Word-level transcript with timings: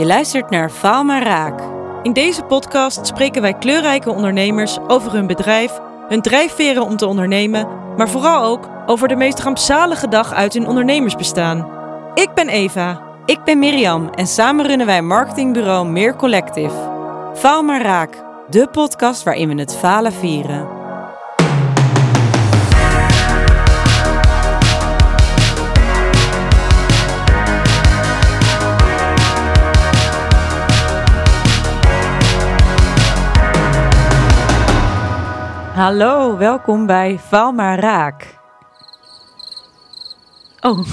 Je 0.00 0.06
luistert 0.06 0.50
naar 0.50 0.70
Faal 0.70 1.04
maar 1.04 1.22
Raak. 1.22 1.60
In 2.02 2.12
deze 2.12 2.42
podcast 2.42 3.06
spreken 3.06 3.42
wij 3.42 3.54
kleurrijke 3.54 4.10
ondernemers 4.10 4.78
over 4.86 5.12
hun 5.12 5.26
bedrijf, 5.26 5.78
hun 6.08 6.22
drijfveren 6.22 6.82
om 6.82 6.96
te 6.96 7.06
ondernemen, 7.06 7.68
maar 7.96 8.08
vooral 8.08 8.44
ook 8.44 8.68
over 8.86 9.08
de 9.08 9.16
meest 9.16 9.40
rampzalige 9.40 10.08
dag 10.08 10.32
uit 10.32 10.52
hun 10.52 10.66
ondernemersbestaan. 10.66 11.70
Ik 12.14 12.34
ben 12.34 12.48
Eva. 12.48 13.02
Ik 13.24 13.44
ben 13.44 13.58
Mirjam 13.58 14.08
en 14.08 14.26
samen 14.26 14.66
runnen 14.66 14.86
wij 14.86 15.02
marketingbureau 15.02 15.88
Meer 15.88 16.16
Collective. 16.16 16.74
Faal 17.34 17.62
maar 17.62 17.82
Raak, 17.82 18.24
de 18.50 18.68
podcast 18.72 19.22
waarin 19.22 19.48
we 19.48 19.60
het 19.60 19.76
falen 19.76 20.12
vieren. 20.12 20.79
Hallo, 35.80 36.36
welkom 36.36 36.86
bij 36.86 37.18
Val 37.18 37.52
maar 37.52 37.78
Raak. 37.78 38.38
Oh. 40.60 40.78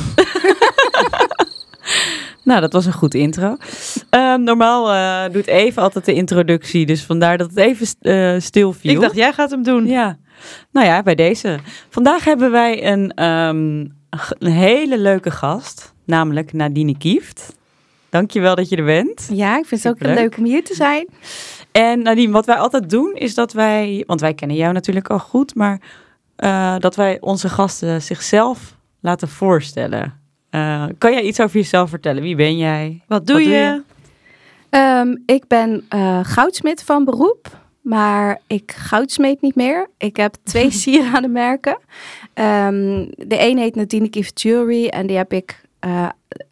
nou, 2.44 2.62
dat 2.62 2.74
was 2.74 2.86
een 2.86 2.94
goed 2.94 3.14
intro. 3.14 3.58
Ehm, 4.10 4.44
normaal 4.44 4.94
uh, 4.94 5.34
doet 5.34 5.48
Eva 5.48 5.82
altijd 5.82 6.06
de 6.06 6.14
introductie, 6.14 6.86
dus 6.86 7.04
vandaar 7.04 7.38
dat 7.38 7.50
het 7.50 7.58
even 7.58 7.88
uh, 8.02 8.40
stil 8.40 8.74
viel. 8.74 8.92
Ik 8.92 9.00
dacht, 9.00 9.16
jij 9.16 9.34
gaat 9.34 9.52
hem 9.52 9.64
doen. 9.64 9.86
Ja. 9.86 10.18
Nou 10.72 10.88
ja, 10.88 11.04
bij 11.04 11.16
deze. 11.16 11.60
Vandaag 11.90 12.24
hebben 12.24 12.52
wij 12.52 12.92
een, 12.92 13.24
um, 13.24 13.96
een 14.40 14.52
hele 14.52 14.98
leuke 14.98 15.32
gast, 15.32 15.94
namelijk 16.06 16.54
Nadine 16.54 16.98
Kieft. 16.98 17.56
Dankjewel 18.10 18.56
dat 18.56 18.70
je 18.70 18.76
er 18.76 18.86
bent. 18.86 19.30
Ja, 19.32 19.58
ik 19.58 19.66
vind 19.66 19.84
het 19.84 19.94
ook 19.94 20.16
leuk 20.16 20.38
om 20.38 20.46
hier 20.46 20.64
te 20.64 20.76
zijn. 20.76 21.08
En 21.78 22.02
Nadine, 22.02 22.32
wat 22.32 22.46
wij 22.46 22.56
altijd 22.56 22.90
doen 22.90 23.14
is 23.16 23.36
dat 23.36 23.54
wij, 23.54 24.04
want 24.08 24.22
wij 24.22 24.34
kennen 24.34 24.58
jou 24.58 24.74
natuurlijk 24.74 25.10
al 25.10 25.20
goed, 25.20 25.56
maar 25.56 25.82
uh, 26.38 26.76
dat 26.78 26.96
wij 26.96 27.18
onze 27.20 27.50
gasten 27.50 28.02
zichzelf 28.02 28.78
laten 29.00 29.28
voorstellen. 29.28 30.20
Uh, 30.52 30.86
kan 30.98 31.12
jij 31.12 31.22
iets 31.22 31.40
over 31.40 31.58
jezelf 31.58 31.90
vertellen? 31.90 32.24
Wie 32.24 32.36
ben 32.36 32.58
jij? 32.58 33.04
Wat 33.08 33.28
doe, 33.28 33.36
wat 33.36 33.46
je? 33.46 33.50
Doe 33.50 33.84
je? 34.70 35.00
Um, 35.00 35.24
ik 35.26 35.48
ben 35.48 35.86
uh, 35.96 36.20
goudsmid 36.24 36.84
van 36.84 37.04
beroep, 37.04 37.58
maar 37.82 38.42
ik 38.48 38.72
goudsmeet 38.72 39.42
niet 39.42 39.56
meer. 39.56 39.90
Ik 39.98 40.16
heb 40.16 40.36
twee 40.44 40.72
sieradenmerken. 40.82 41.78
Um, 42.34 43.10
de 43.16 43.40
een 43.40 43.58
heet 43.58 43.76
Nadine 43.76 44.08
Gift 44.12 44.42
Jewelry 44.42 44.88
en 44.88 45.08
die 45.08 45.18
heb 45.18 45.34
ik 45.34 45.66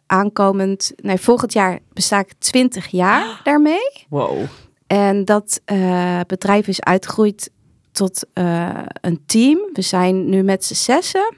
aankomend, 0.06 0.92
nee, 0.96 1.18
volgend 1.18 1.52
jaar 1.52 1.78
besta 1.92 2.18
ik 2.18 2.32
20 2.38 2.86
jaar 2.86 3.40
daarmee. 3.44 4.04
Wow. 4.08 4.46
En 4.86 5.24
dat 5.24 5.60
uh, 5.72 6.20
bedrijf 6.26 6.68
is 6.68 6.80
uitgegroeid 6.80 7.50
tot 7.92 8.24
uh, 8.34 8.68
een 9.00 9.22
team. 9.26 9.58
We 9.72 9.82
zijn 9.82 10.28
nu 10.28 10.42
met 10.42 10.64
z'n 10.64 10.74
zessen. 10.74 11.34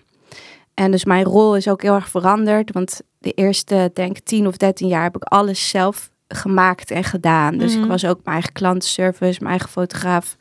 En 0.74 0.90
dus 0.90 1.04
mijn 1.04 1.24
rol 1.24 1.56
is 1.56 1.68
ook 1.68 1.82
heel 1.82 1.94
erg 1.94 2.08
veranderd. 2.08 2.72
Want 2.72 3.00
de 3.18 3.32
eerste, 3.32 3.90
denk 3.94 4.18
10 4.18 4.46
of 4.46 4.56
13 4.56 4.88
jaar 4.88 5.02
heb 5.02 5.16
ik 5.16 5.22
alles 5.22 5.68
zelf 5.68 6.10
gemaakt 6.28 6.90
en 6.90 7.04
gedaan. 7.04 7.58
Dus 7.58 7.70
mm 7.70 7.74
-hmm. 7.74 7.84
ik 7.84 7.90
was 7.90 8.04
ook 8.04 8.20
mijn 8.24 8.36
eigen 8.36 8.52
klantenservice, 8.52 9.38
mijn 9.38 9.50
eigen 9.50 9.68
fotograaf, 9.68 10.36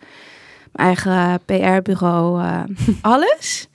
mijn 0.72 0.88
eigen 0.88 1.40
PR-bureau, 1.46 2.42
uh, 2.42 2.64
alles. 3.02 3.68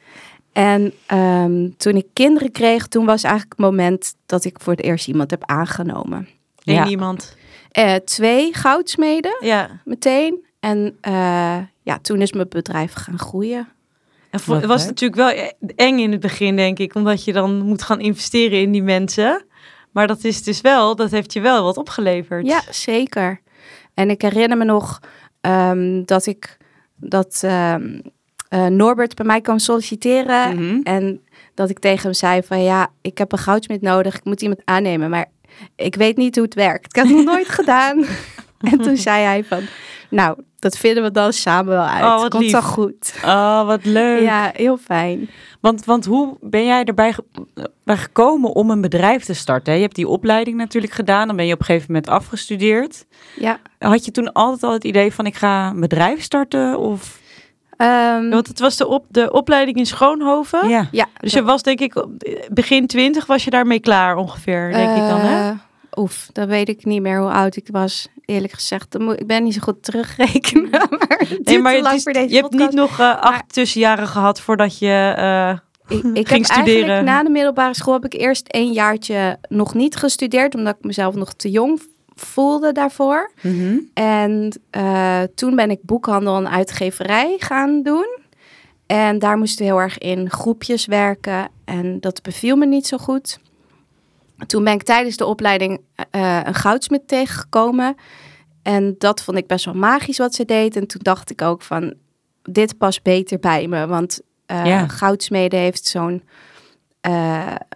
En 0.53 0.93
um, 1.13 1.77
toen 1.77 1.97
ik 1.97 2.07
kinderen 2.13 2.53
kreeg, 2.53 2.87
toen 2.87 3.05
was 3.05 3.23
eigenlijk 3.23 3.55
het 3.57 3.67
moment 3.67 4.15
dat 4.27 4.45
ik 4.45 4.61
voor 4.61 4.73
het 4.73 4.83
eerst 4.83 5.09
iemand 5.09 5.31
heb 5.31 5.43
aangenomen. 5.45 6.29
Eén 6.65 6.75
ja. 6.75 6.87
iemand? 6.87 7.37
Uh, 7.79 7.95
twee 7.95 8.55
goudsmeden, 8.55 9.37
ja. 9.41 9.81
meteen. 9.85 10.45
En 10.61 10.99
uh, 11.09 11.59
ja, 11.83 11.99
toen 12.03 12.21
is 12.21 12.33
mijn 12.33 12.49
bedrijf 12.49 12.93
gaan 12.93 13.19
groeien. 13.19 13.69
En 14.31 14.41
het 14.47 14.65
was 14.65 14.87
natuurlijk 14.87 15.15
wel 15.15 15.51
eng 15.77 15.99
in 15.99 16.13
het 16.13 16.21
begin, 16.21 16.57
denk 16.57 16.79
ik, 16.79 16.95
omdat 16.95 17.25
je 17.25 17.33
dan 17.33 17.61
moet 17.61 17.83
gaan 17.83 18.01
investeren 18.01 18.61
in 18.61 18.73
die 18.73 18.83
mensen. 18.83 19.45
Maar 19.91 20.07
dat 20.07 20.25
is 20.25 20.43
dus 20.43 20.61
wel, 20.61 20.97
dat 20.97 21.11
heeft 21.11 21.33
je 21.33 21.41
wel 21.41 21.63
wat 21.63 21.77
opgeleverd. 21.77 22.47
Ja, 22.47 22.63
zeker. 22.71 23.41
En 23.95 24.11
ik 24.11 24.23
herinner 24.23 24.59
me 24.59 24.65
nog 24.65 25.01
um, 25.41 26.05
dat 26.05 26.27
ik 26.27 26.57
dat 26.97 27.43
um, 27.45 28.03
uh, 28.51 28.67
Norbert 28.67 29.15
bij 29.15 29.27
mij 29.27 29.41
kwam 29.41 29.59
solliciteren. 29.59 30.49
Mhm. 30.49 30.63
Mm 30.63 30.69
-hmm. 30.69 30.83
En 30.83 31.21
dat 31.55 31.71
ik 31.71 31.79
tegen 31.79 32.03
hem 32.03 32.13
zei 32.13 32.43
van 32.43 32.63
ja, 32.63 32.91
ik 33.01 33.19
heb 33.19 33.33
een 33.33 33.39
goudsmid 33.39 33.81
nodig, 33.81 34.17
ik 34.17 34.25
moet 34.25 34.43
iemand 34.43 34.61
aannemen. 34.65 35.11
Maar 35.11 35.27
ik 35.77 35.95
weet 35.95 36.17
niet 36.17 36.35
hoe 36.35 36.45
het 36.45 36.55
werkt. 36.55 36.87
Ik 36.87 36.97
had 36.97 37.07
het 37.07 37.17
nog 37.17 37.25
nooit 37.25 37.49
gedaan. 37.61 38.05
En 38.61 38.79
toen 38.79 38.97
zei 38.97 39.25
hij 39.25 39.45
van, 39.45 39.63
nou, 40.11 40.39
dat 40.59 40.77
vinden 40.77 41.03
we 41.03 41.11
dan 41.11 41.33
samen 41.33 41.73
wel 41.73 41.85
uit. 41.85 42.05
Oh, 42.05 42.29
Komt 42.29 42.51
wel 42.51 42.63
goed. 42.63 43.15
Oh, 43.25 43.67
wat 43.67 43.85
leuk. 43.85 44.23
Ja, 44.23 44.51
heel 44.55 44.77
fijn. 44.77 45.31
Want, 45.61 45.85
want 45.85 46.05
hoe 46.05 46.37
ben 46.41 46.65
jij 46.65 46.85
erbij 46.85 47.13
ge 47.13 47.25
bij 47.85 47.97
gekomen 47.97 48.51
om 48.51 48.71
een 48.71 48.81
bedrijf 48.81 49.25
te 49.25 49.35
starten? 49.35 49.75
Je 49.75 49.81
hebt 49.81 49.95
die 49.95 50.09
opleiding 50.09 50.57
natuurlijk 50.57 50.93
gedaan. 50.93 51.27
Dan 51.27 51.37
ben 51.37 51.47
je 51.47 51.53
op 51.53 51.59
een 51.59 51.65
gegeven 51.65 51.87
moment 51.93 52.09
afgestudeerd. 52.09 53.07
Ja. 53.37 53.61
Had 53.79 54.05
je 54.05 54.11
toen 54.11 54.33
altijd 54.33 54.63
al 54.63 54.73
het 54.73 54.85
idee 54.85 55.13
van 55.13 55.27
ik 55.27 55.35
ga 55.35 55.69
een 55.69 55.81
bedrijf 55.81 56.23
starten? 56.23 56.79
Of... 56.79 57.21
Um, 57.83 58.31
Want 58.31 58.49
het 58.49 58.61
was 58.61 58.77
de, 58.77 58.87
op, 58.87 59.05
de 59.09 59.33
opleiding 59.33 59.77
in 59.77 59.87
Schoonhoven. 59.87 60.69
Ja. 60.69 60.89
ja 60.91 61.09
Dus 61.21 61.33
je 61.33 61.43
was 61.43 61.63
denk 61.63 61.81
ik 61.81 62.07
begin 62.51 62.87
twintig 62.87 63.27
was 63.27 63.45
je 63.45 63.51
daarmee 63.51 63.81
klaar 63.81 64.17
ongeveer, 64.17 64.73
denk 64.73 64.91
uh, 64.91 64.97
ik 64.97 65.09
dan 65.09 65.21
hè? 65.21 65.53
Oef, 65.97 66.29
dan 66.33 66.47
weet 66.47 66.69
ik 66.69 66.85
niet 66.85 67.03
meer 67.03 67.21
hoe 67.21 67.31
oud 67.31 67.57
ik 67.57 67.69
was. 67.71 68.09
Eerlijk 68.25 68.53
gezegd, 68.53 68.95
ik 68.95 69.27
ben 69.27 69.43
niet 69.43 69.55
zo 69.55 69.61
goed 69.61 69.83
terugrekenen. 69.83 70.71
Maar 70.71 71.27
nee, 71.43 71.59
maar 71.59 71.75
het 71.75 71.93
is, 71.95 72.03
je 72.03 72.13
podcast. 72.13 72.33
hebt 72.33 72.53
niet 72.53 72.73
nog 72.73 73.01
uh, 73.01 73.09
acht 73.11 73.23
maar, 73.23 73.47
tussenjaren 73.47 74.09
gehad 74.09 74.41
voordat 74.41 74.79
je 74.79 75.15
uh, 75.19 75.51
ik, 75.99 76.05
ik 76.05 76.29
ging 76.29 76.47
heb 76.49 76.57
studeren. 76.59 76.75
Eigenlijk 76.75 77.05
na 77.05 77.23
de 77.23 77.31
middelbare 77.31 77.75
school 77.75 77.95
heb 77.95 78.05
ik 78.05 78.21
eerst 78.21 78.45
een 78.47 78.73
jaartje 78.73 79.39
nog 79.49 79.75
niet 79.75 79.97
gestudeerd, 79.97 80.55
omdat 80.55 80.77
ik 80.79 80.85
mezelf 80.85 81.15
nog 81.15 81.33
te 81.33 81.51
jong 81.51 81.83
voelde 82.15 82.73
daarvoor. 82.73 83.31
Mm 83.41 83.59
-hmm. 83.59 83.91
En 83.95 84.61
uh, 84.77 85.23
toen 85.35 85.57
ben 85.57 85.71
ik 85.71 85.83
boekhandel 85.83 86.37
en 86.37 86.51
uitgeverij 86.51 87.37
gaan 87.39 87.83
doen. 87.83 88.19
En 88.87 89.19
daar 89.19 89.39
moesten 89.39 89.59
we 89.59 89.65
heel 89.65 89.81
erg 89.81 89.99
in 89.99 90.31
groepjes 90.31 90.87
werken. 90.87 91.49
En 91.65 92.01
dat 92.01 92.23
beviel 92.23 92.57
me 92.57 92.67
niet 92.67 92.87
zo 92.87 92.97
goed. 92.99 93.39
Toen 94.47 94.65
ben 94.65 94.73
ik 94.73 94.83
tijdens 94.83 95.17
de 95.17 95.27
opleiding 95.27 95.81
uh, 95.97 96.41
een 96.45 96.55
goudsmid 96.55 97.09
tegengekomen. 97.09 97.97
En 98.63 98.95
dat 98.99 99.23
vond 99.23 99.37
ik 99.39 99.47
best 99.47 99.65
wel 99.65 99.75
magisch 99.75 100.19
wat 100.19 100.35
ze 100.35 100.45
deed. 100.45 100.77
En 100.77 100.87
toen 100.87 101.01
dacht 101.03 101.31
ik 101.31 101.43
ook 101.43 101.63
van, 101.63 101.95
dit 102.43 102.79
past 102.79 103.03
beter 103.03 103.39
bij 103.39 103.69
me. 103.69 103.87
Want 103.87 104.21
uh, 104.47 104.89
goudsmeden 104.89 105.59
heeft 105.59 105.87
zo'n 105.87 106.23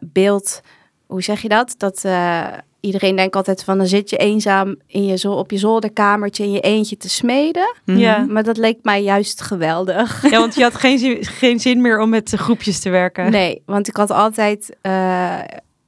beeld, 0.00 0.60
hoe 1.06 1.22
zeg 1.22 1.42
je 1.42 1.48
dat? 1.48 1.74
Dat 1.76 2.04
uh, 2.04 2.53
iedereen 2.86 3.16
denkt 3.16 3.36
altijd 3.36 3.64
van, 3.64 3.78
dan 3.78 3.86
zit 3.86 4.10
je 4.10 4.16
eenzaam 4.16 4.76
in 4.86 5.06
je, 5.06 5.16
zo- 5.16 5.32
op 5.32 5.50
je 5.50 5.58
zolderkamertje 5.58 6.44
in 6.44 6.52
je 6.52 6.60
eentje 6.60 6.97
te 6.97 7.08
smeden. 7.08 7.74
Mhm. 7.84 7.98
Ja. 7.98 8.24
Maar 8.28 8.42
dat 8.42 8.56
leek 8.56 8.78
mij 8.82 9.02
juist 9.02 9.41
geweldig. 9.42 10.22
ja, 10.30 10.38
want 10.38 10.54
je 10.54 10.62
had 10.62 10.74
geen 10.74 10.98
zin, 10.98 11.24
geen 11.24 11.60
zin 11.60 11.80
meer 11.80 12.00
om 12.00 12.08
met 12.08 12.32
groepjes 12.36 12.78
te 12.80 12.91
werken. 12.91 13.30
Nee, 13.30 13.62
want 13.66 13.88
ik 13.88 13.97
had 13.97 14.10
altijd. 14.10 14.76
Uh, 14.82 15.38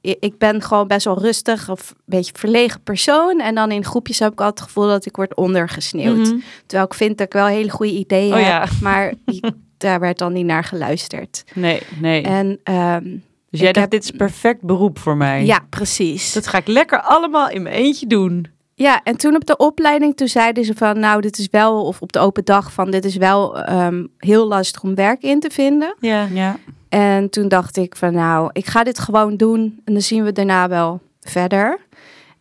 ik 0.01 0.37
ben 0.37 0.61
gewoon 0.61 0.87
best 0.87 1.05
wel 1.05 1.19
rustig 1.19 1.69
of 1.69 1.89
een 1.89 1.95
beetje 2.05 2.31
verlegen 2.35 2.81
persoon. 2.83 3.39
En 3.39 3.55
dan 3.55 3.71
in 3.71 3.85
groepjes 3.85 4.19
heb 4.19 4.31
ik 4.31 4.39
altijd 4.39 4.59
het 4.59 4.67
gevoel 4.67 4.87
dat 4.87 5.05
ik 5.05 5.15
word 5.15 5.35
ondergesneeuwd. 5.35 6.17
Mhm. 6.27 6.37
Terwijl 6.65 6.87
ik 6.89 6.93
vind 6.93 7.17
dat 7.17 7.27
ik 7.27 7.33
wel 7.33 7.45
hele 7.45 7.69
goede 7.69 7.91
ideeën 7.93 8.31
Oh 8.33 8.35
heb. 8.37 8.45
ja. 8.45 8.65
Maar 8.81 9.13
daar 9.77 9.99
werd 9.99 10.17
dan 10.17 10.33
niet 10.33 10.45
naar 10.45 10.63
geluisterd. 10.63 11.43
Nee, 11.53 11.81
nee. 12.01 12.21
En 12.21 12.59
ehm, 12.63 13.07
dus 13.51 13.59
jij 13.59 13.69
ik 13.69 13.75
dacht, 13.75 13.91
heb- 13.91 14.01
dit 14.01 14.03
is 14.03 14.17
perfect 14.17 14.61
beroep 14.61 14.99
voor 14.99 15.17
mij. 15.17 15.45
ja, 15.45 15.59
precies. 15.69 16.33
Dat 16.33 16.47
ga 16.47 16.57
ik 16.57 16.67
lekker 16.67 17.01
allemaal 17.01 17.49
in 17.49 17.61
mijn 17.61 17.75
eentje 17.75 18.07
doen. 18.07 18.47
Ja, 18.75 19.01
en 19.03 19.17
toen 19.17 19.35
op 19.35 19.45
de 19.45 19.57
opleiding, 19.57 20.15
toen 20.17 20.27
zeiden 20.27 20.65
ze 20.65 20.73
van, 20.75 20.99
nou, 20.99 21.21
dit 21.21 21.37
is 21.37 21.47
wel, 21.51 21.85
of 21.85 22.01
op 22.01 22.11
de 22.11 22.19
open 22.19 22.45
dag 22.45 22.73
van, 22.73 22.91
dit 22.91 23.05
is 23.05 23.15
wel 23.15 23.59
ehm, 23.63 24.05
heel 24.17 24.47
lastig 24.47 24.83
om 24.83 24.95
werk 24.95 25.21
in 25.23 25.39
te 25.39 25.49
vinden. 25.49 25.95
Ja. 25.99 26.27
Ja. 26.33 26.57
En 26.89 27.29
toen 27.29 27.47
dacht 27.47 27.77
ik 27.77 27.95
van 27.95 28.13
nou, 28.13 28.49
ik 28.53 28.65
ga 28.65 28.83
dit 28.83 28.99
gewoon 28.99 29.35
doen 29.37 29.81
en 29.85 29.93
dan 29.93 30.01
zien 30.01 30.23
we 30.23 30.31
daarna 30.31 30.67
wel 30.67 30.99
verder. 31.21 31.79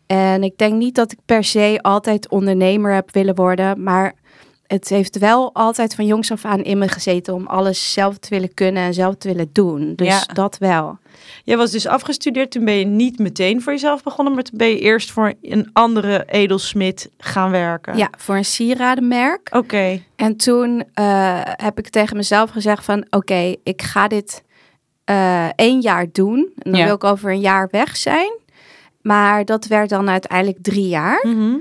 En 0.07 0.43
ik 0.43 0.59
denk 0.59 0.75
niet 0.75 0.95
dat 0.95 1.13
ik 1.13 1.19
per 1.27 1.45
se 1.45 1.79
altijd 1.83 2.29
ondernemer 2.29 2.93
heb 2.95 3.13
willen 3.13 3.35
worden, 3.35 3.83
maar 3.83 4.15
het 4.69 4.89
heeft 4.89 5.19
wel 5.19 5.55
altijd 5.55 5.95
van 5.95 6.07
jongs 6.07 6.33
af 6.33 6.45
aan 6.45 6.63
in 6.63 6.79
me 6.79 6.89
gezeten 6.89 7.35
om 7.35 7.47
alles 7.47 7.93
zelf 7.93 8.19
te 8.19 8.29
willen 8.29 8.55
kunnen 8.55 8.83
en 8.83 8.95
zelf 8.95 9.15
te 9.15 9.29
willen 9.29 9.51
doen. 9.53 9.93
Dus 9.95 10.07
Ja. 10.07 10.35
dat 10.35 10.59
wel. 10.59 10.99
Jij 11.45 11.57
was 11.57 11.71
dus 11.71 11.87
afgestudeerd, 11.87 12.51
toen 12.51 12.65
ben 12.65 12.75
je 12.75 12.85
niet 12.85 13.19
meteen 13.19 13.63
voor 13.63 13.73
jezelf 13.73 14.03
begonnen, 14.03 14.35
maar 14.35 14.43
toen 14.43 14.59
ben 14.59 14.69
je 14.69 14.79
eerst 14.79 15.11
voor 15.11 15.35
een 15.43 15.71
andere 15.73 16.25
edelsmid 16.27 17.11
gaan 17.19 17.51
werken. 17.51 17.97
Ja, 17.97 18.09
voor 18.19 18.37
een 18.37 18.45
sieradenmerk. 18.45 19.49
Oké. 19.53 20.01
En 20.17 20.37
toen 20.37 20.85
eh, 20.95 21.41
heb 21.45 21.79
ik 21.79 21.89
tegen 21.89 22.17
mezelf 22.17 22.51
gezegd 22.51 22.85
van 22.85 23.07
oké, 23.11 23.55
ik 23.63 23.83
ga 23.83 24.09
dit 24.09 24.43
eh, 25.05 25.47
één 25.55 25.81
jaar 25.81 26.07
doen. 26.13 26.53
En 26.59 26.71
dan 26.71 26.81
Ja. 26.81 26.87
wil 26.87 26.95
ik 26.95 27.05
over 27.05 27.31
een 27.31 27.41
jaar 27.41 27.69
weg 27.71 27.97
zijn. 27.97 28.33
Maar 29.03 29.45
dat 29.45 29.67
werd 29.67 29.89
dan 29.89 30.09
uiteindelijk 30.11 30.59
drie 30.63 30.89
jaar. 30.89 31.25
Mhm. 31.27 31.57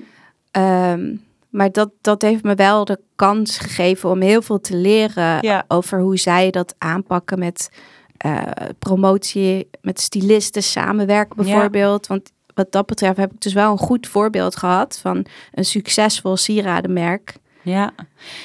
Ehm, 0.52 1.16
maar 1.50 1.72
dat, 1.72 1.90
dat 2.02 2.22
heeft 2.22 2.44
me 2.44 2.56
wel 2.56 2.86
de 2.86 3.00
kans 3.16 3.58
gegeven 3.58 4.10
om 4.10 4.22
heel 4.22 4.42
veel 4.42 4.60
te 4.62 4.76
leren 4.76 5.38
Ja. 5.42 5.66
over 5.68 6.00
hoe 6.02 6.18
zij 6.18 6.52
dat 6.52 6.76
aanpakken 6.78 7.40
met 7.40 7.70
eh, 8.18 8.42
promotie, 8.80 9.70
met 9.82 10.00
stylisten 10.00 10.64
samenwerken 10.64 11.36
Ja. 11.46 11.52
bijvoorbeeld. 11.52 12.08
Want 12.08 12.32
wat 12.54 12.72
dat 12.72 12.86
betreft 12.86 13.18
heb 13.18 13.32
ik 13.34 13.42
dus 13.42 13.54
wel 13.54 13.72
een 13.72 13.78
goed 13.78 14.08
voorbeeld 14.08 14.56
gehad 14.56 15.00
van 15.02 15.26
een 15.52 15.66
succesvol 15.66 16.38
sieradenmerk. 16.38 17.36
Ja. 17.62 17.94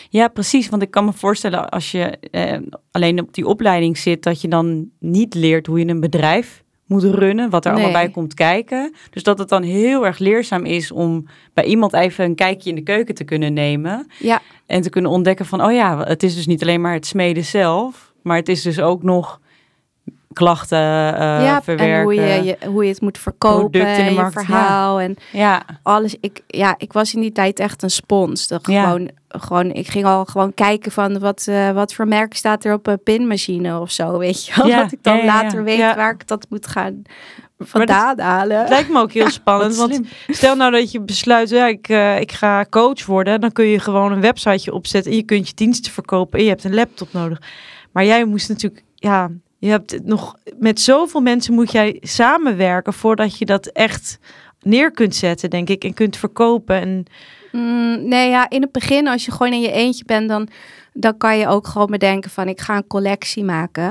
ja, 0.09 0.29
precies. 0.29 0.69
Want 0.69 0.83
ik 0.83 0.91
kan 0.91 1.05
me 1.05 1.13
voorstellen 1.13 1.69
als 1.69 1.91
je 1.91 2.19
eh, 2.31 2.59
alleen 2.91 3.21
op 3.21 3.35
die 3.35 3.47
opleiding 3.47 3.99
zit, 3.99 4.23
dat 4.23 4.41
je 4.41 4.49
dan 4.49 4.91
niet 4.99 5.35
leert 5.35 5.67
hoe 5.67 5.79
je 5.79 5.87
een 5.87 6.01
bedrijf 6.01 6.63
moet 6.93 7.05
runnen, 7.05 7.51
wat 7.51 7.65
er 7.65 7.73
allemaal 7.73 7.93
bij 7.93 8.09
komt 8.09 8.35
kijken. 8.35 8.95
Dus 9.11 9.23
dat 9.23 9.39
het 9.39 9.49
dan 9.49 9.63
heel 9.63 10.07
erg 10.07 10.19
leerzaam 10.19 10.65
is 10.65 10.93
om 10.93 11.27
bij 11.55 11.65
iemand 11.65 11.93
even 11.93 12.25
een 12.25 12.35
kijkje 12.35 12.71
in 12.71 12.77
de 12.77 12.83
keuken 12.83 13.15
te 13.15 13.25
kunnen 13.25 13.53
nemen. 13.53 14.07
Ja, 14.19 14.41
en 14.67 14.83
te 14.83 14.91
kunnen 14.91 15.11
ontdekken 15.11 15.47
van, 15.47 15.65
oh 15.65 15.73
ja, 15.73 16.05
het 16.05 16.23
is 16.23 16.35
dus 16.35 16.47
niet 16.47 16.63
alleen 16.63 16.81
maar 16.81 16.95
het 16.95 17.07
smeden 17.07 17.45
zelf, 17.45 18.13
maar 18.23 18.37
het 18.37 18.49
is 18.49 18.63
dus 18.63 18.81
ook 18.81 19.03
nog 19.03 19.41
klachten 20.33 20.79
eh, 20.79 21.45
ja 21.45 21.63
verwerken. 21.63 21.97
en 21.97 22.03
hoe 22.03 22.15
je, 22.15 22.43
je, 22.43 22.67
hoe 22.67 22.83
je 22.85 22.91
het 22.91 23.01
moet 23.01 23.19
verkopen, 23.19 23.81
in 23.81 24.05
de 24.05 24.11
je 24.11 24.17
markt, 24.17 24.35
ja. 24.35 24.41
verhaal 24.41 25.01
en 25.01 25.17
Ja, 25.33 25.63
alles. 25.83 26.17
Ik, 26.21 26.41
ja, 26.47 26.75
ik 26.79 26.93
was 26.93 27.15
in 27.15 27.21
die 27.21 27.33
tijd 27.33 27.59
echt 27.59 27.83
een 27.83 27.91
spons. 27.91 28.49
Dat 28.49 28.65
gewoon, 28.65 29.11
gewoon, 29.29 29.73
ik 29.73 29.89
ging 29.89 30.05
al 30.05 30.25
gewoon 30.25 30.55
kijken 30.55 30.93
van 30.93 31.19
wat, 31.19 31.47
eh, 31.49 31.71
wat 31.71 31.95
voor 31.95 32.09
merk 32.09 32.35
staat 32.35 32.65
er 32.65 32.75
op 32.75 32.87
een 32.87 33.03
pinmachine 33.03 33.81
of 33.81 33.91
zo, 33.91 34.19
weet 34.19 34.47
je 34.47 34.53
wel. 34.57 34.77
Dat 34.83 34.93
ik 34.93 35.03
dan 35.03 35.25
later 35.25 35.65
weet 35.65 35.95
waar 35.95 36.13
ik 36.13 36.27
dat 36.27 36.47
moet 36.51 36.67
gaan 36.67 37.03
vandaan 37.65 38.21
halen. 38.21 38.59
Het 38.59 38.69
lijkt 38.69 38.89
me 38.89 39.01
ook 39.01 39.13
heel 39.13 39.31
spannend, 39.41 39.77
want 39.77 40.01
stel 40.29 40.57
nou 40.57 40.71
dat 40.71 40.93
je 40.93 41.01
besluit, 41.01 41.49
ja, 41.49 41.67
ik, 41.67 41.89
eh, 41.89 42.21
ik 42.21 42.33
ga 42.33 42.67
coach 42.71 43.07
worden, 43.07 43.41
dan 43.41 43.53
kun 43.53 43.67
je 43.67 43.79
gewoon 43.79 44.13
een 44.13 44.21
websiteje 44.21 44.73
opzetten 44.73 45.11
en 45.11 45.17
je 45.17 45.25
kunt 45.25 45.49
je 45.49 45.55
diensten 45.55 45.93
verkopen 45.93 46.39
en 46.39 46.45
je 46.45 46.51
hebt 46.51 46.65
een 46.65 46.75
laptop 46.75 47.13
nodig. 47.13 47.43
Maar 47.93 48.05
jij 48.05 48.25
moest 48.25 48.49
natuurlijk, 48.49 48.85
ja, 48.95 49.31
je 49.63 49.71
hebt 49.71 50.05
nog 50.05 50.35
met 50.59 50.81
zoveel 50.81 51.21
mensen 51.21 51.55
moet 51.55 51.73
jij 51.73 51.97
samenwerken 52.01 52.93
voordat 52.93 53.39
je 53.39 53.45
dat 53.45 53.67
echt 53.67 54.19
neer 54.61 54.91
kunt 54.91 55.15
zetten, 55.15 55.51
denk 55.51 55.69
ik, 55.69 55.85
en 55.85 55.95
kunt 55.95 56.17
verkopen. 56.17 56.81
En 56.81 57.07
Mm, 57.53 58.09
nee, 58.09 58.29
ja, 58.29 58.51
in 58.51 58.63
het 58.63 58.73
begin, 58.73 59.09
als 59.09 59.25
je 59.25 59.31
gewoon 59.31 59.53
in 59.53 59.61
je 59.61 59.73
eentje 59.73 60.05
bent, 60.05 60.29
dan, 60.29 60.49
dan 60.93 61.17
kan 61.17 61.39
je 61.39 61.49
ook 61.49 61.67
gewoon 61.67 61.87
bedenken 61.91 62.31
van 62.31 62.49
ik 62.49 62.61
ga 62.61 62.77
een 62.77 62.87
collectie 62.87 63.45
maken. 63.45 63.91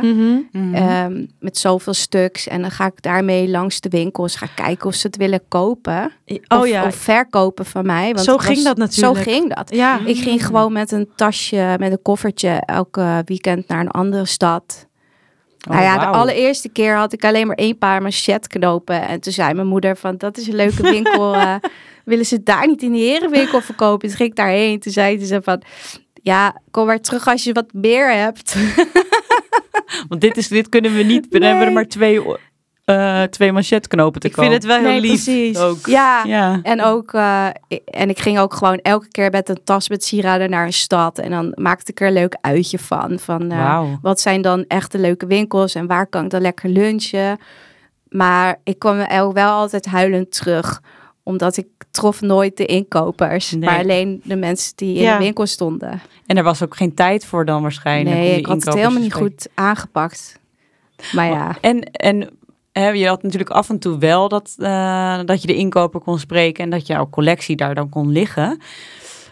Mhm. 0.51 0.75
ehm, 0.75 1.25
met 1.39 1.57
zoveel 1.57 1.93
stuks. 1.93 2.47
En 2.47 2.61
dan 2.61 2.71
ga 2.71 2.85
ik 2.85 3.01
daarmee 3.01 3.49
langs 3.49 3.79
de 3.79 3.89
winkels 3.89 4.35
gaan 4.35 4.53
kijken 4.55 4.87
of 4.87 4.93
ze 4.93 5.07
het 5.07 5.17
willen 5.17 5.41
kopen. 5.47 6.11
oh 6.47 6.59
of, 6.59 6.67
ja, 6.67 6.85
of 6.85 6.95
verkopen 6.95 7.65
van 7.65 7.85
mij. 7.85 8.13
Want 8.13 8.25
Zo 8.25 8.37
ging 8.37 8.63
dat 8.63 8.77
natuurlijk. 8.77 9.25
Zo 9.25 9.31
ging 9.31 9.55
dat. 9.55 9.75
ja. 9.75 9.99
Ik 10.05 10.17
ging 10.17 10.45
gewoon 10.45 10.73
met 10.73 10.91
een 10.91 11.09
tasje, 11.15 11.75
met 11.79 11.91
een 11.91 12.01
koffertje 12.01 12.49
elke 12.65 13.21
weekend 13.25 13.67
naar 13.67 13.79
een 13.79 13.91
andere 13.91 14.25
stad. 14.25 14.89
Oh, 15.69 15.73
nou 15.73 15.83
ja, 15.85 15.97
de 15.97 16.05
allereerste 16.17 16.69
keer 16.69 16.95
had 16.95 17.13
ik 17.13 17.25
alleen 17.25 17.47
maar 17.47 17.55
één 17.55 17.77
paar 17.77 18.01
machetknopen. 18.01 19.07
En 19.07 19.19
toen 19.19 19.33
zei 19.33 19.53
mijn 19.53 19.67
moeder 19.67 19.97
van, 19.97 20.17
dat 20.17 20.37
is 20.37 20.47
een 20.47 20.55
leuke 20.55 20.81
winkel. 20.81 21.33
eh, 21.35 21.55
willen 22.05 22.25
ze 22.25 22.43
daar 22.43 22.67
niet 22.67 22.81
in 22.81 22.91
de 22.91 22.97
herenwinkel 22.99 23.61
verkopen? 23.61 24.07
Toen 24.07 24.17
ging 24.17 24.29
ik 24.29 24.35
daarheen. 24.35 24.79
Toen 24.79 24.91
zei 24.91 25.25
ze 25.25 25.41
van, 25.43 25.61
ja, 26.23 26.55
kom 26.71 26.85
maar 26.85 26.99
terug 26.99 27.27
als 27.27 27.43
je 27.43 27.53
wat 27.53 27.73
meer 27.73 28.11
hebt. 28.13 28.55
Want 30.09 30.21
dit, 30.21 30.37
is, 30.37 30.47
dit 30.47 30.69
kunnen 30.69 30.95
we 30.95 31.03
niet. 31.03 31.27
We 31.29 31.37
Nee. 31.39 31.49
hebben 31.49 31.67
er 31.67 31.73
maar 31.73 31.87
twee, 31.87 32.21
eh 32.85 33.23
twee 33.23 33.51
manchetknopen 33.51 34.21
te 34.21 34.27
Ik 34.27 34.33
vind 34.33 34.53
het 34.53 34.63
wel 34.65 34.77
heel 34.79 34.87
Nee, 34.87 34.99
lief. 35.01 35.23
precies. 35.23 35.57
ook. 35.57 35.85
Ja, 35.85 36.23
Ja. 36.25 36.59
En 36.63 36.81
ook, 36.83 37.13
eh, 37.13 37.47
ik- 37.67 37.81
en 37.85 38.09
ik 38.09 38.19
ging 38.19 38.39
ook 38.39 38.53
gewoon 38.53 38.77
elke 38.77 39.07
keer 39.07 39.29
met 39.31 39.49
een 39.49 39.59
tas 39.63 39.89
met 39.89 40.03
sieraden 40.03 40.49
naar 40.49 40.65
een 40.65 40.73
stad. 40.73 41.17
En 41.19 41.29
dan 41.31 41.51
maakte 41.55 41.91
ik 41.91 41.99
er 42.01 42.07
een 42.07 42.13
leuk 42.13 42.37
uitje 42.41 42.79
van. 42.79 43.19
Van 43.19 43.51
eh, 43.51 43.57
Wauw. 43.57 43.99
wat 44.01 44.19
zijn 44.19 44.41
dan 44.41 44.65
echt 44.67 44.91
de 44.91 44.99
leuke 44.99 45.25
winkels 45.25 45.75
en 45.75 45.87
waar 45.87 46.07
kan 46.07 46.23
ik 46.23 46.29
dan 46.29 46.41
lekker 46.41 46.69
lunchen. 46.69 47.37
Maar 48.09 48.59
ik 48.63 48.79
kwam 48.79 48.99
er 48.99 49.33
wel 49.33 49.51
altijd 49.51 49.85
huilend 49.85 50.31
terug. 50.31 50.81
Omdat 51.23 51.57
ik 51.57 51.67
trof 51.91 52.21
nooit 52.21 52.57
de 52.57 52.65
inkopers. 52.65 53.51
Nee. 53.51 53.59
Maar 53.69 53.79
alleen 53.79 54.21
de 54.23 54.35
mensen 54.35 54.73
die 54.75 54.95
in 54.95 55.01
Ja. 55.01 55.17
de 55.17 55.23
winkel 55.23 55.45
stonden. 55.45 56.01
En 56.25 56.37
er 56.37 56.43
was 56.43 56.63
ook 56.63 56.75
geen 56.75 56.93
tijd 56.93 57.25
voor 57.25 57.45
dan 57.45 57.61
waarschijnlijk. 57.61 58.15
om 58.15 58.21
Nee, 58.21 58.37
ik 58.37 58.45
had 58.45 58.63
het 58.65 58.73
helemaal 58.73 59.01
niet 59.01 59.13
goed 59.13 59.47
aangepakt. 59.53 60.39
Maar 61.11 61.27
ja. 61.29 61.57
En, 61.61 61.79
en 61.91 62.29
je 62.71 63.07
had 63.07 63.23
natuurlijk 63.23 63.51
af 63.51 63.69
en 63.69 63.79
toe 63.79 63.97
wel 63.97 64.27
dat, 64.29 64.55
eh, 64.57 65.19
dat 65.25 65.41
je 65.41 65.47
de 65.47 65.55
inkoper 65.55 65.99
kon 65.99 66.19
spreken 66.19 66.63
en 66.63 66.69
dat 66.69 66.87
jouw 66.87 67.09
collectie 67.09 67.55
daar 67.55 67.75
dan 67.75 67.89
kon 67.89 68.11
liggen. 68.11 68.59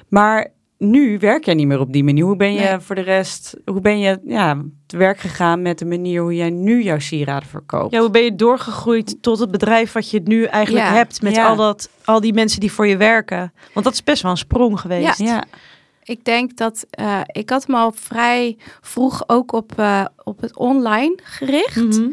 Maar 0.09 0.47
nu 0.77 1.17
werk 1.19 1.45
jij 1.45 1.53
niet 1.53 1.67
meer 1.67 1.79
op 1.79 1.93
die 1.93 2.03
manier. 2.03 2.23
Hoe 2.23 2.35
ben 2.35 2.53
je 2.53 2.59
Nee. 2.59 2.79
voor 2.79 2.95
de 2.95 3.01
rest, 3.01 3.57
hoe 3.65 3.81
ben 3.81 3.99
je 3.99 4.19
ja, 4.25 4.61
te 4.85 4.97
werk 4.97 5.19
gegaan 5.19 5.61
met 5.61 5.79
de 5.79 5.85
manier 5.85 6.21
hoe 6.21 6.35
jij 6.35 6.49
nu 6.49 6.83
jouw 6.83 6.99
sieraden 6.99 7.49
verkoopt? 7.49 7.93
Ja, 7.93 7.99
hoe 7.99 8.09
ben 8.09 8.23
je 8.23 8.35
doorgegroeid 8.35 9.17
tot 9.21 9.39
het 9.39 9.51
bedrijf 9.51 9.91
wat 9.91 10.09
je 10.09 10.21
nu 10.23 10.43
eigenlijk 10.43 10.85
Ja. 10.85 10.93
hebt 10.93 11.21
met 11.21 11.35
Ja. 11.35 11.47
al, 11.47 11.55
dat, 11.55 11.89
al 12.05 12.19
die 12.21 12.33
mensen 12.33 12.59
die 12.59 12.71
voor 12.71 12.87
je 12.87 12.97
werken? 12.97 13.53
Want 13.73 13.85
dat 13.85 13.93
is 13.93 14.03
best 14.03 14.21
wel 14.21 14.31
een 14.31 14.37
sprong 14.37 14.79
geweest. 14.79 15.17
ja. 15.19 15.43
Ik 16.03 16.25
denk 16.25 16.57
dat 16.57 16.85
eh, 16.89 17.19
ik 17.25 17.49
had 17.49 17.67
me 17.67 17.75
al 17.75 17.91
vrij 17.95 18.57
vroeg 18.81 19.23
ook 19.27 19.51
op, 19.51 19.71
eh, 19.77 20.05
op 20.23 20.41
het 20.41 20.57
online 20.57 21.17
gericht. 21.23 21.75
Mhm. 21.99 22.09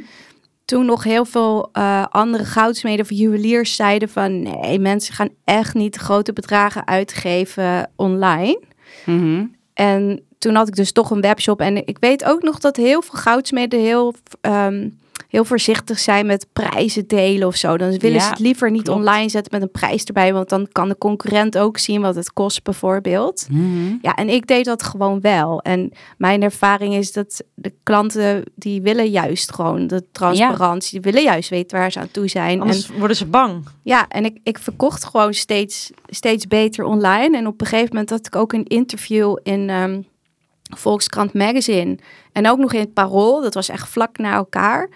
Toen 0.67 0.87
nog 0.87 1.05
heel 1.05 1.25
veel 1.25 1.69
eh, 1.73 2.05
andere 2.11 2.45
goudsmeden 2.45 3.05
of 3.05 3.11
juweliers 3.11 3.77
zeiden 3.77 4.09
van 4.09 4.43
nee, 4.43 4.79
mensen 4.79 5.15
gaan 5.15 5.29
echt 5.45 5.75
niet 5.75 5.97
grote 5.97 6.33
bedragen 6.33 6.87
uitgeven 6.87 7.91
online. 7.97 8.61
Mhm. 9.05 9.45
En 9.75 10.21
toen 10.39 10.55
had 10.55 10.69
ik 10.69 10.75
dus 10.75 10.93
toch 10.93 11.11
een 11.11 11.21
webshop. 11.21 11.61
En 11.61 11.87
ik 11.87 11.97
weet 12.01 12.25
ook 12.25 12.43
nog 12.43 12.59
dat 12.59 12.77
heel 12.77 13.03
veel 13.03 13.19
goudsmeden 13.19 13.81
heel, 13.81 14.15
ehm, 14.41 14.89
heel 15.29 15.45
voorzichtig 15.45 15.99
zijn 15.99 16.27
met 16.27 16.47
prijzen 16.53 17.07
delen 17.07 17.47
of 17.49 17.57
zo. 17.57 17.77
Dan 17.77 17.91
willen 17.99 18.17
Ja, 18.17 18.23
ze 18.23 18.29
het 18.31 18.39
liever 18.39 18.71
niet 18.71 18.83
klopt. 18.83 18.99
online 18.99 19.29
zetten 19.29 19.53
met 19.53 19.63
een 19.63 19.71
prijs 19.81 20.05
erbij. 20.05 20.33
Want 20.33 20.49
dan 20.49 20.69
kan 20.73 20.89
de 20.89 20.99
concurrent 20.99 21.59
ook 21.59 21.79
zien 21.79 22.01
wat 22.01 22.15
het 22.15 22.33
kost 22.33 22.63
bijvoorbeeld. 22.63 23.47
Mhm. 23.51 23.95
Ja, 24.03 24.15
en 24.15 24.29
ik 24.29 24.47
deed 24.47 24.65
dat 24.65 24.83
gewoon 24.83 25.21
wel. 25.21 25.61
En 25.63 25.93
mijn 26.19 26.43
ervaring 26.43 26.95
is 26.95 27.13
dat 27.13 27.43
de 27.55 27.73
klanten 27.83 28.43
die 28.55 28.83
willen 28.83 29.11
juist 29.11 29.53
gewoon 29.55 29.87
de 29.87 30.05
transparantie, 30.13 31.01
die 31.01 31.13
willen 31.13 31.31
juist 31.31 31.51
weten 31.51 31.79
waar 31.79 31.93
ze 31.93 31.99
aan 32.01 32.11
toe 32.11 32.29
zijn. 32.29 32.55
En 32.55 32.61
Anders 32.61 32.89
worden 32.99 33.17
ze 33.17 33.27
bang. 33.27 33.65
ja, 33.83 34.09
en 34.09 34.25
ik, 34.25 34.39
ik 34.43 34.59
verkocht 34.59 35.05
gewoon 35.05 35.35
steeds, 35.35 35.91
steeds 36.09 36.47
beter 36.47 36.85
online. 36.85 37.37
En 37.37 37.47
op 37.47 37.61
een 37.61 37.67
gegeven 37.67 37.89
moment 37.93 38.11
had 38.11 38.27
ik 38.27 38.37
ook 38.37 38.53
een 38.53 38.65
interview 38.65 39.37
in 39.43 39.71
ehm, 39.71 40.01
Volkskrant 40.69 41.35
Magazine. 41.35 41.99
En 42.33 42.49
ook 42.51 42.59
nog 42.59 42.73
in 42.73 42.81
het 42.81 42.93
Parool. 42.93 43.41
Dat 43.41 43.55
was 43.55 43.69
echt 43.69 43.89
vlak 43.89 44.19
na 44.19 44.33
elkaar. 44.35 44.89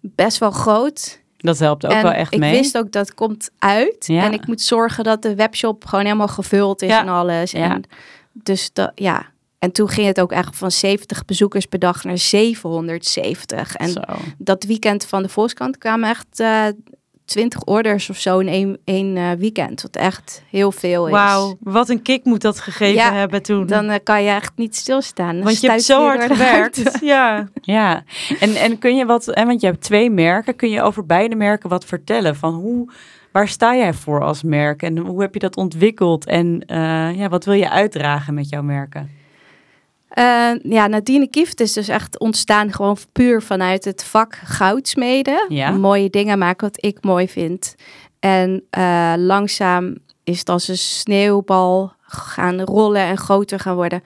Best 0.00 0.38
wel 0.38 0.50
groot. 0.50 1.20
Dat 1.36 1.58
helpt 1.58 1.84
ook 1.84 1.90
en 1.92 2.02
wel 2.02 2.12
echt 2.12 2.32
ik 2.32 2.38
mee. 2.38 2.52
wist 2.52 2.78
ook 2.78 2.92
dat 2.92 3.14
komt 3.14 3.50
uit. 3.58 4.06
Ja. 4.06 4.22
En 4.24 4.32
ik 4.32 4.46
moet 4.46 4.60
zorgen 4.60 5.04
dat 5.04 5.22
de 5.22 5.34
webshop 5.34 5.84
gewoon 5.86 6.04
helemaal 6.04 6.28
gevuld 6.28 6.82
is 6.82 6.88
Ja. 6.88 7.00
en 7.00 7.08
alles. 7.08 7.50
Ja. 7.50 7.70
En 7.70 7.82
dus 8.32 8.72
dat, 8.72 8.92
ja. 8.94 9.26
En 9.58 9.72
toen 9.72 9.88
ging 9.88 10.06
het 10.06 10.20
ook 10.20 10.32
echt 10.32 10.56
van 10.56 10.70
70 10.70 11.24
bezoekers 11.24 11.66
per 11.66 11.78
dag 11.78 12.04
naar 12.04 12.18
770. 12.18 13.74
En 13.76 13.88
Zo. 13.88 14.00
dat 14.38 14.64
weekend 14.64 15.04
van 15.04 15.22
de 15.22 15.28
Volkskrant 15.28 15.78
kwamen 15.78 16.08
echt 16.10 16.40
eh 16.40 16.64
20 17.30 17.64
orders 17.64 18.10
of 18.10 18.16
zo 18.16 18.38
in 18.38 18.48
één, 18.48 18.78
één 18.84 19.16
eh, 19.16 19.30
weekend. 19.38 19.82
Wat 19.82 19.96
echt 19.96 20.42
heel 20.50 20.72
veel 20.72 21.06
is. 21.06 21.12
Wauw, 21.12 21.56
wat 21.60 21.88
een 21.88 22.02
kick 22.02 22.24
moet 22.24 22.40
dat 22.40 22.60
gegeven 22.60 22.94
Ja, 22.94 23.12
hebben 23.12 23.42
toen. 23.42 23.66
Dan 23.66 23.88
eh, 23.88 23.98
kan 24.02 24.22
je 24.22 24.30
echt 24.30 24.52
niet 24.56 24.76
stilstaan. 24.76 25.34
Dan 25.34 25.44
Want 25.44 25.60
je 25.60 25.70
hebt 25.70 25.82
zo 25.82 26.00
je 26.00 26.06
hard 26.06 26.22
gewerkt. 26.22 26.82
Ja. 27.00 27.48
Ja, 27.60 28.04
en, 28.40 28.54
en 28.54 28.78
kun 28.78 28.96
je 28.96 29.06
wat, 29.06 29.28
en 29.28 29.46
want 29.46 29.60
je 29.60 29.66
hebt 29.66 29.80
twee 29.80 30.10
merken, 30.10 30.56
kun 30.56 30.70
je 30.70 30.82
over 30.82 31.06
beide 31.06 31.34
merken 31.34 31.68
wat 31.68 31.84
vertellen? 31.84 32.36
Van 32.36 32.54
hoe, 32.54 32.92
waar 33.32 33.48
sta 33.48 33.76
jij 33.76 33.92
voor 33.92 34.22
als 34.22 34.42
merk 34.42 34.82
en 34.82 34.98
hoe 34.98 35.20
heb 35.20 35.34
je 35.34 35.40
dat 35.40 35.56
ontwikkeld 35.56 36.26
en 36.26 36.62
eh, 36.66 37.16
ja, 37.16 37.28
wat 37.28 37.44
wil 37.44 37.54
je 37.54 37.70
uitdragen 37.70 38.34
met 38.34 38.48
jouw 38.48 38.62
merken? 38.62 39.19
Eh, 40.10 40.50
ja, 40.62 40.86
Nadine 40.86 41.28
Kieft 41.28 41.60
is 41.60 41.72
dus 41.72 41.88
echt 41.88 42.18
ontstaan 42.18 42.72
gewoon 42.72 42.96
puur 43.12 43.42
vanuit 43.42 43.84
het 43.84 44.04
vak 44.04 44.34
goudsmeden. 44.44 45.46
Ja. 45.48 45.70
Mooie 45.70 46.10
dingen 46.10 46.38
maken 46.38 46.66
wat 46.66 46.84
ik 46.84 46.98
mooi 47.04 47.28
vind. 47.28 47.74
En 48.20 48.62
eh, 48.70 49.14
langzaam 49.16 49.96
is 50.24 50.38
het 50.38 50.48
als 50.48 50.68
een 50.68 50.78
sneeuwbal 50.78 51.92
gaan 52.00 52.60
rollen 52.60 53.02
en 53.02 53.18
groter 53.18 53.60
gaan 53.60 53.74
worden. 53.74 54.02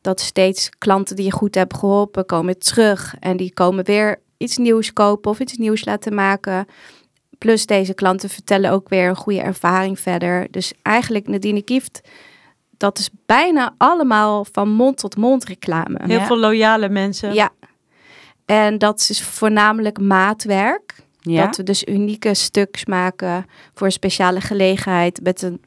Dat 0.00 0.20
steeds 0.20 0.70
klanten 0.78 1.16
die 1.16 1.24
je 1.24 1.32
goed 1.32 1.54
hebt 1.54 1.76
geholpen 1.76 2.26
komen 2.26 2.58
terug. 2.58 3.14
En 3.20 3.36
die 3.36 3.52
komen 3.52 3.84
weer 3.84 4.20
iets 4.36 4.56
nieuws 4.56 4.92
kopen 4.92 5.30
of 5.30 5.40
iets 5.40 5.56
nieuws 5.56 5.84
laten 5.84 6.14
maken. 6.14 6.66
Plus 7.38 7.66
deze 7.66 7.94
klanten 7.94 8.28
vertellen 8.28 8.70
ook 8.70 8.88
weer 8.88 9.08
een 9.08 9.16
goede 9.16 9.40
ervaring 9.40 10.00
verder. 10.00 10.46
Dus 10.50 10.72
eigenlijk 10.82 11.28
Nadine 11.28 11.62
Kieft, 11.62 12.00
dat 12.76 12.98
is 12.98 13.08
bijna 13.26 13.74
allemaal 13.76 14.46
van 14.52 14.68
mond 14.68 14.98
tot 14.98 15.16
mond 15.16 15.44
reclame. 15.44 15.98
Heel 16.02 16.18
Ja. 16.18 16.26
veel 16.26 16.38
loyale 16.38 16.88
mensen. 16.88 17.34
Ja. 17.34 17.50
En 18.44 18.78
dat 18.78 19.06
is 19.10 19.22
voornamelijk 19.22 20.00
maatwerk. 20.00 20.94
Ja. 21.20 21.44
Dat 21.46 21.56
we 21.56 21.62
dus 21.62 21.84
unieke 21.84 22.34
stuks 22.34 22.84
maken 22.84 23.46
voor 23.74 23.86
een 23.86 23.92
speciale 23.92 24.40
gelegenheid 24.40 25.20
met 25.22 25.42
een 25.42 25.60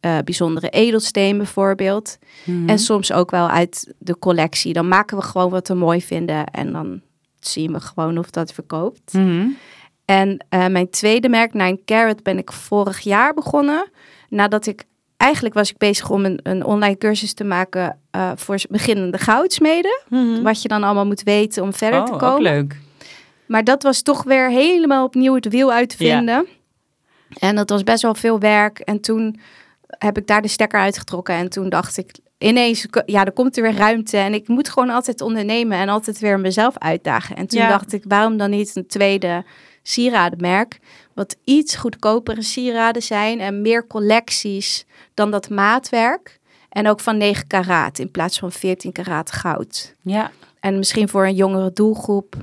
eh, 0.00 0.18
bijzondere 0.24 0.68
edelsteen 0.68 1.36
bijvoorbeeld. 1.36 2.18
Mhm. 2.44 2.68
En 2.68 2.78
soms 2.78 3.12
ook 3.12 3.30
wel 3.30 3.48
uit 3.48 3.94
de 3.98 4.18
collectie. 4.18 4.72
Dan 4.72 4.88
maken 4.88 5.16
we 5.16 5.22
gewoon 5.22 5.50
wat 5.50 5.68
we 5.68 5.74
mooi 5.74 6.02
vinden 6.02 6.46
en 6.46 6.72
dan 6.72 7.00
zien 7.40 7.72
we 7.72 7.80
gewoon 7.80 8.18
of 8.18 8.30
dat 8.30 8.52
verkoopt. 8.52 9.12
Mhm. 9.12 9.46
En 10.04 10.44
eh, 10.48 10.66
mijn 10.66 10.90
tweede 10.90 11.28
merk, 11.28 11.52
Nine 11.54 11.80
Carat, 11.84 12.22
ben 12.22 12.38
ik 12.38 12.52
vorig 12.52 13.00
jaar 13.00 13.34
begonnen. 13.34 13.90
Nadat 14.28 14.66
ik, 14.66 14.84
eigenlijk 15.16 15.54
was 15.54 15.70
ik 15.70 15.76
bezig 15.78 16.10
om 16.10 16.24
een, 16.24 16.40
een 16.42 16.64
online 16.64 16.98
cursus 16.98 17.34
te 17.34 17.44
maken 17.44 17.98
eh, 18.10 18.30
voor 18.36 18.56
beginnende 18.68 19.18
goudsmeden. 19.18 20.00
Mhm. 20.08 20.42
Wat 20.42 20.62
je 20.62 20.68
dan 20.68 20.82
allemaal 20.82 21.06
moet 21.06 21.22
weten 21.22 21.62
om 21.62 21.72
verder 21.72 22.00
oh, 22.00 22.06
te 22.06 22.12
ook 22.12 22.18
komen. 22.18 22.42
leuk. 22.42 22.76
Maar 23.46 23.64
dat 23.64 23.82
was 23.82 24.02
toch 24.02 24.22
weer 24.22 24.50
helemaal 24.50 25.04
opnieuw 25.04 25.34
het 25.34 25.48
wiel 25.48 25.72
uit 25.72 25.96
te 25.96 26.04
Ja. 26.04 26.16
vinden. 26.16 26.46
En 27.38 27.56
dat 27.56 27.70
was 27.70 27.82
best 27.82 28.02
wel 28.02 28.14
veel 28.14 28.38
werk. 28.38 28.78
En 28.78 29.00
toen 29.00 29.40
heb 29.98 30.18
ik 30.18 30.26
daar 30.26 30.42
de 30.42 30.48
stekker 30.48 30.80
uitgetrokken. 30.80 31.34
En 31.34 31.48
toen 31.48 31.68
dacht 31.68 31.96
ik 31.96 32.10
ineens, 32.38 32.86
ja, 33.06 33.24
er 33.24 33.32
komt 33.32 33.56
er 33.56 33.62
weer 33.62 33.74
ruimte. 33.76 34.16
En 34.16 34.34
ik 34.34 34.48
moet 34.48 34.68
gewoon 34.68 34.90
altijd 34.90 35.20
ondernemen 35.20 35.78
en 35.78 35.88
altijd 35.88 36.18
weer 36.18 36.40
mezelf 36.40 36.78
uitdagen. 36.78 37.36
En 37.36 37.46
toen 37.46 37.60
Ja. 37.60 37.68
dacht 37.68 37.92
ik, 37.92 38.04
waarom 38.08 38.36
dan 38.36 38.50
niet 38.50 38.76
een 38.76 38.86
tweede 38.86 39.44
sieradenmerk? 39.88 40.78
Wat 41.14 41.36
iets 41.44 41.76
goedkopere 41.76 42.42
sieraden 42.42 43.02
zijn 43.02 43.40
en 43.40 43.62
meer 43.62 43.86
collecties 43.86 44.84
dan 45.14 45.30
dat 45.30 45.48
maatwerk. 45.50 46.38
En 46.68 46.88
ook 46.88 47.00
van 47.00 47.16
9 47.16 47.46
karaat 47.46 47.98
in 47.98 48.10
plaats 48.10 48.38
van 48.38 48.52
14 48.52 48.92
karaat 48.92 49.32
goud. 49.32 49.94
Ja. 50.02 50.30
En 50.60 50.78
misschien 50.78 51.08
voor 51.08 51.26
een 51.26 51.34
jongere 51.34 51.72
doelgroep. 51.72 52.34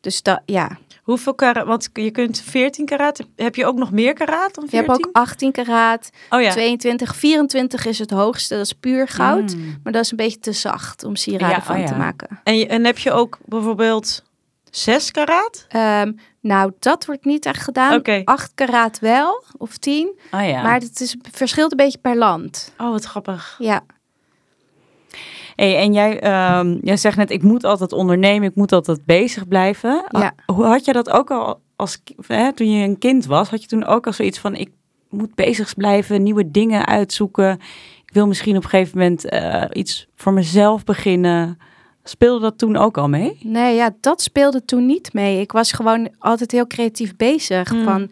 Dus 0.00 0.22
dat, 0.22 0.40
ja. 0.46 0.78
Hoeveel 1.02 1.34
karaat? 1.34 1.66
Want 1.66 1.88
je 1.92 2.10
kunt 2.10 2.40
14 2.40 2.86
karaat. 2.86 3.20
Heb 3.36 3.54
je 3.54 3.66
ook 3.66 3.76
nog 3.76 3.90
meer 3.90 4.12
karaat 4.14 4.54
dan 4.54 4.64
Je 4.64 4.70
14? 4.70 4.90
hebt 4.92 5.06
ook 5.06 5.16
18 5.16 5.52
karaat, 5.52 6.10
oh 6.30 6.40
ja. 6.40 6.50
22, 6.50 7.16
24 7.16 7.86
is 7.86 7.98
het 7.98 8.10
hoogste. 8.10 8.54
Dat 8.54 8.64
is 8.64 8.72
puur 8.72 9.08
goud. 9.08 9.54
Mm. 9.56 9.80
Maar 9.82 9.92
dat 9.92 10.04
is 10.04 10.10
een 10.10 10.16
beetje 10.16 10.38
te 10.38 10.52
zacht 10.52 11.04
om 11.04 11.16
sieraden 11.16 11.56
Ja, 11.56 11.62
van 11.62 11.80
oh 11.80 11.86
te 11.86 11.94
maken. 11.94 12.40
En, 12.44 12.56
je- 12.58 12.66
en 12.66 12.84
heb 12.84 12.98
je 12.98 13.12
ook 13.12 13.38
bijvoorbeeld 13.44 14.22
6 14.70 15.10
karaat? 15.10 15.66
Ehm, 15.68 16.12
nou, 16.44 16.72
dat 16.78 17.06
wordt 17.06 17.24
niet 17.24 17.46
echt 17.46 17.62
gedaan. 17.62 17.94
Oké. 17.94 18.22
8 18.24 18.52
karaat 18.54 18.98
wel, 18.98 19.44
of 19.56 19.76
10. 19.76 20.18
Oh 20.30 20.46
ja. 20.46 20.62
Maar 20.62 20.80
het 20.80 21.00
is, 21.00 21.16
verschilt 21.32 21.70
een 21.70 21.76
beetje 21.76 21.98
per 21.98 22.16
land. 22.16 22.72
Oh, 22.78 22.90
wat 22.90 23.04
grappig. 23.04 23.56
Ja. 23.58 23.84
Hey, 25.56 25.76
en 25.76 25.92
jij, 25.92 26.20
ehm, 26.20 26.78
jij 26.82 26.96
zegt 26.96 27.16
net, 27.16 27.30
ik 27.30 27.42
moet 27.42 27.64
altijd 27.64 27.92
ondernemen, 27.92 28.48
ik 28.48 28.54
moet 28.54 28.72
altijd 28.72 29.04
bezig 29.04 29.48
blijven. 29.48 30.04
Ja. 30.08 30.34
Ah, 30.46 30.56
Hoe 30.56 30.64
had 30.64 30.84
je 30.84 30.92
dat 30.92 31.10
ook 31.10 31.30
al 31.30 31.60
als 31.76 32.02
hè, 32.26 32.52
toen 32.52 32.70
je 32.70 32.86
een 32.86 32.98
kind 32.98 33.26
was? 33.26 33.48
Had 33.48 33.62
je 33.62 33.68
toen 33.68 33.84
ook 33.84 34.06
al 34.06 34.12
zoiets 34.12 34.38
van, 34.38 34.54
ik 34.54 34.70
moet 35.08 35.34
bezig 35.34 35.74
blijven, 35.74 36.22
nieuwe 36.22 36.50
dingen 36.50 36.86
uitzoeken. 36.86 37.52
Ik 38.06 38.14
wil 38.14 38.26
misschien 38.26 38.56
op 38.56 38.62
een 38.62 38.68
gegeven 38.68 38.98
moment 38.98 39.28
eh, 39.28 39.64
iets 39.72 40.08
voor 40.14 40.32
mezelf 40.32 40.84
beginnen. 40.84 41.58
Speelde 42.06 42.40
dat 42.40 42.58
toen 42.58 42.76
ook 42.76 42.98
al 42.98 43.08
mee? 43.08 43.38
Nee, 43.42 43.74
ja, 43.74 43.90
dat 44.00 44.22
speelde 44.22 44.64
toen 44.64 44.86
niet 44.86 45.12
mee. 45.12 45.40
Ik 45.40 45.52
was 45.52 45.72
gewoon 45.72 46.08
altijd 46.18 46.50
heel 46.50 46.66
creatief 46.66 47.16
bezig. 47.16 47.72
Mm. 47.72 47.84
Van, 47.84 48.08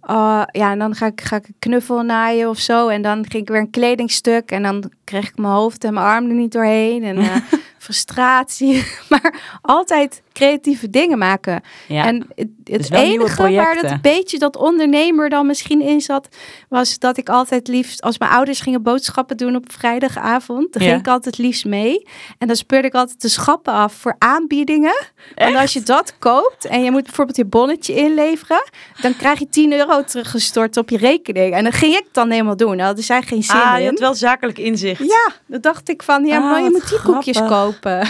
oh, 0.00 0.42
ja, 0.50 0.70
en 0.70 0.78
dan 0.78 0.94
ga 0.94 1.06
ik, 1.06 1.20
ga 1.20 1.36
ik 1.36 1.46
een 1.46 1.56
knuffel 1.58 2.02
naaien 2.02 2.48
of 2.48 2.58
zo. 2.58 2.88
En 2.88 3.02
dan 3.02 3.24
ging 3.28 3.42
ik 3.42 3.48
weer 3.48 3.60
een 3.60 3.70
kledingstuk. 3.70 4.50
En 4.50 4.62
dan 4.62 4.90
kreeg 5.04 5.28
ik 5.28 5.38
mijn 5.38 5.52
hoofd 5.52 5.84
en 5.84 5.94
mijn 5.94 6.06
arm 6.06 6.28
er 6.28 6.34
niet 6.34 6.52
doorheen. 6.52 7.02
En 7.02 7.16
eh, 7.28 7.36
frustratie. 7.78 8.84
maar 9.10 9.58
altijd 9.62 10.22
creatieve 10.34 10.90
dingen 10.90 11.18
maken. 11.18 11.62
Ja. 11.88 12.04
En 12.04 12.26
het, 12.34 12.48
het 12.64 12.78
Dus 12.78 12.90
enige 12.90 13.54
waar 13.54 13.82
dat 13.82 14.00
beetje 14.02 14.38
dat 14.38 14.56
ondernemer 14.56 15.28
dan 15.28 15.46
misschien 15.46 15.80
in 15.80 16.00
zat, 16.00 16.28
was 16.68 16.98
dat 16.98 17.16
ik 17.16 17.28
altijd 17.28 17.68
liefst, 17.68 18.02
als 18.02 18.18
mijn 18.18 18.30
ouders 18.30 18.60
gingen 18.60 18.82
boodschappen 18.82 19.36
doen 19.36 19.56
op 19.56 19.72
vrijdagavond, 19.72 20.72
dan 20.72 20.82
Ja. 20.82 20.88
ging 20.88 21.00
ik 21.00 21.08
altijd 21.08 21.38
liefst 21.38 21.64
mee. 21.64 22.06
En 22.38 22.46
dan 22.46 22.56
speurde 22.56 22.88
ik 22.88 22.94
altijd 22.94 23.20
de 23.22 23.28
schappen 23.28 23.72
af 23.72 23.92
voor 23.92 24.14
aanbiedingen. 24.18 25.04
Want 25.34 25.56
als 25.56 25.72
je 25.72 25.82
dat 25.82 26.18
koopt 26.18 26.64
en 26.64 26.84
je 26.84 26.90
moet 26.90 27.02
bijvoorbeeld 27.04 27.36
je 27.36 27.44
bonnetje 27.44 27.94
inleveren, 27.94 28.62
dan 29.00 29.16
krijg 29.16 29.38
je 29.38 29.48
10 29.48 29.72
euro 29.72 30.04
teruggestort 30.04 30.76
op 30.76 30.90
je 30.90 30.96
rekening. 30.96 31.54
En 31.54 31.64
dat 31.64 31.74
ging 31.74 31.94
ik 31.94 32.06
dan 32.12 32.30
helemaal 32.30 32.56
doen. 32.56 32.76
Daar 32.76 32.86
hadden 32.86 33.04
zij 33.04 33.22
geen 33.22 33.42
zin 33.42 33.56
ah, 33.60 33.78
je 33.78 33.84
hebt 33.84 33.98
wel 33.98 34.14
zakelijk 34.14 34.58
inzicht. 34.58 35.02
Ja, 35.02 35.32
dan 35.46 35.60
dacht 35.60 35.88
ik 35.88 36.02
van, 36.02 36.24
ja, 36.24 36.36
Ah, 36.36 36.50
maar 36.50 36.62
je 36.62 36.70
moet 36.70 36.88
die 36.88 37.00
koekjes 37.00 37.38
kopen. 37.48 38.08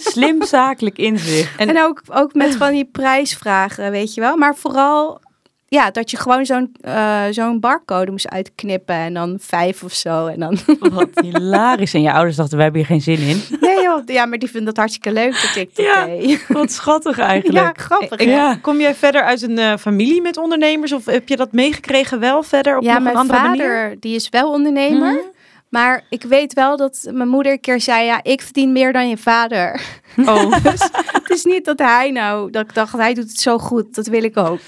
Slim 0.00 0.42
zakelijk 0.44 0.98
inzicht. 0.98 1.56
En- 1.58 1.68
En, 1.68 1.82
ook, 1.82 2.02
ook 2.12 2.34
met 2.34 2.56
van 2.56 2.72
die 2.72 2.88
prijsvragen, 2.92 3.90
weet 3.90 4.14
je 4.14 4.20
wel. 4.20 4.36
Maar 4.36 4.54
vooral, 4.56 5.20
ja, 5.68 5.90
dat 5.90 6.10
je 6.10 6.16
gewoon 6.16 6.46
zo'n 6.46 6.74
eh, 6.80 7.22
zo'n 7.30 7.60
barcode 7.60 8.10
moest 8.10 8.28
uitknippen. 8.28 8.94
En 8.94 9.14
dan 9.14 9.36
vijf 9.40 9.82
of 9.82 9.92
zo. 9.92 10.26
En 10.26 10.40
dan, 10.40 10.58
Wat 10.78 11.08
hilarisch. 11.20 11.94
En 11.94 12.02
je 12.02 12.12
ouders 12.12 12.36
dachten, 12.36 12.56
we 12.56 12.62
hebben 12.62 12.80
hier 12.80 12.90
geen 12.90 13.00
zin 13.16 13.18
in. 13.28 13.42
nee 13.60 13.82
joh, 13.82 14.02
ja, 14.06 14.26
maar 14.26 14.38
die 14.38 14.48
vinden 14.50 14.66
dat 14.74 14.76
hartstikke 14.76 15.12
leuk 15.12 15.32
dat 15.32 15.56
ik 15.62 15.76
dat 15.76 15.84
Ja. 15.84 16.04
deed. 16.04 16.44
Wat 16.48 16.72
schattig 16.72 17.16
Ja, 17.16 17.26
eigenlijk. 17.26 17.80
grappig. 17.80 18.10
Ik- 18.18 18.28
hè? 18.28 18.34
Ja. 18.34 18.54
Kom 18.62 18.80
jij 18.80 18.94
verder 18.94 19.22
uit 19.22 19.42
een 19.42 19.58
eh, 19.58 19.76
familie 19.76 20.22
met 20.22 20.36
ondernemers? 20.36 20.92
Of 20.92 21.04
heb 21.04 21.28
je 21.28 21.36
dat 21.36 21.52
meegekregen 21.52 22.20
wel 22.20 22.42
verder 22.42 22.76
op 22.76 22.82
Ja, 22.82 22.92
nog 22.94 23.02
mijn 23.02 23.14
een 23.14 23.20
andere 23.20 23.38
vader, 23.38 23.66
manier? 23.66 23.96
die 24.00 24.14
is 24.14 24.28
wel 24.28 24.50
ondernemer. 24.52 25.12
Mhm. 25.12 25.20
Maar 25.68 26.04
ik 26.10 26.22
weet 26.22 26.52
wel 26.54 26.76
dat 26.76 27.08
mijn 27.12 27.28
moeder 27.28 27.52
een 27.52 27.60
keer 27.60 27.80
zei, 27.80 28.04
ja, 28.04 28.22
ik 28.22 28.40
verdien 28.42 28.72
meer 28.72 28.92
dan 28.92 29.08
je 29.08 29.16
vader. 29.16 29.80
Oh, 30.16 30.50
Dus 30.62 30.88
het 31.12 31.30
is 31.30 31.44
niet 31.44 31.64
dat 31.64 31.78
hij 31.78 32.10
nou, 32.10 32.50
dat 32.50 32.62
ik 32.62 32.74
dacht, 32.74 32.92
hij 32.92 33.14
doet 33.14 33.28
het 33.28 33.40
zo 33.40 33.58
goed. 33.58 33.94
Dat 33.94 34.06
wil 34.06 34.22
ik 34.22 34.36
ook. 34.36 34.60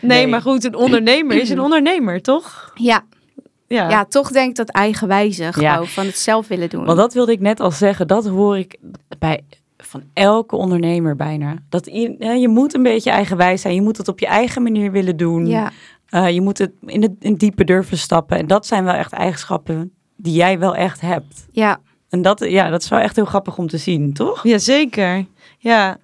nee, 0.00 0.18
Nee. 0.18 0.26
maar 0.26 0.40
goed, 0.42 0.64
een 0.64 0.74
ondernemer 0.74 1.36
is 1.36 1.50
een 1.50 1.60
ondernemer, 1.60 2.22
toch? 2.22 2.70
Ja, 2.74 3.04
Ja. 3.68 3.88
ja 3.90 4.04
toch 4.04 4.30
denk 4.30 4.48
ik 4.50 4.56
dat 4.56 4.68
eigenwijze 4.68 5.52
gewoon 5.52 5.68
Ja. 5.70 5.84
van 5.84 6.06
het 6.06 6.18
zelf 6.18 6.48
willen 6.48 6.68
doen. 6.68 6.84
Want 6.84 6.98
dat 6.98 7.14
wilde 7.14 7.32
ik 7.32 7.40
net 7.40 7.60
al 7.60 7.70
zeggen. 7.70 8.06
Dat 8.06 8.26
hoor 8.26 8.58
ik 8.58 8.76
bij 9.18 9.40
van 9.76 10.02
elke 10.12 10.56
ondernemer 10.56 11.16
bijna. 11.16 11.54
Dat 11.68 11.84
je, 11.92 12.14
hè, 12.18 12.32
je 12.32 12.48
moet 12.48 12.74
een 12.74 12.82
beetje 12.82 13.10
eigenwijs 13.10 13.60
zijn. 13.62 13.74
Je 13.74 13.82
moet 13.82 13.96
het 13.96 14.08
op 14.08 14.18
je 14.18 14.26
eigen 14.26 14.62
manier 14.62 14.90
willen 14.92 15.16
doen. 15.16 15.46
ja. 15.46 15.70
Eh, 16.06 16.30
je 16.30 16.40
moet 16.40 16.58
het 16.58 16.72
in 16.84 17.02
het 17.02 17.12
in 17.20 17.30
het 17.30 17.40
diepe 17.40 17.64
durven 17.64 17.98
stappen. 17.98 18.38
En 18.38 18.46
dat 18.46 18.66
zijn 18.66 18.84
wel 18.84 18.94
echt 18.94 19.12
eigenschappen 19.12 19.92
die 20.26 20.34
jij 20.34 20.58
wel 20.58 20.74
echt 20.76 21.00
hebt. 21.00 21.46
ja, 21.52 21.78
En 22.08 22.22
dat, 22.22 22.40
ja, 22.48 22.70
dat 22.70 22.82
is 22.82 22.88
wel 22.88 22.98
echt 22.98 23.16
heel 23.16 23.24
grappig 23.24 23.58
om 23.58 23.68
te 23.68 23.78
zien, 23.78 24.12
toch? 24.12 24.42
Jazeker. 24.42 25.24
Ja. 25.58 25.96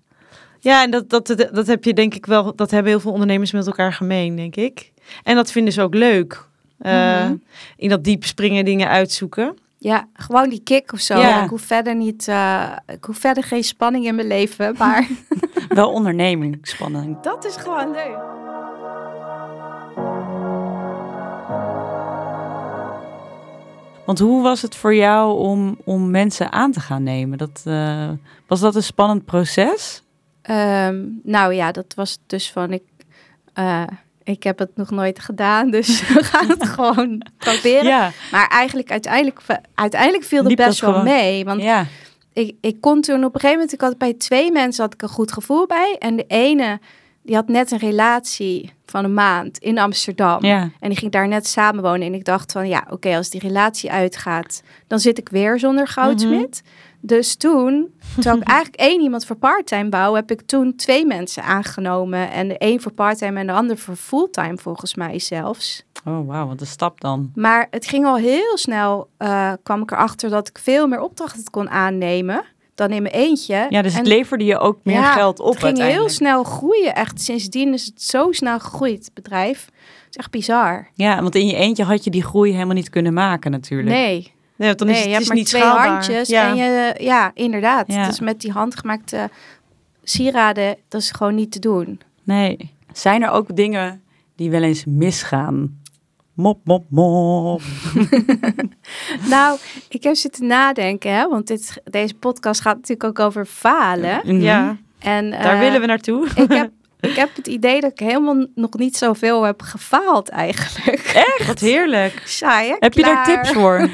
Ja, 0.60 0.82
en 0.82 0.90
dat, 0.90 1.10
dat, 1.10 1.26
dat, 1.26 1.48
dat 1.52 1.66
heb 1.66 1.84
je 1.84 1.94
denk 1.94 2.14
ik 2.14 2.26
wel, 2.26 2.54
dat 2.56 2.70
hebben 2.70 2.92
heel 2.92 3.00
veel 3.00 3.12
ondernemers 3.12 3.52
met 3.52 3.66
elkaar 3.66 3.92
gemeen, 3.92 4.36
denk 4.36 4.56
ik. 4.56 4.92
En 5.22 5.34
dat 5.34 5.50
vinden 5.52 5.72
ze 5.72 5.82
ook 5.82 5.94
leuk. 5.94 6.46
Eh, 6.78 7.24
Mhm. 7.24 7.34
In 7.76 7.88
dat 7.88 8.04
diep 8.04 8.24
springen, 8.24 8.64
dingen 8.64 8.88
uitzoeken. 8.88 9.56
Ja, 9.78 10.08
gewoon 10.14 10.48
die 10.48 10.60
kick 10.62 10.92
of 10.92 11.00
zo. 11.00 11.18
Ja. 11.18 11.42
Ik 11.44 11.50
hoef 11.50 11.62
verder 11.62 11.94
niet, 11.96 12.28
eh, 12.28 12.62
ik 12.86 13.04
hoef 13.04 13.18
verder 13.18 13.42
geen 13.44 13.64
spanning 13.64 14.06
in 14.06 14.14
mijn 14.14 14.26
leven, 14.26 14.74
maar 14.78 15.08
Wel 15.68 15.92
onderneming, 15.92 16.58
spannend. 16.62 17.24
dat 17.24 17.44
is 17.44 17.56
gewoon 17.56 17.90
leuk. 17.90 18.18
Want 24.04 24.18
hoe 24.18 24.42
was 24.42 24.62
het 24.62 24.76
voor 24.76 24.94
jou 24.94 25.38
om, 25.38 25.78
om 25.84 26.10
mensen 26.10 26.52
aan 26.52 26.72
te 26.72 26.80
gaan 26.80 27.02
nemen? 27.02 27.38
Dat, 27.38 27.62
eh, 27.64 28.10
was 28.46 28.60
dat 28.60 28.74
een 28.74 28.82
spannend 28.82 29.24
proces? 29.24 30.02
Ehm, 30.42 31.04
nou 31.22 31.54
ja, 31.54 31.72
dat 31.72 31.94
was 31.94 32.18
dus 32.26 32.50
van 32.50 32.72
ik, 32.72 32.82
eh, 33.54 33.82
ik 34.22 34.42
heb 34.42 34.58
het 34.58 34.76
nog 34.76 34.90
nooit 34.90 35.18
gedaan, 35.18 35.70
dus 35.70 36.00
we 36.08 36.24
gaan 36.24 36.48
het 36.48 36.68
gewoon 36.74 37.26
proberen. 37.38 37.84
Ja, 37.84 38.10
Maar 38.30 38.48
eigenlijk 38.48 38.90
uiteindelijk, 38.90 39.40
uiteindelijk 39.74 40.24
viel 40.24 40.44
het 40.44 40.56
best 40.56 40.80
wel 40.80 40.90
gewoon? 40.90 41.04
mee, 41.04 41.44
want 41.44 41.62
ja. 41.62 41.86
ik, 42.32 42.56
ik 42.60 42.80
kon 42.80 43.00
toen 43.00 43.24
op 43.24 43.34
een 43.34 43.40
gegeven 43.40 43.50
moment, 43.50 43.72
ik 43.72 43.80
had 43.80 43.98
bij 43.98 44.14
twee 44.14 44.52
mensen 44.52 44.84
had 44.84 44.94
ik 44.94 45.02
een 45.02 45.08
goed 45.08 45.32
gevoel 45.32 45.66
bij 45.66 45.96
en 45.98 46.16
de 46.16 46.24
ene 46.26 46.80
die 47.22 47.34
had 47.34 47.48
net 47.48 47.70
een 47.70 47.78
relatie 47.78 48.72
van 48.86 49.04
een 49.04 49.14
maand 49.14 49.58
in 49.58 49.78
Amsterdam. 49.78 50.44
ja. 50.44 50.70
En 50.80 50.88
die 50.88 50.98
ging 50.98 51.12
daar 51.12 51.28
net 51.28 51.46
samenwonen. 51.46 52.06
En 52.06 52.14
ik 52.14 52.24
dacht 52.24 52.52
van, 52.52 52.68
ja, 52.68 52.86
oké, 52.90 53.16
als 53.16 53.30
die 53.30 53.40
relatie 53.40 53.90
uitgaat, 53.90 54.62
dan 54.86 54.98
zit 54.98 55.18
ik 55.18 55.28
weer 55.28 55.58
zonder 55.58 55.88
goudsmid. 55.88 56.62
Dus 57.00 57.36
toen, 57.36 57.94
terwijl 58.14 58.36
ik 58.36 58.48
eigenlijk 58.56 58.82
één 58.82 59.00
iemand 59.00 59.26
voor 59.26 59.36
parttime 59.36 59.88
wou, 59.88 60.16
heb 60.16 60.30
ik 60.30 60.40
toen 60.40 60.76
twee 60.76 61.06
mensen 61.06 61.42
aangenomen. 61.42 62.30
En 62.30 62.48
de 62.48 62.54
een 62.58 62.80
voor 62.80 62.92
parttime 62.92 63.40
en 63.40 63.46
de 63.46 63.52
ander 63.52 63.78
voor 63.78 63.96
fulltime 63.96 64.56
volgens 64.56 64.94
mij 64.94 65.18
zelfs. 65.18 65.84
Oh, 66.04 66.26
wauw, 66.26 66.46
wat 66.46 66.60
een 66.60 66.66
stap 66.66 67.00
dan. 67.00 67.30
Maar 67.34 67.66
het 67.70 67.86
ging 67.86 68.04
al 68.04 68.16
heel 68.16 68.56
snel, 68.58 69.08
eh, 69.16 69.52
kwam 69.62 69.82
ik 69.82 69.90
erachter 69.90 70.30
dat 70.30 70.48
ik 70.48 70.58
veel 70.58 70.86
meer 70.86 71.00
opdrachten 71.00 71.50
kon 71.50 71.70
aannemen 71.70 72.44
dan 72.88 72.96
in 72.96 73.02
mijn 73.02 73.14
eentje. 73.14 73.66
Ja, 73.70 73.82
dus 73.82 73.94
het 73.94 74.06
leverde 74.06 74.44
je 74.44 74.58
ook 74.58 74.78
meer 74.82 74.94
Ja, 74.94 75.12
geld 75.12 75.40
op 75.40 75.54
Het 75.54 75.64
ging 75.64 75.78
heel 75.78 76.08
snel 76.08 76.44
groeien. 76.44 76.94
Echt 76.94 77.20
sindsdien 77.20 77.72
is 77.72 77.86
het 77.86 78.02
zo 78.02 78.32
snel 78.32 78.60
gegroeid, 78.60 79.04
het 79.04 79.14
bedrijf. 79.14 79.64
Het 79.64 80.10
is 80.10 80.16
echt 80.16 80.30
bizar. 80.30 80.88
Ja, 80.94 81.22
want 81.22 81.34
in 81.34 81.46
je 81.46 81.54
eentje 81.56 81.84
had 81.84 82.04
je 82.04 82.10
die 82.10 82.22
groei 82.22 82.52
helemaal 82.52 82.74
niet 82.74 82.90
kunnen 82.90 83.12
maken 83.12 83.50
natuurlijk. 83.50 83.88
Nee, 83.88 84.32
Nee, 84.56 84.68
want 84.68 84.78
dan 84.78 84.88
nee 84.88 84.96
is 84.96 85.02
je 85.02 85.08
het, 85.08 85.18
hebt 85.18 85.30
is 85.30 85.38
niet 85.38 85.46
twee 85.46 85.62
schaalbaar. 85.62 85.88
handjes 85.88 86.28
Ja. 86.28 86.48
en 86.48 86.56
je, 86.56 86.94
ja, 86.98 87.30
inderdaad. 87.34 87.92
Ja. 87.92 88.06
Dus 88.06 88.20
met 88.20 88.40
die 88.40 88.50
handgemaakte 88.52 89.30
sieraden, 90.02 90.76
dat 90.88 91.00
is 91.00 91.10
gewoon 91.10 91.34
niet 91.34 91.52
te 91.52 91.58
doen. 91.58 92.00
Nee. 92.24 92.70
Zijn 92.92 93.22
er 93.22 93.30
ook 93.30 93.56
dingen 93.56 94.02
die 94.36 94.50
wel 94.50 94.62
eens 94.62 94.84
misgaan? 94.84 95.80
Mop, 96.34 96.60
mop, 96.64 96.84
mop. 96.88 97.60
Nou, 99.28 99.58
ik 99.88 100.02
heb 100.02 100.14
zitten 100.14 100.46
nadenken, 100.46 101.14
hè, 101.14 101.28
want 101.28 101.46
dit, 101.46 101.80
deze 101.84 102.14
podcast 102.14 102.60
gaat 102.60 102.76
natuurlijk 102.76 103.04
ook 103.04 103.26
over 103.26 103.46
falen. 103.46 104.20
Mhm. 104.24 104.40
Ja, 104.40 104.76
En, 104.98 105.30
daar 105.30 105.54
eh, 105.54 105.58
willen 105.58 105.80
we 105.80 105.86
naartoe. 105.86 106.28
Ik 106.34 106.52
heb, 106.52 106.70
ik 107.10 107.14
heb 107.16 107.36
het 107.36 107.46
idee 107.46 107.80
dat 107.80 107.90
ik 107.92 107.98
helemaal 107.98 108.46
nog 108.54 108.74
niet 108.74 108.96
zoveel 108.96 109.42
heb 109.42 109.62
gefaald 109.62 110.28
eigenlijk. 110.28 111.12
Wat 111.46 111.58
heerlijk. 111.58 112.22
Saai, 112.24 112.68
hè? 112.68 112.76
Heb 112.78 112.92
je 112.94 113.02
daar 113.02 113.24
tips 113.24 113.50
voor? 113.52 113.88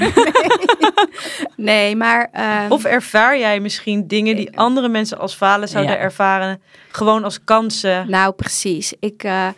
Nee, 1.57 1.97
maar... 1.97 2.29
ehm, 2.33 2.71
Of 2.73 2.85
ervaar 2.85 3.39
jij 3.39 3.61
misschien 3.61 4.07
dingen 4.07 4.37
die 4.37 4.59
andere 4.59 4.89
mensen 4.89 5.19
als 5.19 5.35
falen 5.35 5.69
zouden 5.69 5.93
Ja. 5.95 5.99
ervaren, 5.99 6.61
gewoon 6.91 7.25
als 7.25 7.45
kansen? 7.45 8.11
Nou, 8.11 8.33
precies. 8.33 8.95
Ik, 9.01 9.23
eh, 9.23 9.49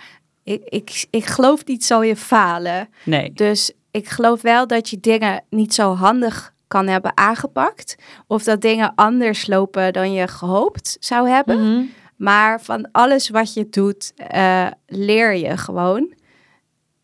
ik, 0.53 0.63
ik, 0.65 1.07
ik 1.11 1.25
geloof 1.27 1.65
niet 1.65 1.85
zo 1.85 2.01
in 2.01 2.17
falen. 2.17 2.89
Nee. 3.05 3.33
Dus 3.33 3.73
ik 3.91 4.09
geloof 4.09 4.43
wel 4.43 4.67
dat 4.67 4.89
je 4.89 5.01
dingen 5.01 5.45
niet 5.51 5.75
zo 5.75 5.95
handig 5.95 6.53
kan 6.69 6.87
hebben 6.87 7.13
aangepakt. 7.17 7.97
Of 8.27 8.43
dat 8.43 8.61
dingen 8.61 8.93
anders 8.95 9.47
lopen 9.47 9.93
dan 9.93 10.13
je 10.13 10.29
gehoopt 10.29 10.97
zou 11.01 11.29
hebben. 11.29 11.73
Mhm. 11.75 11.83
Maar 12.17 12.61
van 12.61 12.89
alles 12.93 13.29
wat 13.29 13.55
je 13.55 13.67
doet, 13.71 14.13
eh, 14.17 14.67
leer 14.87 15.35
je 15.35 15.57
gewoon. 15.57 16.13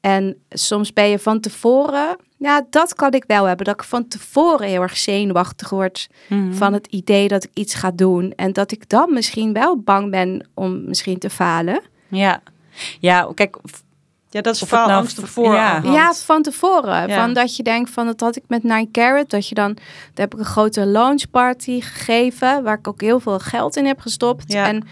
En 0.01 0.37
soms 0.49 0.93
ben 0.93 1.09
je 1.09 1.19
van 1.19 1.41
tevoren... 1.41 2.17
Ja, 2.39 2.67
dat 2.71 2.95
kan 2.95 3.11
ik 3.13 3.25
wel 3.27 3.45
hebben. 3.45 3.67
Dat 3.67 3.75
ik 3.75 3.85
van 3.85 4.09
tevoren 4.09 4.69
heel 4.69 4.83
erg 4.83 4.97
zenuwachtig 4.97 5.71
word 5.71 6.09
Mhm. 6.29 6.53
van 6.53 6.73
het 6.73 6.87
idee 6.87 7.29
dat 7.29 7.45
ik 7.45 7.51
iets 7.55 7.75
ga 7.75 7.91
doen. 7.91 8.33
En 8.37 8.53
dat 8.53 8.73
ik 8.73 8.89
dan 8.89 9.13
misschien 9.13 9.53
wel 9.53 9.79
bang 9.79 10.11
ben 10.11 10.49
om 10.55 10.85
misschien 10.89 11.19
te 11.19 11.31
falen. 11.31 11.81
Ja. 12.09 12.43
Ja, 13.01 13.29
kijk, 13.35 13.57
Ja, 14.31 14.41
dat 14.43 14.55
is 14.55 14.63
Of 14.63 14.71
het 14.71 14.87
nou 14.87 15.07
voorhand. 15.15 15.87
Ja, 15.87 16.13
van 16.15 16.43
tevoren. 16.43 17.09
Ja. 17.09 17.21
Van 17.21 17.33
dat 17.33 17.57
je 17.57 17.63
denkt 17.63 17.91
van 17.91 18.07
dat 18.07 18.21
had 18.21 18.37
ik 18.37 18.43
met 18.47 18.63
Nine 18.63 18.91
Carrot. 18.91 19.31
Dat 19.31 19.49
je 19.49 19.55
dan, 19.55 19.75
daar 19.75 19.85
heb 20.15 20.33
ik 20.35 20.39
een 20.39 20.45
grote 20.45 20.87
launch 20.87 21.31
party 21.31 21.81
gegeven. 21.81 22.63
Waar 22.63 22.79
ik 22.79 22.89
ook 22.89 23.01
heel 23.01 23.21
veel 23.21 23.39
geld 23.39 23.77
in 23.77 23.87
heb 23.87 24.01
gestopt. 24.01 24.53
Ja. 24.53 24.67
En, 24.67 24.87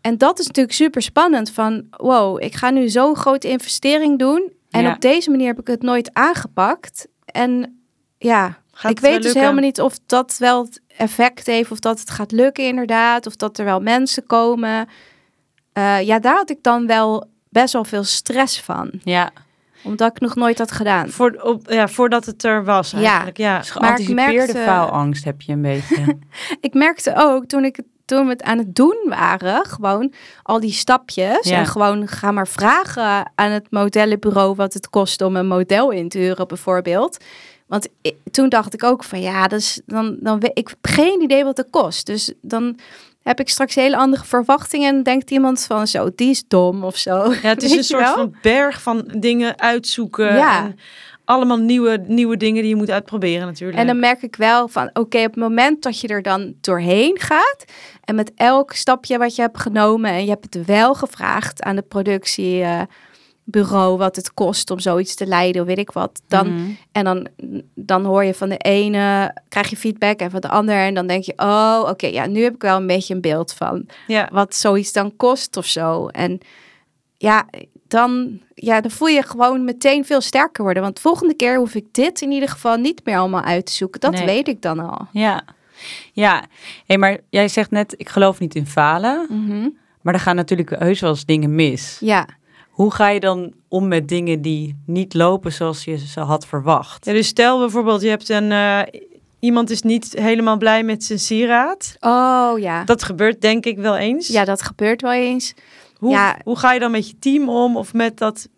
en 0.00 0.18
dat 0.18 0.38
is 0.38 0.46
natuurlijk 0.46 0.74
super 0.76 1.02
spannend. 1.02 1.50
Van 1.50 1.84
wow, 1.90 2.42
ik 2.42 2.54
ga 2.54 2.70
nu 2.70 2.88
zo'n 2.88 3.16
grote 3.16 3.48
investering 3.48 4.18
doen. 4.18 4.52
En 4.70 4.82
Ja. 4.82 4.92
op 4.94 5.00
deze 5.00 5.30
manier 5.30 5.46
heb 5.46 5.60
ik 5.60 5.66
het 5.66 5.82
nooit 5.82 6.10
aangepakt. 6.14 7.06
En 7.24 7.80
ja, 8.18 8.58
Gaat 8.72 8.90
ik 8.90 9.00
weet 9.00 9.14
dus 9.14 9.22
lukken? 9.24 9.40
helemaal 9.42 9.62
niet 9.64 9.80
of 9.80 9.98
dat 10.06 10.36
wel 10.38 10.64
het 10.64 10.80
effect 10.96 11.46
heeft. 11.46 11.70
Of 11.70 11.78
dat 11.78 12.00
het 12.00 12.10
gaat 12.10 12.32
lukken 12.32 12.64
inderdaad. 12.64 13.26
Of 13.26 13.36
dat 13.36 13.58
er 13.58 13.64
wel 13.64 13.80
mensen 13.80 14.26
komen. 14.26 14.88
Eh, 15.78 16.06
ja, 16.06 16.18
daar 16.18 16.34
had 16.34 16.50
ik 16.50 16.62
dan 16.62 16.86
wel 16.86 17.24
best 17.48 17.72
wel 17.72 17.84
veel 17.84 18.04
stress 18.04 18.60
van. 18.60 18.90
ja. 19.02 19.30
Omdat 19.82 20.10
ik 20.10 20.20
nog 20.20 20.34
nooit 20.34 20.58
had 20.58 20.72
gedaan. 20.72 21.08
Voor, 21.08 21.40
op, 21.42 21.70
ja, 21.70 21.88
voordat 21.88 22.26
het 22.26 22.44
er 22.44 22.64
was 22.64 22.90
Ja. 22.90 22.98
eigenlijk. 22.98 23.36
Ja. 23.36 23.58
Dus 23.58 23.68
Maar 23.74 23.78
ik 23.78 23.84
geanticipeerde 24.06 24.36
merkte- 24.52 24.58
faalangst 24.58 25.24
heb 25.24 25.40
je 25.42 25.52
een 25.52 25.62
beetje. 25.62 26.18
Ik 26.60 26.74
merkte 26.74 27.12
ook 27.16 27.44
toen 27.46 27.64
ik 27.64 27.80
toen 28.04 28.24
we 28.24 28.32
het 28.32 28.42
aan 28.42 28.58
het 28.58 28.74
doen 28.74 28.96
waren, 29.08 29.66
gewoon 29.66 30.12
al 30.42 30.60
die 30.60 30.72
stapjes. 30.72 31.48
Ja. 31.48 31.56
En 31.58 31.66
gewoon 31.66 32.08
ga 32.08 32.30
maar 32.30 32.48
vragen 32.48 33.32
aan 33.34 33.50
het 33.50 33.70
modellenbureau 33.70 34.54
wat 34.54 34.74
het 34.74 34.90
kost 34.90 35.22
om 35.22 35.36
een 35.36 35.46
model 35.46 35.90
in 35.90 36.08
te 36.08 36.18
huren, 36.18 36.48
bijvoorbeeld. 36.48 37.24
Want 37.66 37.88
toen 38.30 38.48
dacht 38.48 38.74
ik 38.74 38.84
ook 38.84 39.04
van 39.04 39.20
ja, 39.20 39.50
is, 39.50 39.80
dan, 39.86 40.16
dan 40.20 40.40
we- 40.40 40.50
ik 40.54 40.68
heb 40.68 40.78
geen 40.82 41.22
idee 41.22 41.44
wat 41.44 41.56
het 41.56 41.70
kost. 41.70 42.06
Dus 42.06 42.32
dan 42.42 42.78
heb 43.28 43.40
ik 43.40 43.48
straks 43.48 43.74
hele 43.74 43.96
andere 43.96 44.24
verwachtingen 44.24 44.96
en 44.96 45.02
denkt 45.02 45.30
iemand 45.30 45.64
van 45.64 45.86
zo, 45.86 46.10
die 46.14 46.30
is 46.30 46.44
dom 46.48 46.84
of 46.84 46.96
zo. 46.96 47.32
Ja, 47.42 47.48
het 47.48 47.62
is 47.62 47.76
een 47.76 47.84
soort 47.84 48.02
wel? 48.02 48.14
van 48.14 48.34
berg 48.42 48.82
van 48.82 49.10
dingen 49.16 49.58
uitzoeken. 49.58 50.34
Ja. 50.34 50.64
En 50.64 50.78
allemaal 51.24 51.56
nieuwe, 51.56 52.04
nieuwe 52.06 52.36
dingen 52.36 52.62
die 52.62 52.70
je 52.70 52.76
moet 52.76 52.90
uitproberen 52.90 53.46
natuurlijk. 53.46 53.78
En 53.78 53.86
dan 53.86 54.00
merk 54.00 54.22
ik 54.22 54.36
wel 54.36 54.68
van, 54.68 54.90
oké, 54.92 55.18
op 55.18 55.24
het 55.24 55.36
moment 55.36 55.82
dat 55.82 56.00
je 56.00 56.08
er 56.08 56.22
dan 56.22 56.54
doorheen 56.60 57.18
gaat 57.20 57.64
en 58.04 58.14
met 58.14 58.32
elk 58.34 58.72
stapje 58.72 59.18
wat 59.18 59.36
je 59.36 59.42
hebt 59.42 59.58
genomen 59.58 60.10
en 60.10 60.24
je 60.24 60.30
hebt 60.30 60.54
het 60.54 60.66
wel 60.66 60.94
gevraagd 60.94 61.62
aan 61.62 61.76
de 61.76 61.82
productiebureau 63.50 63.96
wat 63.98 64.16
het 64.16 64.34
kost 64.34 64.70
om 64.70 64.78
zoiets 64.78 65.14
te 65.14 65.26
leiden, 65.26 65.62
of 65.62 65.68
weet 65.68 65.78
ik 65.78 65.90
wat, 65.90 66.20
dan 66.28 66.54
Mhm. 66.54 66.70
en 66.92 67.04
dan, 67.04 67.26
dan 67.74 68.04
hoor 68.04 68.24
je 68.24 68.34
van 68.34 68.48
de 68.48 68.56
ene, 68.56 69.36
krijg 69.48 69.70
je 69.70 69.76
feedback 69.76 70.18
en 70.20 70.30
van 70.30 70.40
de 70.40 70.48
ander 70.48 70.76
en 70.76 70.94
dan 70.94 71.06
denk 71.06 71.24
je, 71.24 71.32
oh, 71.36 71.84
oké, 71.88 72.06
ja, 72.06 72.26
nu 72.26 72.42
heb 72.42 72.54
ik 72.54 72.62
wel 72.62 72.76
een 72.76 72.86
beetje 72.86 73.14
een 73.14 73.20
beeld 73.20 73.52
van 73.52 73.86
ja. 74.06 74.28
wat 74.32 74.54
zoiets 74.54 74.92
dan 74.92 75.16
kost 75.16 75.56
of 75.56 75.66
zo. 75.66 76.06
En 76.08 76.38
ja, 77.16 77.46
dan, 77.88 78.40
ja, 78.54 78.80
dan 78.80 78.90
voel 78.90 79.08
je 79.08 79.22
gewoon 79.22 79.64
meteen 79.64 80.04
veel 80.04 80.20
sterker 80.20 80.62
worden. 80.64 80.82
Want 80.82 81.00
volgende 81.00 81.34
keer 81.34 81.56
hoef 81.56 81.74
ik 81.74 81.84
dit 81.92 82.20
in 82.20 82.30
ieder 82.30 82.48
geval 82.48 82.76
niet 82.76 83.00
meer 83.04 83.18
allemaal 83.18 83.42
uit 83.42 83.66
te 83.66 83.72
zoeken. 83.72 84.00
Dat 84.00 84.12
Nee. 84.12 84.24
weet 84.24 84.48
ik 84.48 84.62
dan 84.62 84.78
al. 84.78 85.06
Ja. 85.12 85.42
Ja. 86.12 86.44
Hey, 86.86 86.98
maar 86.98 87.18
jij 87.30 87.48
zegt 87.48 87.70
net, 87.70 87.94
ik 87.96 88.08
geloof 88.08 88.38
niet 88.38 88.54
in 88.54 88.66
falen. 88.66 89.26
Mhm. 89.30 89.68
Maar 90.02 90.14
er 90.14 90.20
gaan 90.20 90.36
natuurlijk 90.36 90.70
heus 90.78 91.00
wel 91.00 91.10
eens 91.10 91.24
dingen 91.24 91.54
mis. 91.54 91.96
Ja, 92.00 92.26
Hoe 92.78 92.92
ga 92.92 93.08
je 93.08 93.20
dan 93.20 93.52
om 93.68 93.88
met 93.88 94.08
dingen 94.08 94.42
die 94.42 94.76
niet 94.86 95.14
lopen 95.14 95.52
zoals 95.52 95.84
je 95.84 95.98
ze 95.98 96.20
had 96.20 96.46
verwacht? 96.46 97.04
Ja, 97.04 97.12
dus 97.12 97.26
stel 97.26 97.58
bijvoorbeeld, 97.58 98.00
je 98.02 98.08
hebt 98.08 98.28
een... 98.28 98.52
eh, 98.52 98.80
iemand 99.40 99.70
is 99.70 99.82
niet 99.82 100.12
helemaal 100.18 100.56
blij 100.56 100.82
met 100.82 101.04
zijn 101.04 101.18
sieraad. 101.18 101.96
oh 102.00 102.52
ja. 102.58 102.84
Dat 102.84 103.02
gebeurt 103.02 103.40
denk 103.40 103.64
ik 103.66 103.78
wel 103.78 103.96
eens. 103.96 104.28
Ja, 104.28 104.44
dat 104.44 104.62
gebeurt 104.62 105.02
wel 105.02 105.12
eens. 105.12 105.54
Hoe, 105.98 106.10
ja. 106.10 106.36
hoe 106.44 106.58
ga 106.58 106.72
je 106.72 106.80
dan 106.80 106.90
met 106.90 107.08
je 107.08 107.18
team 107.18 107.48
om? 107.48 107.76
Of 107.76 107.92
met 107.92 108.18
dat... 108.18 108.48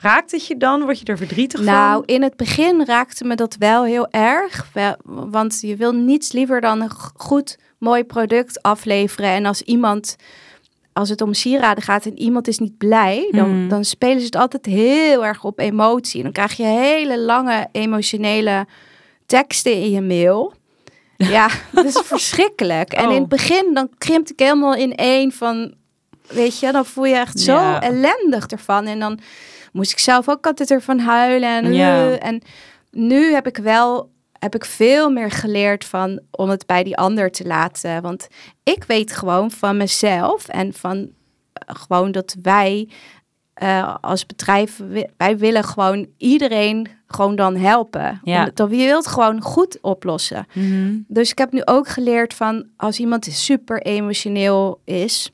Raakt 0.00 0.30
het 0.30 0.46
je 0.46 0.56
dan? 0.56 0.82
Word 0.82 0.98
je 0.98 1.04
er 1.04 1.16
verdrietig 1.16 1.60
Nou, 1.60 1.92
van? 1.92 2.04
in 2.14 2.22
het 2.22 2.36
begin 2.36 2.84
raakte 2.84 3.24
me 3.24 3.34
dat 3.34 3.56
wel 3.58 3.84
heel 3.84 4.08
erg. 4.10 4.68
Wel- 4.72 4.96
Want 5.04 5.58
je 5.60 5.76
wil 5.76 5.92
niets 5.92 6.32
liever 6.32 6.60
dan 6.60 6.80
een 6.80 6.90
goed, 7.16 7.58
mooi 7.78 8.04
product 8.04 8.62
afleveren. 8.62 9.30
En 9.30 9.46
als 9.46 9.62
iemand, 9.62 10.16
als 10.98 11.08
het 11.08 11.20
om 11.20 11.34
sieraden 11.34 11.82
gaat 11.84 12.06
en 12.06 12.18
iemand 12.18 12.48
is 12.48 12.58
niet 12.58 12.78
blij, 12.78 13.28
dan, 13.30 13.58
Mhm. 13.60 13.68
dan 13.68 13.84
spelen 13.84 14.18
ze 14.20 14.24
het 14.26 14.36
altijd 14.36 14.66
heel 14.66 15.24
erg 15.24 15.44
op 15.44 15.58
emotie. 15.58 16.22
Dan 16.22 16.32
krijg 16.32 16.56
je 16.56 16.64
hele 16.64 17.18
lange 17.20 17.68
emotionele 17.72 18.66
teksten 19.26 19.72
in 19.72 19.90
je 19.90 20.00
mail. 20.00 20.54
Ja, 21.16 21.48
dat 21.72 21.84
is 21.84 22.00
verschrikkelijk. 22.04 22.92
En 22.92 23.06
Oh. 23.06 23.12
in 23.14 23.20
het 23.20 23.28
begin, 23.28 23.74
dan 23.74 23.88
krimpt 23.98 24.30
ik 24.30 24.38
helemaal 24.38 24.74
in 24.74 24.94
één 24.94 25.32
van, 25.32 25.74
weet 26.28 26.58
je, 26.60 26.72
dan 26.72 26.86
voel 26.86 27.04
je 27.04 27.14
echt 27.16 27.40
zo 27.40 27.56
ellendig 27.80 28.46
ervan. 28.46 28.86
En 28.86 28.98
dan 28.98 29.18
moest 29.72 29.92
ik 29.92 29.98
zelf 29.98 30.28
ook 30.28 30.46
altijd 30.46 30.70
ervan 30.70 30.98
huilen. 30.98 31.48
En, 31.48 32.20
en 32.20 32.42
nu 32.90 33.32
heb 33.32 33.46
ik 33.46 33.56
wel 33.56 34.10
heb 34.38 34.54
ik 34.54 34.64
veel 34.64 35.10
meer 35.10 35.30
geleerd 35.30 35.84
van 35.84 36.20
om 36.30 36.48
het 36.48 36.66
bij 36.66 36.82
die 36.84 36.96
ander 36.96 37.30
te 37.30 37.46
laten. 37.46 38.02
Want 38.02 38.28
ik 38.62 38.84
weet 38.84 39.12
gewoon 39.12 39.50
van 39.50 39.76
mezelf 39.76 40.48
en 40.48 40.72
van 40.72 40.96
eh, 41.52 41.74
gewoon 41.76 42.12
dat 42.12 42.36
wij 42.42 42.88
eh, 43.54 43.94
als 44.00 44.26
bedrijf, 44.26 44.80
wi- 44.88 45.06
wij 45.16 45.38
willen 45.38 45.64
gewoon 45.64 46.06
iedereen 46.16 46.88
gewoon 47.06 47.36
dan 47.36 47.56
helpen. 47.56 48.20
Ja. 48.24 48.38
Omdat- 48.38 48.70
je 48.70 48.76
wilt 48.76 49.06
gewoon 49.06 49.40
goed 49.42 49.78
oplossen. 49.80 50.46
Mhm. 50.54 50.96
Dus 51.08 51.30
ik 51.30 51.38
heb 51.38 51.52
nu 51.52 51.62
ook 51.64 51.88
geleerd 51.88 52.34
van 52.34 52.66
als 52.76 52.98
iemand 52.98 53.24
super 53.24 53.82
emotioneel 53.82 54.80
is, 54.84 55.30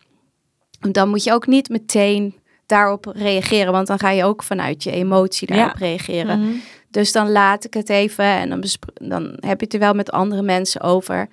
dan 0.90 1.08
moet 1.08 1.24
je 1.24 1.32
ook 1.32 1.46
niet 1.46 1.68
meteen 1.68 2.34
daarop 2.66 3.12
reageren, 3.16 3.72
want 3.72 3.86
dan 3.86 3.98
ga 3.98 4.10
je 4.10 4.24
ook 4.24 4.42
vanuit 4.42 4.82
je 4.82 4.90
emotie 4.90 5.46
daarop 5.46 5.78
Ja. 5.78 5.86
reageren. 5.86 6.40
Mhm. 6.40 6.50
Dus 6.94 7.12
dan 7.12 7.32
laat 7.32 7.64
ik 7.64 7.74
het 7.74 7.88
even 7.88 8.24
en 8.24 8.48
dan, 8.48 8.64
dan 8.94 9.22
heb 9.40 9.58
je 9.58 9.64
het 9.64 9.74
er 9.74 9.80
wel 9.80 9.94
met 9.94 10.10
andere 10.10 10.42
mensen 10.42 10.80
over. 10.80 11.28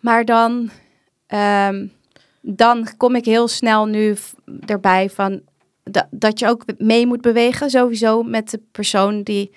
Maar 0.00 0.24
dan, 0.24 0.70
ehm, 1.26 1.86
dan 2.40 2.88
kom 2.96 3.14
ik 3.14 3.24
heel 3.24 3.48
snel 3.48 3.86
nu 3.86 4.16
erbij 4.66 5.10
van 5.10 5.40
da- 5.84 6.08
dat 6.10 6.38
je 6.38 6.46
ook 6.46 6.64
mee 6.78 7.06
moet 7.06 7.20
bewegen, 7.20 7.70
sowieso 7.70 8.22
met 8.22 8.50
de 8.50 8.60
persoon 8.72 9.22
die 9.22 9.54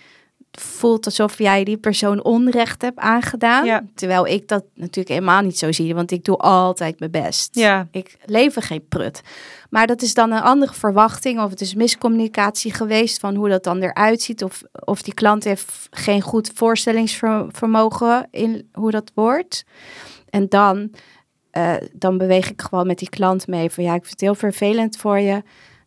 voelt 0.60 1.06
alsof 1.06 1.38
jij 1.38 1.64
die 1.64 1.78
persoon 1.78 2.24
onrecht 2.24 2.82
hebt 2.82 3.00
aangedaan. 3.00 3.66
Ja. 3.66 3.84
Terwijl 3.96 4.28
ik 4.28 4.48
dat 4.48 4.64
natuurlijk 4.76 5.08
helemaal 5.08 5.42
niet 5.42 5.58
zo 5.58 5.72
zie, 5.72 5.96
want 5.96 6.12
ik 6.12 6.24
doe 6.24 6.38
altijd 6.38 7.00
mijn 7.00 7.12
best. 7.12 7.56
Ja. 7.56 7.88
Ik 7.92 8.18
lever 8.26 8.62
geen 8.62 8.88
prut. 8.88 9.22
Maar 9.70 9.88
dat 9.88 10.02
is 10.02 10.14
dan 10.14 10.32
een 10.32 10.42
andere 10.42 10.74
verwachting. 10.74 11.42
Of 11.42 11.50
het 11.50 11.62
is 11.62 11.74
miscommunicatie 11.74 12.74
geweest 12.74 13.20
van 13.20 13.36
hoe 13.36 13.50
dat 13.50 13.64
dan 13.64 13.82
eruit 13.82 14.22
ziet. 14.22 14.44
Of, 14.44 14.64
of 14.86 15.02
die 15.02 15.14
klant 15.14 15.44
heeft 15.44 15.88
geen 15.92 16.22
goed 16.22 16.52
voorstellingsvermogen 16.54 18.28
in 18.32 18.70
hoe 18.74 18.92
dat 18.92 19.12
wordt. 19.14 19.64
En 20.30 20.50
dan, 20.50 20.92
eh, 21.52 21.76
dan 21.94 22.18
beweeg 22.18 22.50
ik 22.50 22.62
gewoon 22.62 22.88
met 22.88 23.00
die 23.00 23.10
klant 23.10 23.48
mee. 23.48 23.70
Van 23.70 23.84
ja, 23.84 23.94
ik 23.94 24.02
vind 24.02 24.12
het 24.12 24.22
heel 24.22 24.36
vervelend 24.36 24.98
voor 24.98 25.20
je. 25.20 25.44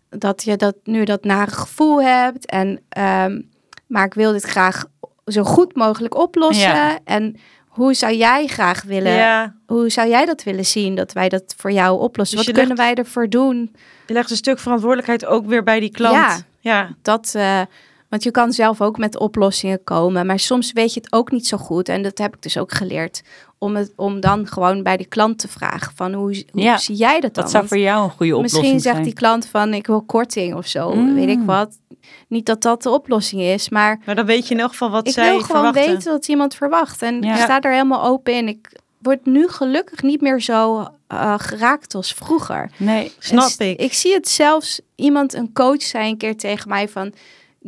Dat 0.09 0.42
je 0.44 0.57
dat 0.57 0.76
nu 0.85 1.05
dat 1.05 1.24
nare 1.24 1.50
gevoel 1.50 2.02
hebt. 2.02 2.46
En, 2.46 2.81
ehm, 2.88 3.40
maar 3.87 4.05
ik 4.05 4.14
wil 4.14 4.33
dit 4.33 4.42
graag 4.44 4.85
zo 5.27 5.42
goed 5.42 5.77
mogelijk 5.77 6.16
oplossen. 6.16 6.68
Ja. 6.75 6.99
En 7.05 7.37
hoe 7.68 7.94
zou 7.94 8.14
jij 8.14 8.46
graag 8.46 8.83
willen, 8.83 9.12
Ja, 9.12 9.55
hoe 9.66 9.88
zou 9.90 10.09
jij 10.09 10.25
dat 10.25 10.42
willen 10.42 10.64
zien, 10.66 10.94
dat 10.94 11.12
wij 11.12 11.29
dat 11.29 11.55
voor 11.57 11.72
jou 11.72 12.01
oplossen? 12.01 12.37
Dus 12.37 12.46
Wat 12.46 12.57
kunnen 12.57 12.77
wij 12.77 12.94
ervoor 12.94 13.29
doen? 13.29 13.75
je 14.07 14.12
legt 14.12 14.31
een 14.31 14.37
stuk 14.37 14.59
verantwoordelijkheid 14.59 15.27
ook 15.27 15.46
weer 15.46 15.62
bij 15.62 15.81
die 15.81 15.90
klant. 15.90 16.14
Ja. 16.14 16.37
ja. 16.61 16.94
Dat, 17.03 17.33
eh, 17.35 17.61
want 18.09 18.22
je 18.22 18.31
kan 18.31 18.53
zelf 18.53 18.81
ook 18.81 18.99
met 18.99 19.18
oplossingen 19.18 19.85
komen, 19.85 20.27
maar 20.27 20.38
soms 20.38 20.72
weet 20.72 20.94
je 20.94 21.01
het 21.01 21.12
ook 21.12 21.31
niet 21.31 21.46
zo 21.46 21.57
goed. 21.57 21.88
En 21.88 22.03
dat 22.03 22.18
heb 22.18 22.35
ik 22.37 22.42
dus 22.42 22.59
ook 22.59 22.72
geleerd. 22.72 23.22
Om, 23.59 23.77
het, 23.77 23.92
om 23.96 24.20
dan 24.20 24.46
gewoon 24.46 24.83
bij 24.83 24.96
die 24.96 25.07
klant 25.07 25.38
te 25.38 25.49
vragen 25.49 25.92
van 25.94 26.12
hoe, 26.12 26.44
hoe 26.53 26.62
Ja, 26.62 26.77
zie 26.79 26.94
jij 26.96 27.20
dat 27.20 27.35
dan? 27.35 27.42
Dat 27.42 27.53
zou 27.53 27.66
voor 27.66 27.79
jou 27.79 28.05
een 28.05 28.11
goede 28.11 28.35
oplossing 28.37 28.62
misschien 28.62 28.81
zegt 28.81 28.94
zijn. 28.94 29.07
die 29.07 29.14
klant 29.16 29.46
van 29.46 29.75
ik 29.75 29.87
wil 29.87 30.03
korting 30.03 30.55
of 30.55 30.66
zo, 30.66 30.94
Mm. 30.94 31.14
weet 31.14 31.29
ik 31.29 31.40
wat. 31.44 31.79
Niet 32.29 32.47
dat 32.47 32.62
dat 32.62 32.83
de 32.83 32.90
oplossing 32.90 33.42
is, 33.42 33.69
maar 33.69 34.01
Maar 34.07 34.14
dan 34.14 34.27
weet 34.27 34.49
je 34.49 34.55
in 34.55 34.61
elk 34.61 34.71
geval 34.71 34.90
wat 34.90 35.07
ik 35.07 35.12
zij 35.12 35.31
wil 35.31 35.40
gewoon 35.40 35.62
verwachten. 35.64 35.95
weten 35.95 36.12
wat 36.12 36.29
iemand 36.29 36.55
verwacht. 36.55 37.03
En 37.03 37.23
Ja. 37.23 37.35
ik 37.37 37.42
sta 37.42 37.61
er 37.61 37.73
helemaal 37.73 38.03
open 38.05 38.33
in. 38.35 38.49
Ik 38.49 38.73
word 38.99 39.27
nu 39.27 39.49
gelukkig 39.49 40.03
niet 40.03 40.21
meer 40.21 40.40
zo 40.40 40.87
eh, 41.07 41.35
geraakt 41.37 41.95
als 41.95 42.12
vroeger. 42.12 42.71
Nee, 42.77 43.12
Snap 43.19 43.51
En 43.59 43.69
ik. 43.71 43.81
Ik 43.81 43.92
zie 43.92 44.12
het 44.12 44.29
zelfs, 44.29 44.81
iemand, 44.95 45.35
een 45.35 45.53
coach, 45.53 45.83
zei 45.83 46.09
een 46.11 46.16
keer 46.16 46.37
tegen 46.37 46.69
mij 46.69 46.88
van... 46.88 47.11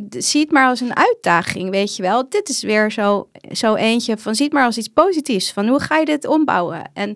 "D- 0.09 0.23
Zie 0.23 0.41
het 0.41 0.51
maar 0.51 0.67
als 0.67 0.79
een 0.79 0.95
uitdaging, 0.95 1.69
weet 1.69 1.95
je 1.95 2.01
wel. 2.01 2.29
Dit 2.29 2.49
is 2.49 2.61
weer 2.61 2.91
zo, 2.91 3.27
zo 3.51 3.75
eentje 3.75 4.17
van, 4.17 4.35
zie 4.35 4.45
het 4.45 4.53
maar 4.53 4.65
als 4.65 4.77
iets 4.77 4.87
positiefs. 4.87 5.51
Van, 5.51 5.67
hoe 5.67 5.79
ga 5.79 5.97
je 5.97 6.05
dit 6.05 6.27
ombouwen? 6.27 6.89
En 6.93 7.15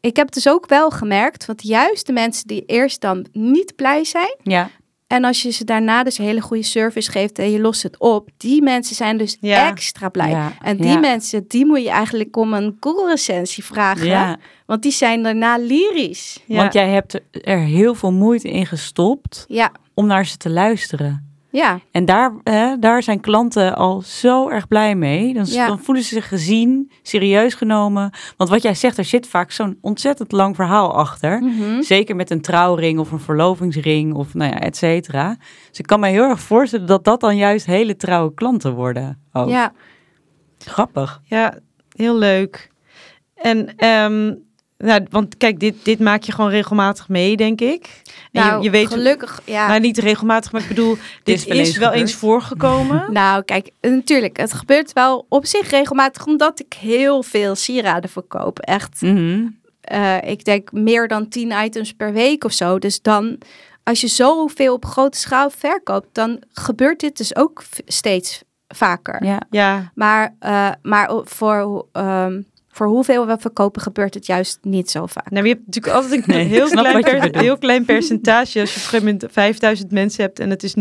ik 0.00 0.16
heb 0.16 0.30
dus 0.32 0.48
ook 0.48 0.66
wel 0.66 0.90
gemerkt, 0.90 1.46
want 1.46 1.62
juist 1.62 2.06
de 2.06 2.12
mensen 2.12 2.46
die 2.46 2.62
eerst 2.66 3.00
dan 3.00 3.26
niet 3.32 3.76
blij 3.76 4.04
zijn... 4.04 4.36
ja. 4.42 4.70
En 5.08 5.24
als 5.24 5.42
je 5.42 5.50
ze 5.50 5.64
daarna 5.64 6.02
dus 6.02 6.18
een 6.18 6.24
hele 6.24 6.40
goede 6.40 6.62
service 6.62 7.10
geeft 7.10 7.38
en 7.38 7.50
je 7.50 7.60
lost 7.60 7.82
het 7.82 7.98
op, 7.98 8.28
die 8.36 8.62
mensen 8.62 8.96
zijn 8.96 9.16
dus 9.18 9.36
Ja. 9.40 9.68
extra 9.70 10.08
blij. 10.08 10.30
Ja, 10.30 10.52
En 10.62 10.76
die 10.76 10.86
ja. 10.90 10.98
mensen, 10.98 11.44
die 11.48 11.66
moet 11.66 11.82
je 11.82 11.90
eigenlijk 11.90 12.36
om 12.36 12.52
een 12.52 12.76
Google-recensie 12.80 13.64
vragen. 13.64 14.06
Ja, 14.06 14.36
Want 14.66 14.82
die 14.82 14.92
zijn 14.92 15.22
daarna 15.22 15.58
lyrisch. 15.58 16.38
Ja. 16.46 16.56
want 16.56 16.72
jij 16.72 16.88
hebt 16.88 17.20
er 17.30 17.58
heel 17.58 17.94
veel 17.94 18.12
moeite 18.12 18.50
in 18.50 18.66
gestopt 18.66 19.44
Ja, 19.48 19.72
om 19.94 20.06
naar 20.06 20.26
ze 20.26 20.36
te 20.36 20.50
luisteren. 20.50 21.27
Ja, 21.50 21.80
En 21.90 22.04
daar, 22.04 22.34
eh, 22.42 22.72
daar 22.80 23.02
zijn 23.02 23.20
klanten 23.20 23.76
al 23.76 24.00
zo 24.00 24.48
erg 24.48 24.68
blij 24.68 24.94
mee. 24.94 25.34
Dan, 25.34 25.44
Ja. 25.46 25.66
dan 25.66 25.78
voelen 25.78 26.04
ze 26.04 26.14
zich 26.14 26.28
gezien, 26.28 26.90
serieus 27.02 27.54
genomen. 27.54 28.10
Want 28.36 28.50
wat 28.50 28.62
jij 28.62 28.74
zegt, 28.74 28.98
er 28.98 29.04
zit 29.04 29.26
vaak 29.26 29.50
zo'n 29.50 29.78
ontzettend 29.80 30.32
lang 30.32 30.56
verhaal 30.56 30.94
achter. 30.94 31.42
Mhm. 31.42 31.82
Zeker 31.82 32.16
met 32.16 32.30
een 32.30 32.40
trouwring 32.40 32.98
of 32.98 33.12
een 33.12 33.20
verlovingsring 33.20 34.14
of 34.14 34.34
nou 34.34 34.50
ja, 34.52 34.58
et 34.60 34.76
cetera. 34.76 35.36
Dus 35.68 35.78
ik 35.78 35.86
kan 35.86 36.00
me 36.00 36.08
heel 36.08 36.22
erg 36.28 36.40
voorstellen 36.40 36.86
dat 36.86 37.04
dat 37.04 37.20
dan 37.20 37.36
juist 37.36 37.66
hele 37.66 37.96
trouwe 37.96 38.34
klanten 38.34 38.74
worden. 38.74 39.22
Oh, 39.32 39.48
ja. 39.48 39.72
grappig. 40.58 41.20
Ja, 41.24 41.54
heel 41.96 42.16
leuk. 42.16 42.70
En, 43.34 43.76
ehm, 43.76 44.34
nou, 44.78 45.06
want 45.10 45.36
kijk, 45.36 45.60
dit, 45.60 45.74
dit 45.84 45.98
maak 45.98 46.22
je 46.22 46.32
gewoon 46.32 46.50
regelmatig 46.50 47.08
mee, 47.08 47.36
denk 47.36 47.60
ik. 47.60 48.02
En 48.32 48.42
Nou, 48.42 48.56
je, 48.58 48.62
je 48.64 48.70
weet, 48.70 48.86
gelukkig, 48.88 49.40
ja. 49.44 49.66
nou, 49.68 49.80
niet 49.80 49.98
regelmatig, 49.98 50.52
maar 50.52 50.60
ik 50.62 50.68
bedoel, 50.68 50.96
dit 51.24 51.46
is 51.46 51.46
is 51.46 51.76
wel 51.76 51.92
eens 51.92 52.14
voorgekomen. 52.14 53.04
Nou, 53.12 53.42
kijk, 53.42 53.70
natuurlijk, 53.80 54.36
het 54.36 54.52
gebeurt 54.52 54.92
wel 54.92 55.26
op 55.28 55.46
zich 55.46 55.70
regelmatig, 55.70 56.26
omdat 56.26 56.60
ik 56.60 56.72
heel 56.72 57.22
veel 57.22 57.54
sieraden 57.54 58.10
verkoop. 58.10 58.58
Echt, 58.58 59.00
Mhm. 59.02 59.46
eh, 59.80 60.22
ik 60.22 60.44
denk 60.44 60.72
meer 60.72 61.08
dan 61.08 61.28
10 61.28 61.50
items 61.64 61.92
per 61.92 62.12
week 62.12 62.44
of 62.44 62.52
zo. 62.52 62.78
Dus 62.78 63.02
dan, 63.02 63.38
als 63.84 64.00
je 64.00 64.08
zoveel 64.08 64.74
op 64.74 64.84
grote 64.84 65.18
schaal 65.18 65.50
verkoopt, 65.50 66.08
dan 66.12 66.42
gebeurt 66.52 67.00
dit 67.00 67.16
dus 67.16 67.36
ook 67.36 67.62
steeds 67.86 68.42
vaker. 68.68 69.24
Ja. 69.24 69.40
Ja, 69.50 69.92
Maar, 69.94 70.34
eh, 70.38 70.70
maar 70.82 71.10
voor, 71.24 71.86
ehm, 71.92 72.40
voor 72.78 72.86
hoeveel 72.86 73.26
we 73.26 73.36
verkopen, 73.38 73.82
gebeurt 73.82 74.14
het 74.14 74.26
juist 74.26 74.58
niet 74.62 74.90
zo 74.90 75.06
vaak. 75.06 75.30
nou, 75.30 75.46
je 75.46 75.52
hebt 75.52 75.66
natuurlijk 75.66 75.94
altijd 75.94 76.12
een 76.12 76.22
Nee, 76.34 76.44
heel, 76.44 76.68
klein 76.68 77.00
per- 77.02 77.40
heel 77.40 77.58
klein 77.58 77.84
percentage. 77.84 78.40
Als 78.40 78.52
je 78.52 78.60
op 78.60 78.64
een 78.66 78.88
gegeven 78.88 79.04
moment 79.04 79.24
5000 79.30 79.90
mensen 79.90 80.22
hebt 80.22 80.38
en 80.40 80.50
het 80.50 80.62
is 80.62 80.74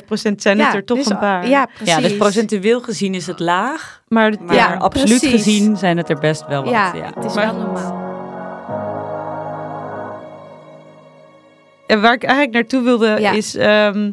0,5 0.00 0.04
procent, 0.06 0.42
zijn 0.42 0.58
het 0.60 0.74
er 0.74 0.84
toch 0.84 0.96
dus, 0.98 1.10
een 1.10 1.18
paar. 1.18 1.48
Ja, 1.48 1.64
precies. 1.66 1.94
ja, 1.94 2.00
dus 2.00 2.16
procentueel 2.16 2.80
gezien 2.80 3.14
is 3.14 3.26
het 3.26 3.38
laag. 3.40 4.02
Maar, 4.08 4.34
Ja, 4.54 4.74
absoluut 4.74 5.18
precies. 5.20 5.30
gezien 5.44 5.76
zijn 5.76 5.96
het 5.96 6.08
er 6.10 6.18
best 6.18 6.46
wel 6.46 6.62
wat. 6.62 6.72
Ja, 6.72 6.94
Ja, 6.94 7.10
het 7.14 7.24
is 7.24 7.34
Maar- 7.34 7.46
wel 7.54 7.56
normaal. 7.64 8.02
En 11.86 12.00
waar 12.00 12.14
ik 12.14 12.22
eigenlijk 12.22 12.54
naartoe 12.54 12.82
wilde 12.82 13.16
Ja. 13.20 13.30
is... 13.30 13.54
ehm, 13.54 14.10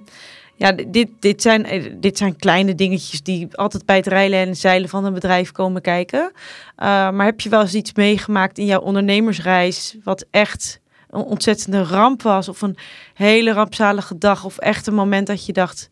ja, 0.62 0.72
dit, 0.72 1.10
dit, 1.20 1.42
zijn, 1.42 1.66
eh, 1.66 1.94
dit 1.98 2.18
zijn 2.18 2.36
kleine 2.36 2.76
dingetjes 2.76 3.22
die 3.22 3.48
altijd 3.58 3.86
bij 3.86 3.96
het 3.96 4.08
rijlen 4.08 4.40
en 4.40 4.56
zeilen 4.56 4.90
van 4.90 5.06
een 5.06 5.14
bedrijf 5.14 5.52
komen 5.52 5.82
kijken. 5.82 6.32
Uh, 6.32 6.36
maar 7.10 7.26
heb 7.26 7.42
je 7.42 7.50
wel 7.50 7.62
eens 7.62 7.74
iets 7.74 7.94
meegemaakt 7.94 8.58
in 8.58 8.66
jouw 8.66 8.80
ondernemersreis... 8.80 9.96
wat 10.04 10.26
echt 10.32 10.80
een 11.10 11.22
ontzettende 11.22 11.84
ramp 11.84 12.22
was? 12.22 12.50
Of 12.50 12.62
een 12.62 12.78
hele 13.14 13.52
rampzalige 13.52 14.18
dag? 14.18 14.46
Of 14.46 14.58
echt 14.58 14.88
een 14.88 14.94
moment 14.94 15.28
dat 15.28 15.46
je 15.46 15.54
dacht... 15.54 15.90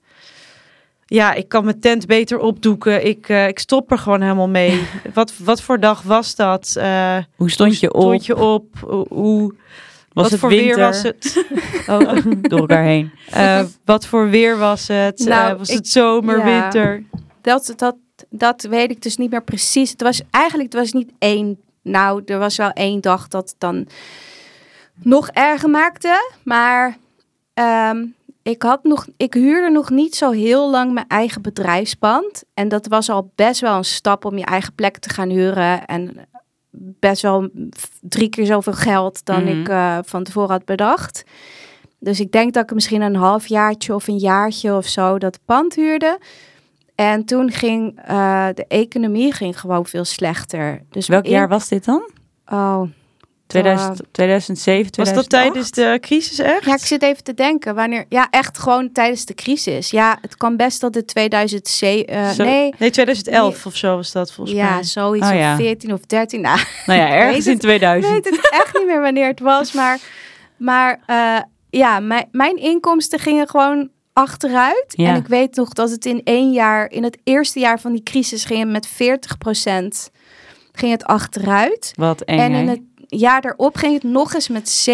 Ja, 1.06 1.34
ik 1.34 1.50
kan 1.50 1.64
mijn 1.64 1.80
tent 1.80 2.06
beter 2.06 2.40
opdoeken. 2.40 3.06
Ik, 3.06 3.30
eh, 3.30 3.48
ik 3.48 3.60
stop 3.60 3.92
er 3.92 3.98
gewoon 3.98 4.22
helemaal 4.22 4.50
mee. 4.50 4.84
wat, 5.14 5.34
wat 5.38 5.62
voor 5.62 5.80
dag 5.80 6.02
was 6.02 6.36
dat? 6.36 6.76
Eh, 6.78 7.18
Hoe 7.36 7.50
stond 7.50 7.80
je 7.80 7.94
op? 7.94 8.02
Stond 8.02 8.26
je 8.26 8.38
op? 8.38 8.66
Hoe, 8.82 9.06
hoe- 9.10 9.54
Was 10.14 10.24
wat 10.24 10.32
het 10.32 10.40
voor 10.40 10.50
winter? 10.50 10.76
weer 10.76 10.86
was 10.86 11.02
het? 11.02 11.46
Oh, 11.88 12.26
door 12.42 12.60
elkaar 12.60 12.84
heen. 12.84 13.12
Eh, 13.32 13.64
wat 13.86 14.06
voor 14.06 14.30
weer 14.30 14.58
was 14.58 14.88
het? 14.88 15.20
Nou, 15.20 15.52
Eh, 15.52 15.58
was 15.58 15.70
ik- 15.70 15.76
het 15.78 15.88
zomer, 15.88 16.38
ja. 16.38 16.62
winter? 16.62 17.04
Dat, 17.42 17.74
dat, 17.76 17.96
dat 18.30 18.62
weet 18.62 18.92
ik 18.92 19.02
dus 19.02 19.18
niet 19.18 19.32
meer 19.32 19.44
precies. 19.44 19.92
Het 19.92 20.02
was 20.02 20.22
eigenlijk, 20.32 20.74
het 20.74 20.82
was 20.82 20.92
niet 20.92 21.12
één. 21.20 21.60
Nou, 21.82 22.22
er 22.26 22.40
was 22.40 22.56
wel 22.58 22.70
één 22.72 23.02
dag 23.02 23.28
dat 23.28 23.50
het 23.50 23.60
dan 23.60 23.88
nog 24.96 25.30
erger 25.30 25.70
maakte. 25.70 26.32
Maar 26.44 26.98
ehm, 27.54 28.06
ik, 28.44 28.62
had 28.62 28.84
nog, 28.84 29.08
ik 29.18 29.34
huurde 29.34 29.70
nog 29.70 29.90
niet 29.90 30.16
zo 30.16 30.32
heel 30.32 30.70
lang 30.70 30.94
mijn 30.94 31.08
eigen 31.08 31.42
bedrijfspand. 31.42 32.44
En 32.54 32.68
dat 32.68 32.88
was 32.88 33.10
al 33.10 33.32
best 33.36 33.62
wel 33.62 33.78
een 33.78 33.86
stap 33.86 34.26
om 34.26 34.38
je 34.38 34.46
eigen 34.46 34.74
plek 34.76 34.98
te 34.98 35.10
gaan 35.10 35.30
huren. 35.30 35.86
En 35.86 36.28
best 36.72 37.22
wel 37.22 37.50
drie 38.02 38.30
keer 38.30 38.46
zoveel 38.46 38.74
geld 38.74 39.26
dan 39.26 39.44
Mhm. 39.44 39.60
ik 39.60 39.70
eh, 39.70 39.98
van 40.06 40.24
tevoren 40.24 40.50
had 40.50 40.66
bedacht. 40.66 41.24
Dus 42.00 42.20
ik 42.20 42.32
denk 42.32 42.54
dat 42.54 42.64
ik 42.64 42.74
misschien 42.74 43.02
een 43.02 43.16
halfjaartje 43.16 43.96
of 43.96 44.08
een 44.08 44.18
jaartje 44.18 44.76
of 44.76 44.86
zo 44.88 45.18
dat 45.18 45.40
pand 45.46 45.76
huurde. 45.76 46.20
En 46.96 47.26
toen 47.26 47.52
ging 47.52 48.00
eh, 48.06 48.48
de 48.54 48.66
economie 48.68 49.34
ging 49.34 49.60
gewoon 49.60 49.86
veel 49.86 50.06
slechter. 50.06 50.84
Dus 50.90 51.08
Welk 51.08 51.26
jaar 51.26 51.48
was 51.48 51.68
dit 51.68 51.86
dan? 51.86 52.10
Oh, 52.46 52.82
2000, 53.50 54.02
2007, 54.12 54.84
Was 54.96 55.14
dat 55.14 55.30
2008? 55.30 55.30
tijdens 55.30 55.72
de 55.72 56.08
crisis 56.08 56.40
echt? 56.40 56.66
ja, 56.66 56.74
ik 56.74 56.86
zit 56.86 57.02
even 57.04 57.24
te 57.24 57.34
denken. 57.34 57.76
Wanneer? 57.76 58.06
Ja, 58.10 58.28
echt 58.30 58.58
gewoon 58.60 58.92
tijdens 58.92 59.26
de 59.26 59.34
crisis. 59.34 59.90
Ja, 59.92 60.18
het 60.22 60.38
kan 60.38 60.58
best 60.58 60.82
dat 60.82 60.96
het 60.96 61.08
2007. 61.08 62.08
eh, 62.08 62.30
Zo- 62.30 62.44
nee. 62.44 62.74
Nee, 62.78 62.90
2011 62.90 63.66
of 63.66 63.76
zo 63.76 63.96
was 63.96 64.12
dat 64.12 64.34
volgens 64.34 64.58
Ja, 64.58 64.74
mij. 64.74 64.84
zoiets 64.84 65.26
Oh, 65.28 65.32
of 65.34 65.38
ja. 65.40 65.56
14 65.56 65.94
of 65.94 66.00
13. 66.00 66.42
Nou, 66.42 66.60
Nou 66.86 67.00
ja, 67.00 67.10
ergens 67.10 67.46
in 67.46 67.52
het- 67.52 67.62
2000. 67.62 68.18
ik 68.18 68.24
weet 68.24 68.36
het 68.42 68.50
echt 68.52 68.78
niet 68.78 68.86
meer 68.86 69.02
wanneer 69.02 69.28
het 69.28 69.40
was. 69.40 69.72
Maar, 69.72 70.00
maar 70.58 71.00
eh, 71.06 71.40
ja, 71.70 72.00
mijn, 72.00 72.28
mijn 72.32 72.56
inkomsten 72.58 73.20
gingen 73.20 73.48
gewoon 73.50 73.90
achteruit. 74.14 74.86
Ja. 74.88 75.10
En 75.10 75.16
ik 75.16 75.28
weet 75.28 75.56
nog 75.56 75.70
dat 75.74 75.90
het 75.90 76.06
in 76.06 76.22
één 76.24 76.52
jaar, 76.52 76.92
in 76.92 77.04
het 77.04 77.18
eerste 77.24 77.60
jaar 77.60 77.80
van 77.80 77.92
die 77.92 78.04
crisis, 78.04 78.46
ging 78.46 78.60
het 78.60 78.70
met 78.70 78.88
40% 78.88 80.10
ging 80.72 80.92
het 80.92 81.04
achteruit. 81.06 81.92
Wat 81.96 82.22
eng, 82.22 82.40
En 82.40 82.52
in 82.52 82.68
het 82.68 82.82
jaar 83.10 83.42
daarop 83.42 83.76
ging 83.76 83.94
het 83.94 84.04
nog 84.04 84.34
eens 84.34 84.48
met 84.48 84.90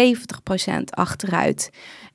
70% 0.70 0.80
achteruit. 0.90 1.70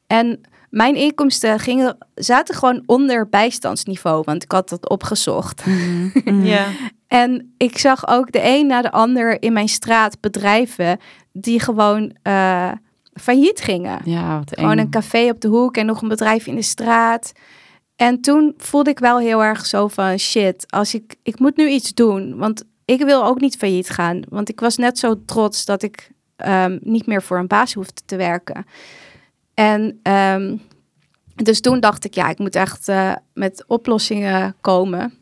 En 0.07 0.41
mijn 0.69 0.95
inkomsten 0.95 1.59
gingen, 1.59 1.97
zaten 2.15 2.55
gewoon 2.55 2.83
onder 2.85 3.29
bijstandsniveau, 3.29 4.23
want 4.25 4.43
ik 4.43 4.51
had 4.51 4.69
dat 4.69 4.89
opgezocht. 4.89 5.65
Mhm, 5.65 6.09
mhm. 6.23 6.45
Ja. 6.45 6.67
En 7.07 7.53
ik 7.57 7.77
zag 7.77 8.07
ook 8.07 8.31
de 8.31 8.41
een 8.43 8.67
na 8.67 8.81
de 8.81 8.91
ander 8.91 9.41
in 9.41 9.53
mijn 9.53 9.67
straat 9.67 10.19
bedrijven 10.19 10.99
die 11.33 11.59
gewoon 11.59 12.15
eh, 12.21 12.71
failliet 13.13 13.61
gingen. 13.61 13.99
Ja, 14.03 14.37
wat 14.37 14.53
eng. 14.53 14.61
Gewoon 14.61 14.77
een 14.77 14.89
café 14.89 15.29
op 15.29 15.41
de 15.41 15.47
hoek 15.47 15.77
en 15.77 15.85
nog 15.85 16.01
een 16.01 16.07
bedrijf 16.07 16.47
in 16.47 16.55
de 16.55 16.61
straat. 16.61 17.31
En 17.95 18.21
toen 18.21 18.53
voelde 18.57 18.89
ik 18.89 18.99
wel 18.99 19.19
heel 19.19 19.43
erg 19.43 19.65
zo 19.65 19.87
van 19.87 20.17
shit, 20.17 20.65
als 20.69 20.93
ik, 20.93 21.15
ik 21.23 21.39
moet 21.39 21.57
nu 21.57 21.69
iets 21.69 21.93
doen. 21.93 22.37
Want 22.37 22.63
ik 22.91 23.05
wil 23.05 23.25
ook 23.25 23.39
niet 23.39 23.57
failliet 23.57 23.89
gaan. 23.89 24.21
Want 24.29 24.49
ik 24.49 24.59
was 24.59 24.77
net 24.77 24.99
zo 24.99 25.25
trots 25.25 25.65
dat 25.65 25.83
ik 25.83 26.11
ehm, 26.35 26.77
niet 26.81 27.05
meer 27.05 27.23
voor 27.23 27.37
een 27.37 27.47
baas 27.47 27.73
hoefde 27.73 28.01
te 28.05 28.15
werken. 28.15 28.65
En 29.53 29.99
ehm, 30.03 30.57
dus 31.35 31.61
toen 31.61 31.79
dacht 31.79 32.05
ik, 32.05 32.13
ja, 32.13 32.29
ik 32.29 32.39
moet 32.39 32.55
echt 32.55 32.87
eh, 32.87 33.15
met 33.33 33.63
oplossingen 33.67 34.55
komen. 34.61 35.13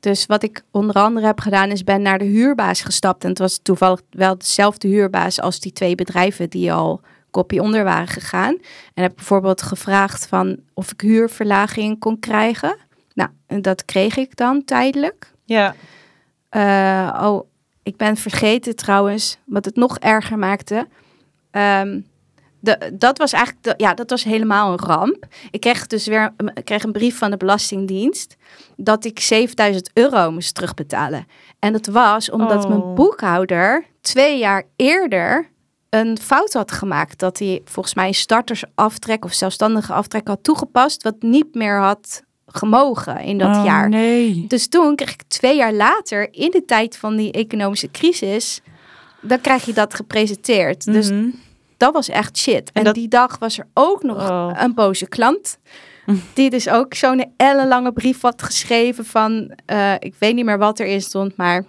Dus 0.00 0.26
wat 0.26 0.42
ik 0.42 0.62
onder 0.70 0.94
andere 0.94 1.26
heb 1.26 1.40
gedaan, 1.40 1.70
is 1.70 1.84
ben 1.84 2.02
naar 2.02 2.18
de 2.18 2.24
huurbaas 2.24 2.80
gestapt. 2.80 3.22
En 3.22 3.28
het 3.28 3.38
was 3.38 3.60
toevallig 3.62 4.00
wel 4.10 4.38
dezelfde 4.38 4.88
huurbaas 4.88 5.40
als 5.40 5.60
die 5.60 5.72
twee 5.72 5.94
bedrijven 5.94 6.50
die 6.50 6.72
al 6.72 7.00
kopie 7.30 7.62
onder 7.62 7.84
waren 7.84 8.08
gegaan. 8.08 8.58
En 8.94 9.02
heb 9.02 9.12
bijvoorbeeld 9.14 9.62
gevraagd 9.62 10.26
van 10.26 10.58
of 10.74 10.92
ik 10.92 11.00
huurverlaging 11.00 11.98
kon 11.98 12.18
krijgen. 12.18 12.76
Nou, 13.14 13.30
en 13.46 13.62
dat 13.62 13.84
kreeg 13.84 14.16
ik 14.16 14.36
dan 14.36 14.64
tijdelijk. 14.64 15.32
ja. 15.44 15.74
Eh, 16.48 17.18
oh, 17.22 17.46
ik 17.82 17.96
ben 17.96 18.16
vergeten 18.16 18.76
trouwens, 18.76 19.38
wat 19.44 19.64
het 19.64 19.76
nog 19.76 19.98
erger 19.98 20.38
maakte. 20.38 20.88
Ehm, 21.50 22.00
de, 22.60 22.90
dat 22.94 23.18
was 23.18 23.32
eigenlijk, 23.32 23.64
de- 23.64 23.74
ja, 23.84 23.94
dat 23.94 24.10
was 24.10 24.24
helemaal 24.24 24.72
een 24.72 24.78
ramp. 24.78 25.26
Ik 25.50 25.60
kreeg 25.60 25.86
dus 25.86 26.06
weer 26.06 26.32
ik 26.54 26.64
kreeg 26.64 26.82
een 26.82 26.92
brief 26.92 27.18
van 27.18 27.30
de 27.30 27.36
Belastingdienst 27.36 28.36
dat 28.76 29.04
ik 29.04 29.20
7000 29.20 29.90
euro 29.94 30.30
moest 30.30 30.54
terugbetalen. 30.54 31.26
En 31.58 31.72
dat 31.72 31.86
was 31.86 32.30
omdat 32.30 32.62
Oh. 32.64 32.68
mijn 32.70 32.94
boekhouder 32.94 33.84
twee 34.00 34.38
jaar 34.38 34.62
eerder 34.76 35.50
een 35.90 36.18
fout 36.18 36.52
had 36.52 36.72
gemaakt. 36.72 37.18
Dat 37.18 37.38
hij 37.38 37.60
volgens 37.64 37.94
mij 37.94 38.06
een 38.06 38.14
startersaftrek 38.14 39.24
of 39.24 39.32
zelfstandige 39.32 39.92
aftrek 39.92 40.28
had 40.28 40.42
toegepast, 40.44 41.02
wat 41.02 41.22
niet 41.22 41.54
meer 41.54 41.78
had 41.78 42.22
gemogen 42.48 43.20
in 43.20 43.38
dat 43.38 43.56
Oh, 43.56 43.64
jaar. 43.64 43.88
Nee. 43.88 44.44
Dus 44.48 44.68
toen 44.68 44.96
kreeg 44.96 45.12
ik 45.12 45.22
twee 45.28 45.56
jaar 45.56 45.72
later, 45.72 46.28
in 46.34 46.50
de 46.50 46.64
tijd 46.64 46.96
van 46.96 47.16
die 47.16 47.32
economische 47.32 47.90
crisis, 47.90 48.60
dan 49.20 49.40
krijg 49.40 49.64
je 49.64 49.72
dat 49.72 49.94
gepresenteerd. 49.94 50.84
Dus 50.84 51.10
Mhm. 51.10 51.28
dat 51.76 51.92
was 51.92 52.08
echt 52.08 52.38
shit. 52.38 52.70
En, 52.72 52.84
dat- 52.84 52.94
die 52.94 53.08
dag 53.08 53.38
was 53.38 53.58
er 53.58 53.66
ook 53.74 54.02
nog 54.02 54.30
Oh. 54.30 54.50
een 54.54 54.74
boze 54.74 55.06
klant. 55.08 55.58
Die 56.34 56.50
dus 56.50 56.68
ook 56.68 56.94
zo'n 56.94 57.32
ellenlange 57.36 57.92
brief 57.92 58.20
had 58.22 58.42
geschreven 58.42 59.04
van... 59.04 59.52
eh, 59.66 59.92
ik 59.98 60.14
weet 60.18 60.34
niet 60.34 60.44
meer 60.44 60.58
wat 60.58 60.80
erin 60.80 61.00
stond, 61.02 61.36
maar... 61.36 61.64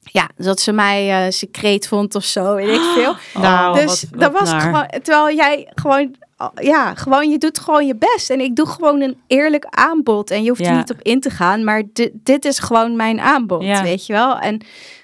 Ja, 0.00 0.28
dat 0.36 0.60
ze 0.60 0.72
mij 0.72 1.24
eh 1.26 1.30
secreet 1.32 1.88
vond 1.88 2.14
of 2.14 2.24
zo, 2.24 2.54
weet 2.54 2.74
ik 2.74 2.82
veel. 2.96 3.14
Nou, 3.42 3.74
dus 3.80 4.04
wat- 4.10 4.20
dat 4.20 4.32
was 4.32 4.50
naar. 4.50 4.60
gewoon... 4.60 4.86
Terwijl 5.02 5.36
jij 5.36 5.70
gewoon... 5.74 6.14
Ja, 6.54 6.94
gewoon, 6.94 7.30
je 7.30 7.38
doet 7.38 7.58
gewoon 7.58 7.86
je 7.86 7.94
best. 7.96 8.30
En 8.30 8.40
ik 8.40 8.56
doe 8.56 8.66
gewoon 8.66 9.00
een 9.00 9.16
eerlijk 9.26 9.64
aanbod. 9.70 10.30
En 10.30 10.42
je 10.42 10.48
hoeft 10.48 10.66
er 10.66 10.76
niet 10.76 10.90
op 10.90 11.00
in 11.02 11.20
te 11.20 11.30
gaan. 11.30 11.64
Maar 11.64 11.82
di- 11.92 12.10
dit 12.12 12.44
is 12.44 12.58
gewoon 12.58 12.96
mijn 12.96 13.20
aanbod, 13.20 13.62
Ja. 13.62 13.82
weet 13.82 14.06
je 14.06 14.12
wel. 14.12 14.38
En 14.38 14.60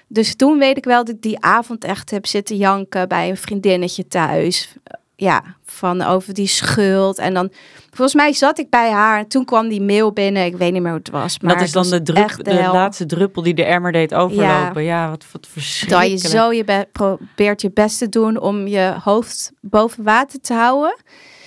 dus 0.07 0.35
toen 0.35 0.57
weet 0.57 0.77
ik 0.77 0.83
wel 0.83 1.05
dat 1.05 1.15
ik 1.15 1.21
die 1.21 1.39
avond 1.39 1.83
echt 1.83 2.11
heb 2.11 2.25
zitten 2.25 2.55
janken 2.57 3.07
bij 3.07 3.29
een 3.29 3.37
vriendinnetje 3.37 4.07
thuis. 4.07 4.75
Ja, 5.23 5.43
van 5.65 6.01
over 6.01 6.33
die 6.33 6.47
schuld. 6.47 7.17
En 7.17 7.33
dan, 7.33 7.49
volgens 7.89 8.13
mij 8.13 8.33
zat 8.33 8.59
ik 8.59 8.69
bij 8.69 8.91
haar 8.91 9.19
en 9.19 9.27
toen 9.27 9.45
kwam 9.45 9.67
die 9.67 9.81
mail 9.81 10.11
binnen. 10.11 10.45
Ik 10.45 10.55
weet 10.55 10.71
niet 10.73 10.81
meer 10.81 10.91
hoe 10.91 10.99
het 10.99 11.09
was. 11.09 11.39
Maar 11.39 11.53
dat 11.53 11.63
is 11.63 11.71
dan 11.71 11.89
de, 11.89 12.01
drup, 12.01 12.17
echt 12.17 12.45
de, 12.45 12.53
laatste 12.53 13.05
druppel 13.05 13.41
die 13.41 13.53
de 13.53 13.63
emmer 13.63 13.91
deed 13.91 14.13
overlopen. 14.13 14.83
Ja, 14.83 15.09
wat, 15.09 15.25
wat 15.31 15.41
Dat 15.41 15.51
verschrikkelijk. 15.51 16.21
je 16.21 16.27
zo 16.27 16.51
je 16.51 16.63
be- 16.63 16.87
probeert 16.91 17.61
je 17.61 17.71
best 17.71 17.97
te 17.97 18.09
doen 18.09 18.39
om 18.39 18.67
je 18.67 18.95
hoofd 19.03 19.51
boven 19.61 20.03
water 20.03 20.41
te 20.41 20.53
houden. 20.53 20.97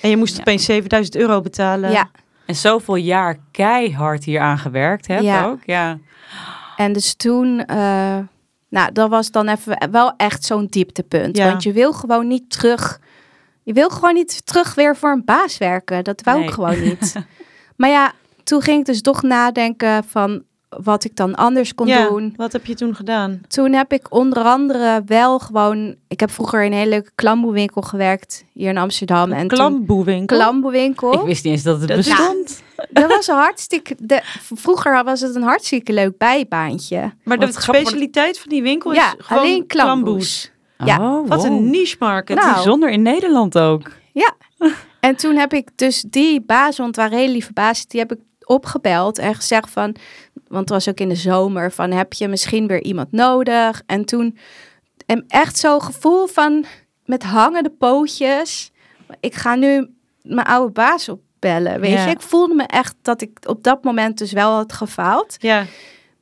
En 0.03 0.11
je 0.11 0.17
moest 0.17 0.35
Ja. 0.35 0.41
opeens 0.41 0.65
7000 0.65 1.17
euro 1.17 1.41
betalen. 1.41 1.91
Ja, 1.91 2.11
En 2.47 2.55
zoveel 2.55 2.95
jaar 2.97 3.37
keihard 3.51 4.25
hier 4.25 4.41
aan 4.41 4.59
gewerkt 4.59 5.07
hebt 5.07 5.23
Ja. 5.25 5.45
ook. 5.47 5.59
Ja. 5.65 5.99
en 6.77 6.93
dus 6.93 7.15
toen, 7.15 7.65
eh, 7.65 8.19
nou, 8.69 8.93
dat 8.93 9.09
was 9.09 9.31
dan 9.31 9.49
even 9.49 9.91
wel 9.91 10.13
echt 10.17 10.45
zo'n 10.45 10.67
dieptepunt. 10.71 11.37
Ja. 11.37 11.49
Want 11.49 11.63
je 11.63 11.73
wil 11.73 11.93
gewoon 11.93 12.27
niet 12.29 12.51
terug, 12.51 13.01
je 13.67 13.73
wil 13.73 13.89
gewoon 13.91 14.15
niet 14.15 14.47
terug 14.47 14.75
weer 14.75 14.97
voor 14.97 15.11
een 15.11 15.25
baas 15.25 15.59
werken. 15.59 16.05
Dat 16.05 16.23
wou 16.23 16.43
ik 16.43 16.51
gewoon 16.51 16.81
niet. 16.83 17.15
maar 17.77 17.91
ja, 17.91 18.13
toen 18.45 18.61
ging 18.63 18.79
ik 18.81 18.87
dus 18.87 19.01
toch 19.03 19.23
nadenken 19.23 20.05
van 20.05 20.43
wat 20.69 21.05
ik 21.05 21.17
dan 21.17 21.35
anders 21.35 21.75
kon 21.75 21.87
Ja, 21.87 22.09
doen. 22.09 22.35
Wat 22.37 22.53
heb 22.53 22.67
je 22.67 22.75
toen 22.75 22.95
gedaan? 22.95 23.41
Toen 23.49 23.73
heb 23.73 23.93
ik 23.93 24.15
onder 24.15 24.43
andere 24.43 25.03
wel 25.07 25.39
gewoon, 25.39 25.95
ik 26.09 26.21
heb 26.21 26.31
vroeger 26.31 26.65
in 26.65 26.73
een 26.73 26.79
hele 26.79 26.91
leuke 26.91 27.11
klamboewinkel 27.15 27.83
gewerkt 27.83 28.45
hier 28.53 28.69
in 28.69 28.79
Amsterdam. 28.79 29.33
en 29.33 29.39
toen- 29.49 29.59
Klamboewinkel. 29.59 30.37
klamboewinkel. 30.37 31.13
Ik 31.13 31.21
wist 31.21 31.45
niet 31.45 31.53
eens 31.53 31.63
dat 31.63 31.79
het 31.79 31.89
Dat- 31.89 31.97
bestond. 31.97 32.63
Dat 32.91 33.07
was 33.11 33.27
een 33.27 33.35
hartstikke. 33.37 33.97
De, 33.99 34.21
vroeger 34.55 35.05
was 35.05 35.21
het 35.21 35.35
een 35.35 35.43
hartstikke 35.43 35.93
leuk 35.93 36.19
bijbaantje. 36.19 37.13
maar 37.25 37.39
de 37.39 37.53
specialiteit 37.53 38.39
van 38.39 38.49
die 38.49 38.63
winkel 38.63 38.91
is 38.91 38.97
Ja, 38.97 39.15
gewoon 39.19 39.43
alleen 39.43 39.67
klamboes. 39.67 40.51
Ja. 40.85 40.97
Oh, 41.01 41.29
Wat 41.29 41.43
wow. 41.43 41.53
een 41.53 41.71
niche 41.71 41.97
market. 41.99 42.37
Nou. 42.37 42.55
Bijzonder 42.55 42.91
in 42.91 43.03
Nederland 43.03 43.59
ook. 43.59 43.91
En 45.01 45.17
toen 45.17 45.37
heb 45.37 45.53
ik 45.53 45.69
dus 45.75 46.01
die 46.09 46.41
baas, 46.41 46.77
want 46.77 46.97
waren 46.97 47.19
hele 47.19 47.33
lieve 47.33 47.53
baas, 47.53 47.87
die 47.87 48.01
heb 48.01 48.13
ik 48.13 48.19
opgebeld 48.45 49.19
en 49.19 49.35
gezegd 49.35 49.71
van, 49.71 49.97
want 50.49 50.61
het 50.61 50.69
was 50.69 50.89
ook 50.89 50.99
in 51.01 51.09
de 51.09 51.15
zomer, 51.15 51.73
van 51.73 51.91
heb 51.91 52.13
je 52.13 52.29
misschien 52.29 52.67
weer 52.67 52.83
iemand 52.83 53.13
nodig? 53.13 53.83
En 53.87 54.05
toen 54.05 54.39
en 55.07 55.25
echt 55.29 55.59
zo'n 55.59 55.83
gevoel 55.83 56.27
van 56.27 56.65
met 57.05 57.23
hangende 57.23 57.71
pootjes, 57.71 58.71
ik 59.21 59.35
ga 59.35 59.55
nu 59.55 59.91
mijn 60.23 60.47
oude 60.47 60.73
baas 60.73 61.09
opbellen, 61.09 61.81
weet 61.81 61.93
Ja. 61.93 62.05
je? 62.05 62.11
Ik 62.11 62.21
voelde 62.21 62.55
me 62.55 62.63
echt 62.63 62.95
dat 63.03 63.21
ik 63.21 63.39
op 63.47 63.63
dat 63.63 63.85
moment 63.85 64.19
dus 64.19 64.33
wel 64.33 64.51
had 64.53 64.73
gefaald. 64.73 65.37
Ja. 65.39 65.65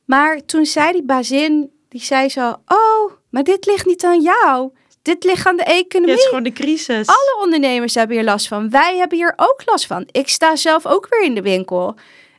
Maar 0.05 0.45
toen 0.45 0.65
zei 0.65 0.91
die 0.91 1.03
bazin, 1.03 1.71
die 1.89 2.01
zei 2.01 2.29
zo, 2.29 2.55
oh, 2.67 3.11
maar 3.35 3.43
dit 3.43 3.65
ligt 3.65 3.85
niet 3.85 4.03
aan 4.03 4.21
jou. 4.21 4.71
Dit 5.01 5.23
ligt 5.23 5.47
aan 5.47 5.57
de 5.57 5.63
economie. 5.63 6.11
het 6.11 6.19
is 6.19 6.27
gewoon 6.27 6.43
de 6.43 6.51
crisis. 6.51 7.07
Alle 7.07 7.39
ondernemers 7.43 7.95
hebben 7.95 8.15
hier 8.15 8.25
last 8.25 8.47
van. 8.47 8.69
Wij 8.69 8.97
hebben 8.97 9.17
hier 9.17 9.33
ook 9.35 9.61
last 9.65 9.85
van. 9.85 10.07
Ik 10.11 10.29
sta 10.29 10.55
zelf 10.55 10.85
ook 10.85 11.07
weer 11.09 11.23
in 11.23 11.35
de 11.35 11.41
winkel. 11.41 11.95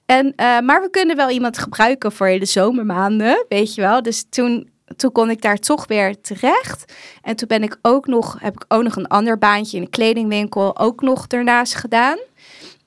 En, 0.06 0.32
eh, 0.36 0.60
maar 0.60 0.82
we 0.82 0.90
kunnen 0.90 1.16
wel 1.16 1.30
iemand 1.30 1.58
gebruiken 1.58 2.12
voor 2.12 2.38
de 2.38 2.44
zomermaanden, 2.44 3.44
weet 3.48 3.74
je 3.74 3.80
wel. 3.80 4.02
Dus 4.02 4.26
toen, 4.30 4.70
toen 4.96 5.12
kon 5.12 5.30
ik 5.30 5.42
daar 5.42 5.58
toch 5.58 5.86
weer 5.86 6.20
terecht. 6.20 6.92
En 7.22 7.36
toen 7.36 7.48
ben 7.48 7.62
ik 7.62 7.78
ook 7.82 8.06
nog, 8.06 8.36
heb 8.40 8.54
ik 8.54 8.64
ook 8.68 8.82
nog 8.82 8.96
een 8.96 9.08
ander 9.08 9.38
baantje 9.38 9.76
in 9.76 9.82
een 9.82 9.90
kledingwinkel 9.90 10.78
ook 10.78 11.02
nog 11.02 11.26
ernaast 11.28 11.74
gedaan. 11.74 12.18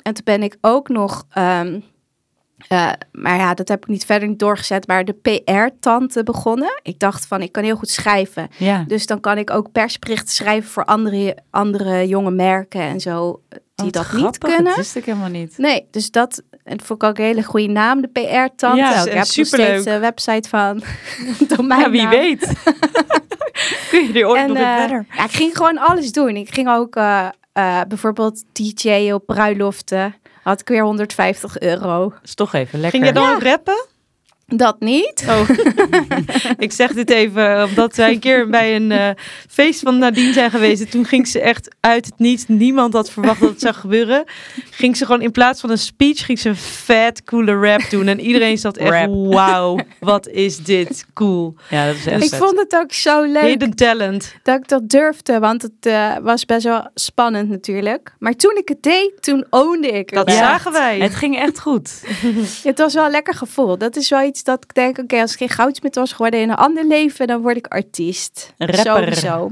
En 0.02 0.14
toen 0.14 0.24
ben 0.24 0.44
ik 0.44 0.58
ook 0.62 0.88
nog, 0.88 1.26
ehm, 1.30 1.80
eh, 2.68 2.92
maar 3.12 3.38
ja, 3.38 3.54
dat 3.54 3.68
heb 3.68 3.82
ik 3.84 3.88
niet 3.88 4.06
verder 4.06 4.28
niet 4.28 4.40
doorgezet, 4.40 4.88
maar 4.88 5.06
de 5.06 5.14
PR-tante 5.14 6.24
begonnen. 6.24 6.80
Ik 6.82 7.00
dacht 7.00 7.26
van, 7.26 7.42
ik 7.42 7.52
kan 7.52 7.64
heel 7.64 7.76
goed 7.76 7.90
schrijven. 7.90 8.48
Ja. 8.58 8.84
Dus 8.88 9.06
dan 9.06 9.20
kan 9.20 9.38
ik 9.38 9.50
ook 9.50 9.72
persberichten 9.72 10.34
schrijven 10.34 10.70
voor 10.70 10.86
andere, 10.86 11.38
andere 11.50 12.08
jonge 12.08 12.32
merken 12.32 12.82
en 12.82 13.00
zo, 13.00 13.42
eh, 13.50 13.58
die 13.76 13.86
Wat 13.86 13.94
dat 13.94 14.06
grappig, 14.06 14.26
niet 14.26 14.38
kunnen. 14.38 14.64
Dat 14.64 14.76
wist 14.76 14.96
ik 14.96 15.06
helemaal 15.06 15.30
niet. 15.30 15.58
Nee, 15.58 15.88
dus 15.92 16.12
dat 16.12 16.44
en 16.70 16.82
vond 16.82 17.04
ik 17.04 17.10
ook 17.10 17.18
een 17.18 17.24
hele 17.24 17.44
goede 17.44 17.68
naam, 17.68 18.02
de 18.02 18.08
PR-tante. 18.08 18.78
Ja, 18.78 19.00
ik 19.00 19.06
heb 19.06 19.14
nog 19.14 19.26
superleuk. 19.26 19.68
steeds 19.68 19.86
een 19.86 20.00
website 20.00 20.50
van 20.50 20.82
domein. 21.56 21.80
Ja, 21.80 21.90
wie 21.90 22.08
weet. 22.08 22.54
Kun 23.90 24.08
je 24.08 24.20
er 24.20 24.28
ooit 24.28 24.42
En, 24.42 24.48
nog 24.48 24.58
eh, 24.58 24.78
verder? 24.78 25.06
ja, 25.16 25.24
ik 25.24 25.32
ging 25.32 25.58
gewoon 25.58 25.78
alles 25.78 26.12
doen. 26.12 26.36
Ik 26.36 26.54
ging 26.54 26.70
ook 26.70 26.96
eh, 26.96 27.28
eh, 27.54 27.82
bijvoorbeeld 27.88 28.44
DJ 28.52 29.12
op 29.12 29.26
bruiloften. 29.26 30.16
Had 30.50 30.62
ik 30.62 30.68
weer 30.68 30.84
150 30.84 31.60
euro. 31.60 32.14
is 32.24 32.36
toch 32.36 32.54
even 32.54 32.80
lekker. 32.80 33.00
Ging 33.00 33.14
je 33.14 33.20
dan 33.20 33.36
ook 33.36 33.44
rappen? 33.44 33.86
Dat 34.56 34.80
niet. 34.80 35.26
Oh. 35.28 35.50
ik 36.58 36.72
zeg 36.72 36.94
dit 36.94 37.10
even 37.10 37.64
omdat 37.64 37.96
wij 37.96 38.12
een 38.12 38.20
keer 38.20 38.50
bij 38.50 38.76
een 38.76 38.92
eh, 38.92 39.10
feest 39.50 39.80
van 39.80 39.98
Nadine 39.98 40.34
zijn 40.34 40.52
geweest. 40.52 40.82
En 40.82 40.90
toen 40.90 41.06
ging 41.06 41.28
ze 41.28 41.40
echt 41.42 41.76
uit 41.80 42.06
het 42.06 42.14
niets. 42.20 42.44
Niemand 42.48 42.94
had 42.94 43.12
verwacht 43.12 43.40
dat 43.40 43.50
het 43.50 43.60
zou 43.62 43.74
gebeuren. 43.74 44.24
Ging 44.70 44.98
ze 44.98 45.06
gewoon 45.06 45.22
in 45.22 45.32
plaats 45.32 45.62
van 45.62 45.70
een 45.70 45.78
speech, 45.78 46.26
ging 46.26 46.40
ze 46.40 46.50
een 46.50 46.56
vet 46.56 47.24
coole 47.24 47.54
rap 47.54 47.82
doen. 47.90 48.08
En 48.08 48.20
iedereen 48.20 48.58
zat 48.58 48.78
echt, 48.78 49.08
wauw, 49.10 49.80
wat 50.00 50.28
is 50.28 50.58
dit 50.58 51.06
cool. 51.14 51.56
Ja, 51.70 51.86
dat 51.86 51.96
is 51.96 52.06
echt 52.06 52.24
Ik 52.24 52.30
vet. 52.30 52.40
vond 52.40 52.60
het 52.60 52.76
ook 52.76 52.94
zo 52.94 53.22
leuk 53.24 53.44
Hidden 53.44 53.74
talent. 53.76 54.36
dat 54.44 54.58
ik 54.60 54.68
dat 54.68 54.90
durfde, 54.90 55.40
want 55.40 55.62
het 55.62 55.72
eh, 55.86 56.16
was 56.22 56.46
best 56.46 56.64
wel 56.64 56.90
spannend 56.94 57.50
natuurlijk. 57.50 58.14
Maar 58.20 58.36
toen 58.36 58.58
ik 58.58 58.68
het 58.68 58.84
deed, 58.84 59.12
toen 59.20 59.46
oonde 59.50 59.88
ik 59.88 60.10
het. 60.10 60.26
Dat 60.26 60.30
Ja. 60.32 60.38
zagen 60.38 60.72
wij. 60.72 61.00
Het 61.00 61.16
ging 61.16 61.38
echt 61.38 61.60
goed. 61.60 62.02
Het 62.64 62.78
was 62.78 62.94
wel 62.94 63.06
een 63.06 63.12
lekker 63.12 63.34
gevoel. 63.34 63.78
Dat 63.78 63.96
is 63.96 64.10
wel 64.10 64.22
iets 64.24 64.39
dat 64.44 64.64
ik 64.64 64.74
denk, 64.74 64.98
oké, 64.98 65.22
als 65.22 65.32
ik 65.32 65.38
geen 65.38 65.50
goudsmit 65.50 65.96
was 65.96 66.12
geworden 66.12 66.40
in 66.42 66.50
een 66.50 66.56
ander 66.56 66.86
leven, 66.88 67.28
dan 67.28 67.42
word 67.42 67.58
ik 67.58 67.68
artiest. 67.68 68.54
Rapper. 68.58 68.86
Sowieso. 68.86 69.52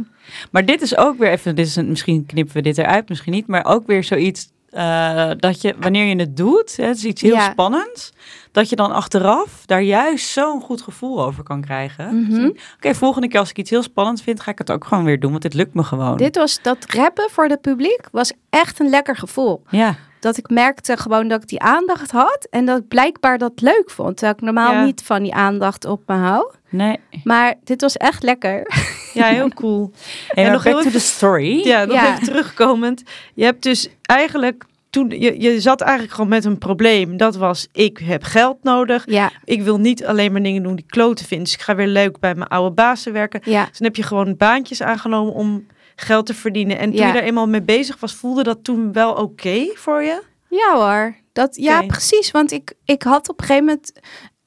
Maar 0.51 0.65
dit 0.65 0.81
is 0.81 0.97
ook 0.97 1.17
weer 1.17 1.29
even, 1.31 1.55
dit 1.55 1.65
is 1.67 1.75
een, 1.75 1.89
misschien 1.89 2.25
knippen 2.25 2.53
we 2.53 2.61
dit 2.61 2.77
eruit, 2.77 3.09
misschien 3.09 3.33
niet, 3.33 3.47
maar 3.47 3.65
ook 3.65 3.87
weer 3.87 4.03
zoiets 4.03 4.49
eh, 4.69 5.31
dat 5.37 5.61
je, 5.61 5.75
wanneer 5.79 6.05
je 6.05 6.15
het 6.15 6.37
doet, 6.37 6.75
hè, 6.77 6.85
het 6.85 6.97
is 6.97 7.03
iets 7.05 7.21
heel 7.21 7.33
Ja. 7.33 7.51
spannends, 7.51 8.13
dat 8.51 8.69
je 8.69 8.75
dan 8.75 8.91
achteraf 8.91 9.63
daar 9.65 9.81
juist 9.81 10.27
zo'n 10.29 10.61
goed 10.61 10.81
gevoel 10.81 11.23
over 11.25 11.43
kan 11.43 11.61
krijgen. 11.61 12.21
Mhm. 12.27 12.49
Oké, 12.75 12.95
volgende 12.95 13.27
keer 13.27 13.39
als 13.39 13.49
ik 13.49 13.57
iets 13.57 13.69
heel 13.69 13.83
spannends 13.83 14.21
vind, 14.21 14.39
ga 14.41 14.51
ik 14.51 14.57
het 14.57 14.71
ook 14.71 14.85
gewoon 14.85 15.03
weer 15.03 15.19
doen, 15.19 15.31
want 15.31 15.43
dit 15.43 15.53
lukt 15.53 15.73
me 15.73 15.83
gewoon. 15.83 16.17
Dit 16.17 16.35
was 16.35 16.61
dat 16.61 16.85
rappen 16.87 17.29
voor 17.31 17.45
het 17.45 17.61
publiek 17.61 17.99
was 18.11 18.31
echt 18.49 18.79
een 18.79 18.89
lekker 18.89 19.15
gevoel. 19.15 19.63
Ja, 19.69 19.95
Dat 20.27 20.37
ik 20.37 20.49
merkte 20.49 20.97
gewoon 20.97 21.27
dat 21.27 21.41
ik 21.41 21.47
die 21.49 21.59
aandacht 21.61 22.11
had 22.11 22.47
en 22.49 22.65
dat 22.65 22.77
ik 22.77 22.87
blijkbaar 22.87 23.37
dat 23.37 23.51
leuk 23.55 23.83
vond. 23.91 24.17
Terwijl 24.17 24.33
ik 24.37 24.43
normaal 24.43 24.71
Ja. 24.73 24.83
niet 24.85 25.01
van 25.03 25.23
die 25.23 25.33
aandacht 25.33 25.85
op 25.85 26.01
me 26.05 26.15
hou. 26.15 26.51
nee. 26.69 26.99
Maar 27.23 27.53
dit 27.63 27.81
was 27.81 27.97
echt 27.97 28.23
lekker. 28.23 28.67
Ja, 29.13 29.25
heel 29.25 29.49
cool. 29.49 29.91
Hey, 30.27 30.43
En 30.45 30.51
nog 30.51 30.63
back 30.63 30.73
to 30.73 30.79
even- 30.79 30.91
the 30.91 30.99
story. 30.99 31.65
Ja, 31.67 31.85
nog 31.85 31.95
Ja. 31.95 32.11
even 32.13 32.23
terugkomend. 32.23 33.03
Je 33.33 33.43
hebt 33.43 33.63
dus 33.63 33.89
eigenlijk 34.01 34.63
toen 34.89 35.09
je, 35.09 35.41
je 35.41 35.61
zat 35.61 35.81
eigenlijk 35.81 36.13
gewoon 36.13 36.29
met 36.29 36.45
een 36.45 36.57
probleem. 36.57 37.17
Dat 37.17 37.35
was 37.35 37.67
ik 37.71 37.97
heb 37.97 38.23
geld 38.23 38.57
nodig. 38.63 39.03
Ja, 39.05 39.31
Ik 39.43 39.61
wil 39.61 39.77
niet 39.79 40.05
alleen 40.05 40.31
maar 40.31 40.43
dingen 40.43 40.63
doen 40.63 40.75
die 40.75 40.85
kloten 40.87 41.25
vind. 41.25 41.41
Dus 41.43 41.53
ik 41.53 41.61
ga 41.61 41.75
weer 41.75 41.87
leuk 41.87 42.19
bij 42.19 42.35
mijn 42.35 42.49
oude 42.49 42.75
bazen 42.75 43.13
werken. 43.13 43.41
ja. 43.43 43.65
Dus 43.69 43.77
dan 43.77 43.87
heb 43.87 43.95
je 43.95 44.03
gewoon 44.03 44.37
baantjes 44.37 44.81
aangenomen 44.81 45.33
om 45.33 45.65
geld 45.99 46.25
te 46.25 46.33
verdienen. 46.33 46.77
En 46.77 46.89
toen 46.89 46.99
Ja. 46.99 47.07
je 47.07 47.13
daar 47.13 47.23
eenmaal 47.23 47.47
mee 47.47 47.61
bezig 47.61 47.99
was, 47.99 48.13
voelde 48.13 48.43
dat 48.43 48.63
toen 48.63 48.93
wel 48.93 49.13
oké 49.13 49.65
voor 49.73 50.01
je? 50.03 50.21
Ja 50.49 50.75
hoor. 50.75 51.15
Dat, 51.33 51.55
ja, 51.55 51.81
precies. 51.81 52.31
Want 52.31 52.51
ik, 52.51 52.73
ik 52.85 53.03
had 53.03 53.29
op 53.29 53.39
een 53.39 53.45
gegeven 53.45 53.65
moment... 53.67 53.91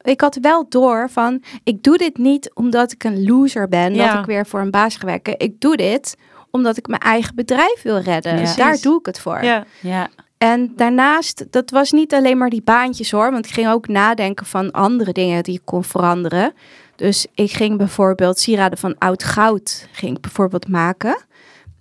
ik 0.01 0.21
had 0.21 0.39
wel 0.41 0.69
door 0.69 1.11
van, 1.11 1.43
ik 1.65 1.83
doe 1.83 1.99
dit 1.99 2.19
niet 2.19 2.51
omdat 2.55 2.93
ik 2.93 3.05
een 3.05 3.25
loser 3.25 3.69
ben, 3.69 3.95
Ja. 3.95 4.11
dat 4.11 4.21
ik 4.21 4.27
weer 4.27 4.47
voor 4.47 4.61
een 4.61 4.71
baas 4.71 4.97
ga 4.97 5.07
werken. 5.07 5.39
Ik 5.39 5.61
doe 5.61 5.77
dit 5.77 6.17
omdat 6.51 6.77
ik 6.77 6.87
mijn 6.87 7.01
eigen 7.01 7.35
bedrijf 7.35 7.83
wil 7.83 7.99
redden. 7.99 8.39
Ja. 8.41 8.55
Daar 8.55 8.79
doe 8.81 8.99
ik 8.99 9.07
het 9.07 9.21
voor. 9.21 9.45
Ja. 9.45 9.65
Ja. 9.81 10.09
En 10.39 10.73
daarnaast, 10.77 11.47
dat 11.53 11.71
was 11.71 11.91
niet 11.93 12.15
alleen 12.15 12.39
maar 12.39 12.51
die 12.51 12.63
baantjes 12.63 13.11
hoor, 13.11 13.31
want 13.31 13.47
ik 13.47 13.53
ging 13.53 13.69
ook 13.69 13.89
nadenken 13.89 14.47
van 14.47 14.71
andere 14.71 15.13
dingen 15.13 15.43
die 15.43 15.55
ik 15.55 15.65
kon 15.65 15.85
veranderen. 15.85 16.53
Dus 16.97 17.27
ik 17.35 17.53
ging 17.53 17.77
bijvoorbeeld 17.79 18.39
sieraden 18.39 18.79
van 18.79 18.95
oud 18.99 19.25
goud 19.25 19.89
ging 19.93 20.17
ik 20.17 20.21
bijvoorbeeld 20.23 20.69
maken. 20.69 21.17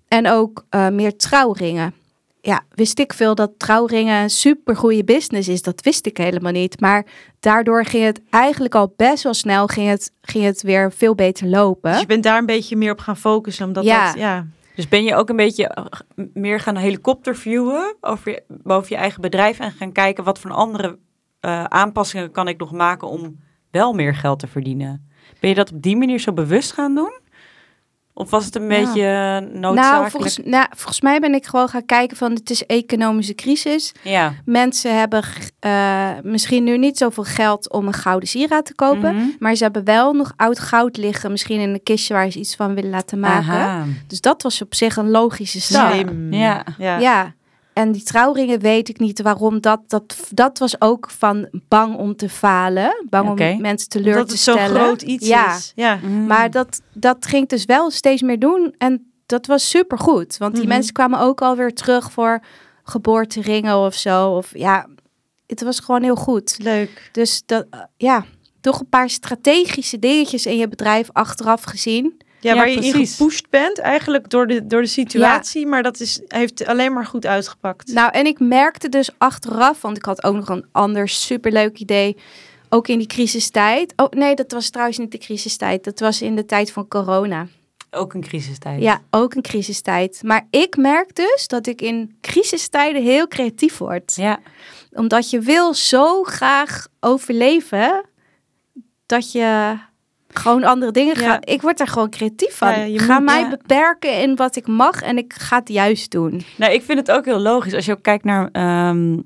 En 0.09 0.27
ook 0.27 0.65
eh, 0.69 0.89
meer 0.89 1.15
trouwringen. 1.15 1.93
Ja, 2.41 2.61
wist 2.69 2.99
ik 2.99 3.13
veel 3.13 3.35
dat 3.35 3.51
trouwringen 3.57 4.21
een 4.21 4.29
supergoeie 4.29 5.03
business 5.03 5.47
is. 5.47 5.61
Dat 5.61 5.81
wist 5.81 6.05
ik 6.05 6.17
helemaal 6.17 6.51
niet. 6.51 6.79
Maar 6.79 7.05
daardoor 7.39 7.85
ging 7.85 8.03
het 8.03 8.21
eigenlijk 8.29 8.75
al 8.75 8.93
best 8.97 9.23
wel 9.23 9.33
snel 9.33 9.67
ging 9.67 9.89
het, 9.89 10.11
ging 10.21 10.43
het 10.43 10.61
weer 10.61 10.91
veel 10.91 11.15
beter 11.15 11.47
lopen. 11.47 11.91
Dus 11.91 11.99
je 11.99 12.05
bent 12.05 12.23
daar 12.23 12.37
een 12.37 12.45
beetje 12.45 12.75
meer 12.75 12.91
op 12.91 12.99
gaan 12.99 13.17
focussen. 13.17 13.65
Omdat 13.65 13.83
Ja. 13.83 14.05
dat, 14.05 14.15
ja. 14.19 14.47
Dus 14.75 14.87
ben 14.87 15.03
je 15.03 15.15
ook 15.15 15.29
een 15.29 15.35
beetje 15.35 15.67
eh, 15.67 15.85
meer 16.33 16.59
gaan 16.59 16.75
helikopterviewen 16.75 17.95
over 18.01 18.31
je, 18.31 18.43
boven 18.47 18.87
je 18.89 18.95
eigen 19.01 19.21
bedrijf 19.21 19.59
en 19.59 19.71
gaan 19.71 19.91
kijken 19.91 20.23
wat 20.23 20.39
voor 20.39 20.51
andere 20.51 20.97
eh, 21.39 21.63
aanpassingen 21.63 22.31
kan 22.31 22.47
ik 22.47 22.59
nog 22.59 22.71
maken 22.71 23.07
om 23.07 23.39
wel 23.71 23.93
meer 23.93 24.15
geld 24.15 24.39
te 24.39 24.47
verdienen? 24.47 25.09
Ben 25.39 25.49
je 25.49 25.55
dat 25.55 25.71
op 25.71 25.81
die 25.81 25.95
manier 25.97 26.19
zo 26.19 26.33
bewust 26.33 26.71
gaan 26.71 26.95
doen? 26.95 27.18
Of 28.19 28.29
was 28.29 28.45
het 28.45 28.55
een 28.55 28.61
Ja. 28.61 28.67
beetje 28.67 29.01
eh, 29.03 29.59
noodzakelijk? 29.59 29.75
Nou 29.75 30.09
volgens, 30.09 30.37
nou, 30.37 30.65
volgens 30.75 31.01
mij 31.01 31.19
ben 31.19 31.33
ik 31.33 31.45
gewoon 31.45 31.67
gaan 31.69 31.85
kijken 31.85 32.17
van 32.17 32.31
het 32.31 32.49
is 32.49 32.65
economische 32.65 33.35
crisis. 33.35 33.91
Ja. 34.03 34.33
Mensen 34.45 34.97
hebben 34.99 35.23
eh, 35.59 36.09
misschien 36.23 36.63
nu 36.63 36.77
niet 36.77 36.97
zoveel 36.97 37.23
geld 37.23 37.71
om 37.71 37.87
een 37.87 37.93
gouden 37.93 38.29
sieraad 38.29 38.65
te 38.65 38.75
kopen. 38.75 39.15
Mhm. 39.15 39.25
Maar 39.39 39.55
ze 39.55 39.63
hebben 39.63 39.83
wel 39.83 40.13
nog 40.13 40.33
oud 40.35 40.59
goud 40.59 40.97
liggen. 40.97 41.31
Misschien 41.31 41.59
in 41.59 41.69
een 41.69 41.83
kistje 41.83 42.13
waar 42.13 42.29
ze 42.31 42.39
iets 42.39 42.55
van 42.55 42.75
willen 42.75 42.89
laten 42.89 43.19
maken. 43.19 43.53
Aha. 43.53 43.85
Dus 44.07 44.21
dat 44.21 44.41
was 44.41 44.61
op 44.61 44.75
zich 44.75 44.95
een 44.97 45.09
logische 45.09 45.61
stap. 45.61 45.91
Slim. 45.91 46.33
Ja. 46.33 46.63
ja. 46.77 46.97
Ja. 46.97 47.33
En 47.79 47.91
die 47.91 48.03
trouwringen 48.03 48.59
weet 48.59 48.89
ik 48.89 48.99
niet 48.99 49.21
waarom. 49.21 49.61
Dat, 49.61 49.79
dat, 49.87 50.29
dat 50.31 50.57
was 50.59 50.81
ook 50.81 51.09
van 51.09 51.47
bang 51.67 51.95
om 51.97 52.15
te 52.15 52.29
falen. 52.29 53.05
Bang 53.09 53.29
om 53.29 53.61
mensen 53.61 53.89
teleur 53.89 54.13
Omdat 54.13 54.27
te 54.27 54.33
het 54.33 54.41
zo'n 54.41 54.53
stellen. 54.53 54.81
groot 54.81 55.01
iets 55.01 55.27
ja. 55.27 55.55
is. 55.55 55.71
Ja. 55.75 55.95
Mhm. 55.95 56.25
Maar 56.25 56.51
dat, 56.51 56.81
dat 56.93 57.25
ging 57.25 57.47
dus 57.47 57.65
wel 57.65 57.89
steeds 57.91 58.21
meer 58.21 58.39
doen. 58.39 58.75
En 58.77 59.11
dat 59.25 59.45
was 59.45 59.69
super 59.69 59.97
goed. 59.97 60.37
Want 60.37 60.53
die 60.53 60.63
Mhm. 60.63 60.73
mensen 60.73 60.93
kwamen 60.93 61.19
ook 61.19 61.41
alweer 61.41 61.73
terug 61.73 62.11
voor 62.11 62.39
geboorteringen 62.83 63.77
of 63.77 63.93
zo. 63.95 64.29
Of 64.31 64.57
ja, 64.57 64.87
het 65.47 65.61
was 65.61 65.79
gewoon 65.79 66.03
heel 66.03 66.15
goed. 66.15 66.55
Leuk. 66.61 67.09
Dus 67.11 67.43
dat, 67.45 67.65
eh, 67.69 67.79
ja, 67.97 68.25
toch 68.61 68.79
een 68.79 68.89
paar 68.89 69.09
strategische 69.09 69.99
dingetjes 69.99 70.45
in 70.45 70.57
je 70.57 70.67
bedrijf 70.67 71.09
achteraf 71.13 71.63
gezien. 71.63 72.21
Ja, 72.39 72.53
Ja, 72.53 72.55
waar 72.55 72.69
je 72.69 72.75
in 72.75 73.07
gepusht 73.07 73.49
bent 73.49 73.79
eigenlijk 73.79 74.29
door 74.29 74.47
de, 74.47 74.67
door 74.67 74.81
de 74.81 74.87
situatie. 74.87 75.67
Maar 75.67 75.83
dat 75.83 75.99
is, 75.99 76.21
heeft 76.27 76.65
alleen 76.65 76.93
maar 76.93 77.05
goed 77.05 77.25
uitgepakt. 77.25 77.93
Nou, 77.93 78.11
en 78.11 78.25
ik 78.25 78.39
merkte 78.39 78.89
dus 78.89 79.09
achteraf, 79.17 79.81
want 79.81 79.97
ik 79.97 80.05
had 80.05 80.23
ook 80.23 80.35
nog 80.35 80.49
een 80.49 80.65
ander 80.71 81.09
superleuk 81.09 81.79
idee. 81.79 82.17
Ook 82.69 82.87
in 82.87 82.97
die 82.97 83.07
crisistijd. 83.07 83.93
Oh 83.95 84.09
nee, 84.09 84.35
dat 84.35 84.51
was 84.51 84.69
trouwens 84.69 84.97
niet 84.97 85.11
de 85.11 85.17
crisistijd. 85.17 85.83
Dat 85.83 85.99
was 85.99 86.21
in 86.21 86.35
de 86.35 86.45
tijd 86.45 86.71
van 86.71 86.87
corona. 86.87 87.47
Ook 87.91 88.13
een 88.13 88.21
crisistijd. 88.21 88.81
Ja, 88.81 89.01
ook 89.09 89.33
een 89.35 89.41
crisistijd. 89.41 90.21
Maar 90.23 90.47
ik 90.49 90.77
merk 90.77 91.15
dus 91.15 91.47
dat 91.47 91.67
ik 91.67 91.81
in 91.81 92.17
crisistijden 92.21 93.03
heel 93.03 93.27
creatief 93.27 93.77
word. 93.77 94.15
Ja. 94.15 94.39
Omdat 94.91 95.29
je 95.29 95.39
wil 95.39 95.73
zo 95.73 96.23
graag 96.23 96.87
overleven 96.99 98.05
dat 99.05 99.31
je 99.31 99.77
gewoon 100.33 100.63
andere 100.63 100.91
dingen 100.91 101.19
Ja. 101.21 101.27
gaat. 101.29 101.49
Ik 101.49 101.61
word 101.61 101.77
daar 101.77 101.87
gewoon 101.87 102.09
creatief 102.09 102.55
van. 102.57 102.69
Ja, 102.69 102.83
je 102.83 102.99
ga 102.99 103.13
moet- 103.15 103.23
mij 103.25 103.49
beperken 103.49 104.21
in 104.21 104.35
wat 104.35 104.55
ik 104.55 104.67
mag 104.67 105.01
en 105.01 105.17
ik 105.17 105.33
ga 105.37 105.59
het 105.59 105.69
juist 105.69 106.11
doen. 106.11 106.41
Nou, 106.55 106.73
ik 106.73 106.81
vind 106.83 106.99
het 106.99 107.11
ook 107.11 107.25
heel 107.25 107.39
logisch 107.39 107.73
als 107.73 107.85
je 107.85 107.91
ook 107.91 108.03
kijkt 108.03 108.23
naar 108.23 108.49
ehm, 108.51 109.17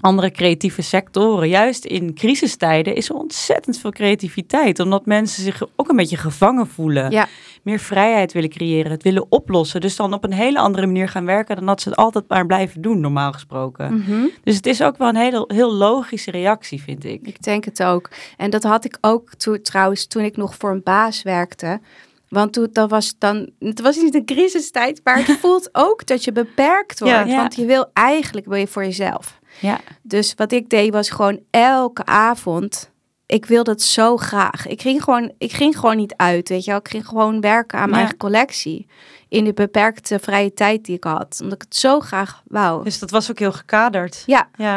andere 0.00 0.30
creatieve 0.30 0.82
sectoren. 0.82 1.48
Juist 1.48 1.84
in 1.84 2.14
crisistijden 2.14 2.94
is 2.94 3.08
er 3.08 3.14
ontzettend 3.14 3.78
veel 3.78 3.90
creativiteit. 3.90 4.80
Omdat 4.80 5.06
mensen 5.06 5.42
zich 5.42 5.62
ook 5.76 5.88
een 5.88 5.96
beetje 5.96 6.16
gevangen 6.16 6.66
voelen. 6.66 7.10
Ja. 7.10 7.26
Meer 7.64 7.78
vrijheid 7.78 8.32
willen 8.32 8.48
creëren, 8.48 8.90
het 8.90 9.02
willen 9.02 9.26
oplossen. 9.28 9.80
Dus 9.80 9.96
dan 9.96 10.12
op 10.12 10.24
een 10.24 10.32
hele 10.32 10.58
andere 10.58 10.86
manier 10.86 11.08
gaan 11.08 11.24
werken 11.24 11.56
dan 11.56 11.66
dat 11.66 11.80
ze 11.80 11.88
het 11.88 11.98
altijd 11.98 12.28
maar 12.28 12.46
blijven 12.46 12.82
doen, 12.82 13.00
normaal 13.00 13.32
gesproken. 13.32 13.94
Mhm. 13.94 14.26
Dus 14.42 14.56
het 14.56 14.66
is 14.66 14.82
ook 14.82 14.96
wel 14.96 15.08
een 15.08 15.16
hele, 15.16 15.44
heel 15.46 15.72
logische 15.72 16.30
reactie, 16.30 16.82
vind 16.82 17.04
ik. 17.04 17.26
Ik 17.26 17.42
denk 17.42 17.64
het 17.64 17.82
ook. 17.82 18.10
En 18.36 18.50
dat 18.50 18.62
had 18.62 18.84
ik 18.84 18.98
ook 19.00 19.34
toen, 19.34 19.62
trouwens 19.62 20.06
toen 20.06 20.22
ik 20.22 20.36
nog 20.36 20.54
voor 20.54 20.70
een 20.70 20.82
baas 20.82 21.22
werkte. 21.22 21.80
Want 22.28 22.52
toen, 22.52 22.68
dat 22.72 22.90
was 22.90 23.14
dan, 23.18 23.50
het 23.58 23.80
was 23.80 23.96
niet 23.96 24.14
een 24.14 24.24
crisistijd, 24.24 25.00
maar 25.04 25.16
het 25.16 25.38
voelt 25.40 25.68
ook 25.72 26.06
dat 26.06 26.24
je 26.24 26.32
beperkt 26.32 26.98
wordt. 26.98 27.14
Ja. 27.14 27.24
Ja. 27.24 27.36
Want 27.36 27.54
je 27.54 27.64
wil 27.64 27.90
eigenlijk, 27.92 28.46
wil 28.46 28.58
je 28.58 28.66
voor 28.66 28.84
jezelf. 28.84 29.38
Ja, 29.60 29.80
Dus 30.02 30.34
wat 30.36 30.52
ik 30.52 30.68
deed 30.68 30.92
was 30.92 31.10
gewoon 31.10 31.40
elke 31.50 32.04
avond, 32.04 32.92
ik 33.34 33.46
wilde 33.46 33.70
het 33.70 33.82
zo 33.82 34.16
graag. 34.16 34.66
Ik 34.66 34.80
ging 34.82 35.02
gewoon, 35.02 35.32
ik 35.38 35.52
ging 35.52 35.78
gewoon 35.78 35.96
niet 35.96 36.14
uit, 36.16 36.48
weet 36.48 36.64
je 36.64 36.70
wel. 36.70 36.80
Ik 36.80 36.88
ging 36.88 37.06
gewoon 37.06 37.40
werken 37.40 37.78
aan 37.78 37.84
mijn 37.84 37.92
Ja. 37.92 37.98
eigen 37.98 38.16
collectie. 38.18 38.86
In 39.28 39.44
de 39.44 39.52
beperkte 39.52 40.18
vrije 40.18 40.54
tijd 40.54 40.84
die 40.84 40.96
ik 40.96 41.04
had. 41.04 41.38
Omdat 41.42 41.54
ik 41.54 41.62
het 41.68 41.76
zo 41.76 42.00
graag 42.00 42.42
wou. 42.46 42.84
Dus 42.84 42.98
dat 42.98 43.10
was 43.10 43.30
ook 43.30 43.38
heel 43.38 43.52
gekaderd. 43.52 44.22
Ja, 44.26 44.48
Ja, 44.56 44.74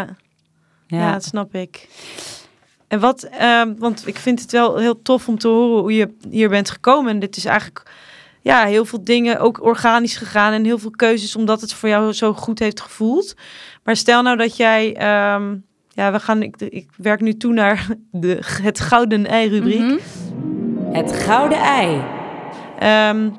ja. 0.87 0.97
ja. 0.97 1.11
dat 1.11 1.23
snap 1.23 1.55
ik. 1.55 1.87
En 2.87 2.99
wat, 2.99 3.23
ehm, 3.23 3.73
want 3.77 4.07
ik 4.07 4.17
vind 4.17 4.41
het 4.41 4.51
wel 4.51 4.77
heel 4.77 5.01
tof 5.01 5.27
om 5.27 5.37
te 5.37 5.47
horen 5.47 5.81
hoe 5.81 5.93
je 5.93 6.13
hier 6.29 6.49
bent 6.49 6.69
gekomen. 6.69 7.11
En 7.11 7.19
dit 7.19 7.37
is 7.37 7.45
eigenlijk 7.45 7.91
ja, 8.41 8.65
heel 8.65 8.85
veel 8.85 9.03
dingen 9.03 9.39
ook 9.39 9.63
organisch 9.63 10.17
gegaan 10.17 10.53
en 10.53 10.63
heel 10.65 10.77
veel 10.79 10.91
keuzes 10.91 11.35
omdat 11.35 11.61
het 11.61 11.73
voor 11.73 11.89
jou 11.89 12.13
zo 12.13 12.33
goed 12.33 12.59
heeft 12.59 12.81
gevoeld. 12.81 13.33
Maar 13.83 13.95
stel 13.95 14.21
nou 14.21 14.37
dat 14.37 14.57
jij, 14.57 14.95
ehm, 14.95 15.55
ja, 15.97 16.11
we 16.11 16.19
gaan, 16.19 16.43
ik, 16.43 16.61
ik 16.61 16.89
werk 16.95 17.21
nu 17.21 17.37
toe 17.37 17.53
naar 17.53 17.87
de, 18.11 18.37
het 18.41 18.79
gouden 18.79 19.25
ei-rubriek. 19.25 19.79
Mhm. 19.79 19.97
Het 20.91 21.11
gouden 21.11 21.57
ei. 21.57 22.01
Ehm, 22.79 23.29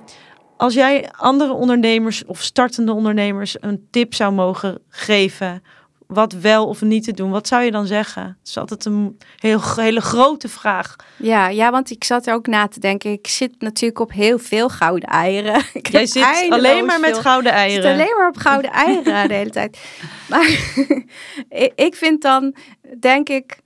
als 0.57 0.75
jij 0.75 1.09
andere 1.17 1.53
ondernemers 1.53 2.25
of 2.25 2.43
startende 2.43 2.93
ondernemers 2.93 3.57
een 3.61 3.87
tip 3.91 4.15
zou 4.15 4.33
mogen 4.33 4.79
geven, 4.89 5.63
wat 6.09 6.33
wel 6.33 6.67
of 6.67 6.83
niet 6.83 7.05
te 7.05 7.13
doen, 7.13 7.31
wat 7.31 7.49
zou 7.49 7.63
je 7.63 7.71
dan 7.71 7.87
zeggen? 7.87 8.23
Het 8.39 8.49
is 8.49 8.57
altijd 8.57 8.85
een 8.85 9.19
heel, 9.37 9.61
hele 9.77 10.01
grote 10.01 10.49
vraag. 10.49 10.97
Ja, 11.17 11.49
ja, 11.49 11.71
want 11.71 11.91
ik 11.91 12.05
zat 12.05 12.27
er 12.27 12.35
ook 12.35 12.47
na 12.47 12.69
te 12.69 12.81
denken. 12.81 13.11
Ik 13.13 13.27
zit 13.27 13.61
natuurlijk 13.61 14.01
op 14.01 14.13
heel 14.13 14.39
veel 14.39 14.69
gouden 14.69 15.09
eieren. 15.09 15.63
Ik 15.73 15.89
Jij 15.89 16.07
zit 16.07 16.25
alleen 16.51 16.85
maar 16.87 17.01
met 17.01 17.11
veel- 17.11 17.21
gouden 17.21 17.53
Ik 17.53 17.59
zit 17.59 17.67
eieren. 17.69 17.93
alleen 17.93 18.17
maar 18.19 18.29
op 18.29 18.37
gouden 18.37 18.71
eieren 18.87 19.29
de 19.29 19.35
hele 19.35 19.51
tijd. 19.51 19.79
Maar 20.29 20.47
ik- 21.75 21.95
vind 21.95 22.23
dan, 22.23 22.55
denk 23.01 23.29
ik... 23.29 23.59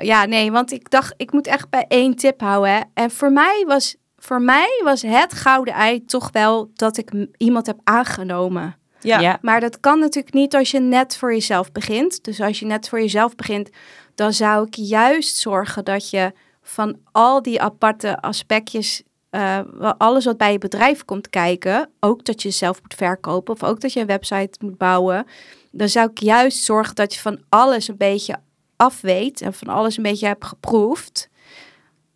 Ja, 0.00 0.24
nee, 0.24 0.52
want 0.52 0.72
ik 0.72 0.90
dacht, 0.90 1.14
ik 1.16 1.32
moet 1.32 1.46
echt 1.46 1.70
bij 1.70 1.84
één 1.88 2.14
tip 2.16 2.40
houden. 2.40 2.72
Hè. 2.72 2.80
En 2.94 3.10
voor 3.10 3.32
mij, 3.32 3.64
was, 3.66 3.96
voor 4.16 4.42
mij 4.42 4.80
was 4.84 5.02
het 5.02 5.32
gouden 5.32 5.74
ei 5.74 6.04
toch 6.04 6.30
wel 6.32 6.70
dat 6.74 6.96
ik 6.96 7.10
iemand 7.36 7.66
heb 7.66 7.78
aangenomen. 7.84 8.76
Ja. 9.02 9.20
ja. 9.20 9.38
Maar 9.40 9.60
dat 9.60 9.80
kan 9.80 9.98
natuurlijk 9.98 10.34
niet 10.34 10.54
als 10.54 10.70
je 10.70 10.80
net 10.80 11.16
voor 11.16 11.32
jezelf 11.32 11.72
begint. 11.72 12.24
Dus 12.24 12.40
als 12.40 12.58
je 12.58 12.66
net 12.66 12.88
voor 12.88 13.00
jezelf 13.00 13.34
begint, 13.34 13.70
dan 14.14 14.32
zou 14.32 14.66
ik 14.66 14.74
juist 14.74 15.36
zorgen 15.36 15.84
dat 15.84 16.10
je 16.10 16.32
van 16.62 16.96
al 17.12 17.42
die 17.42 17.60
aparte 17.60 18.20
aspectjes, 18.20 19.02
eh, 19.30 19.58
wel 19.72 19.94
alles 19.94 20.24
wat 20.24 20.36
bij 20.36 20.52
je 20.52 20.58
bedrijf 20.58 21.04
komt 21.04 21.30
kijken, 21.30 21.90
ook 22.00 22.24
dat 22.24 22.42
je 22.42 22.50
zelf 22.50 22.82
moet 22.82 22.94
verkopen 22.94 23.54
of 23.54 23.62
ook 23.62 23.80
dat 23.80 23.92
je 23.92 24.00
een 24.00 24.06
website 24.06 24.58
moet 24.60 24.78
bouwen, 24.78 25.26
dan 25.70 25.88
zou 25.88 26.10
ik 26.10 26.18
juist 26.18 26.64
zorgen 26.64 26.94
dat 26.94 27.14
je 27.14 27.20
van 27.20 27.40
alles 27.48 27.88
een 27.88 27.96
beetje 27.96 28.36
af 28.76 29.00
weet 29.00 29.40
en 29.40 29.54
van 29.54 29.68
alles 29.68 29.96
een 29.96 30.02
beetje 30.02 30.26
hebt 30.26 30.44
geproefd. 30.44 31.28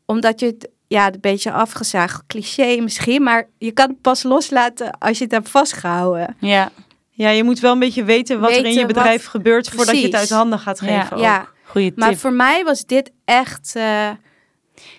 Omdat 0.04 0.40
je 0.40 0.46
het, 0.46 0.70
ja, 0.88 1.06
een 1.06 1.20
beetje 1.20 1.52
afgezaagd 1.52 2.22
cliché 2.26 2.76
misschien, 2.80 3.22
maar 3.22 3.48
je 3.58 3.70
kan 3.72 3.88
het 3.88 4.00
pas 4.00 4.22
loslaten 4.22 4.98
als 4.98 5.18
je 5.18 5.24
het 5.24 5.32
hebt 5.32 5.48
vastgehouden. 5.48 6.36
ja. 6.40 6.70
ja, 7.10 7.28
je 7.28 7.44
moet 7.44 7.60
wel 7.60 7.72
een 7.72 7.78
beetje 7.78 8.04
weten 8.04 8.40
wat 8.40 8.50
er 8.50 8.64
in 8.64 8.70
je 8.72 8.76
wat- 8.78 8.86
bedrijf 8.86 9.26
gebeurt 9.26 9.68
voordat 9.68 9.96
je 9.98 10.02
het 10.06 10.14
uit 10.14 10.30
handen 10.30 10.58
gaat 10.58 10.80
geven. 10.80 11.12
ook. 11.16 11.22
Ja, 11.22 11.48
Goeie 11.64 11.88
tip. 11.88 11.98
Maar 11.98 12.14
voor 12.16 12.32
mij 12.32 12.64
was 12.64 12.84
dit 12.84 13.10
echt. 13.24 13.72
eh, 13.76 14.10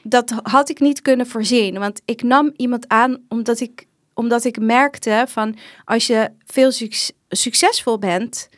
dat 0.04 0.34
had 0.44 0.70
ik 0.70 0.80
niet 0.80 1.02
kunnen 1.02 1.28
voorzien. 1.28 1.80
Want 1.80 2.02
ik 2.06 2.24
nam 2.24 2.54
iemand 2.56 2.88
aan 2.88 3.18
omdat 3.30 3.60
ik, 3.60 3.86
omdat 4.14 4.44
ik 4.44 4.60
merkte 4.60 5.26
van 5.28 5.56
als 5.86 6.08
je 6.08 6.32
veel 6.46 6.72
suc- 6.72 7.12
succesvol 7.30 8.00
bent 8.00 8.50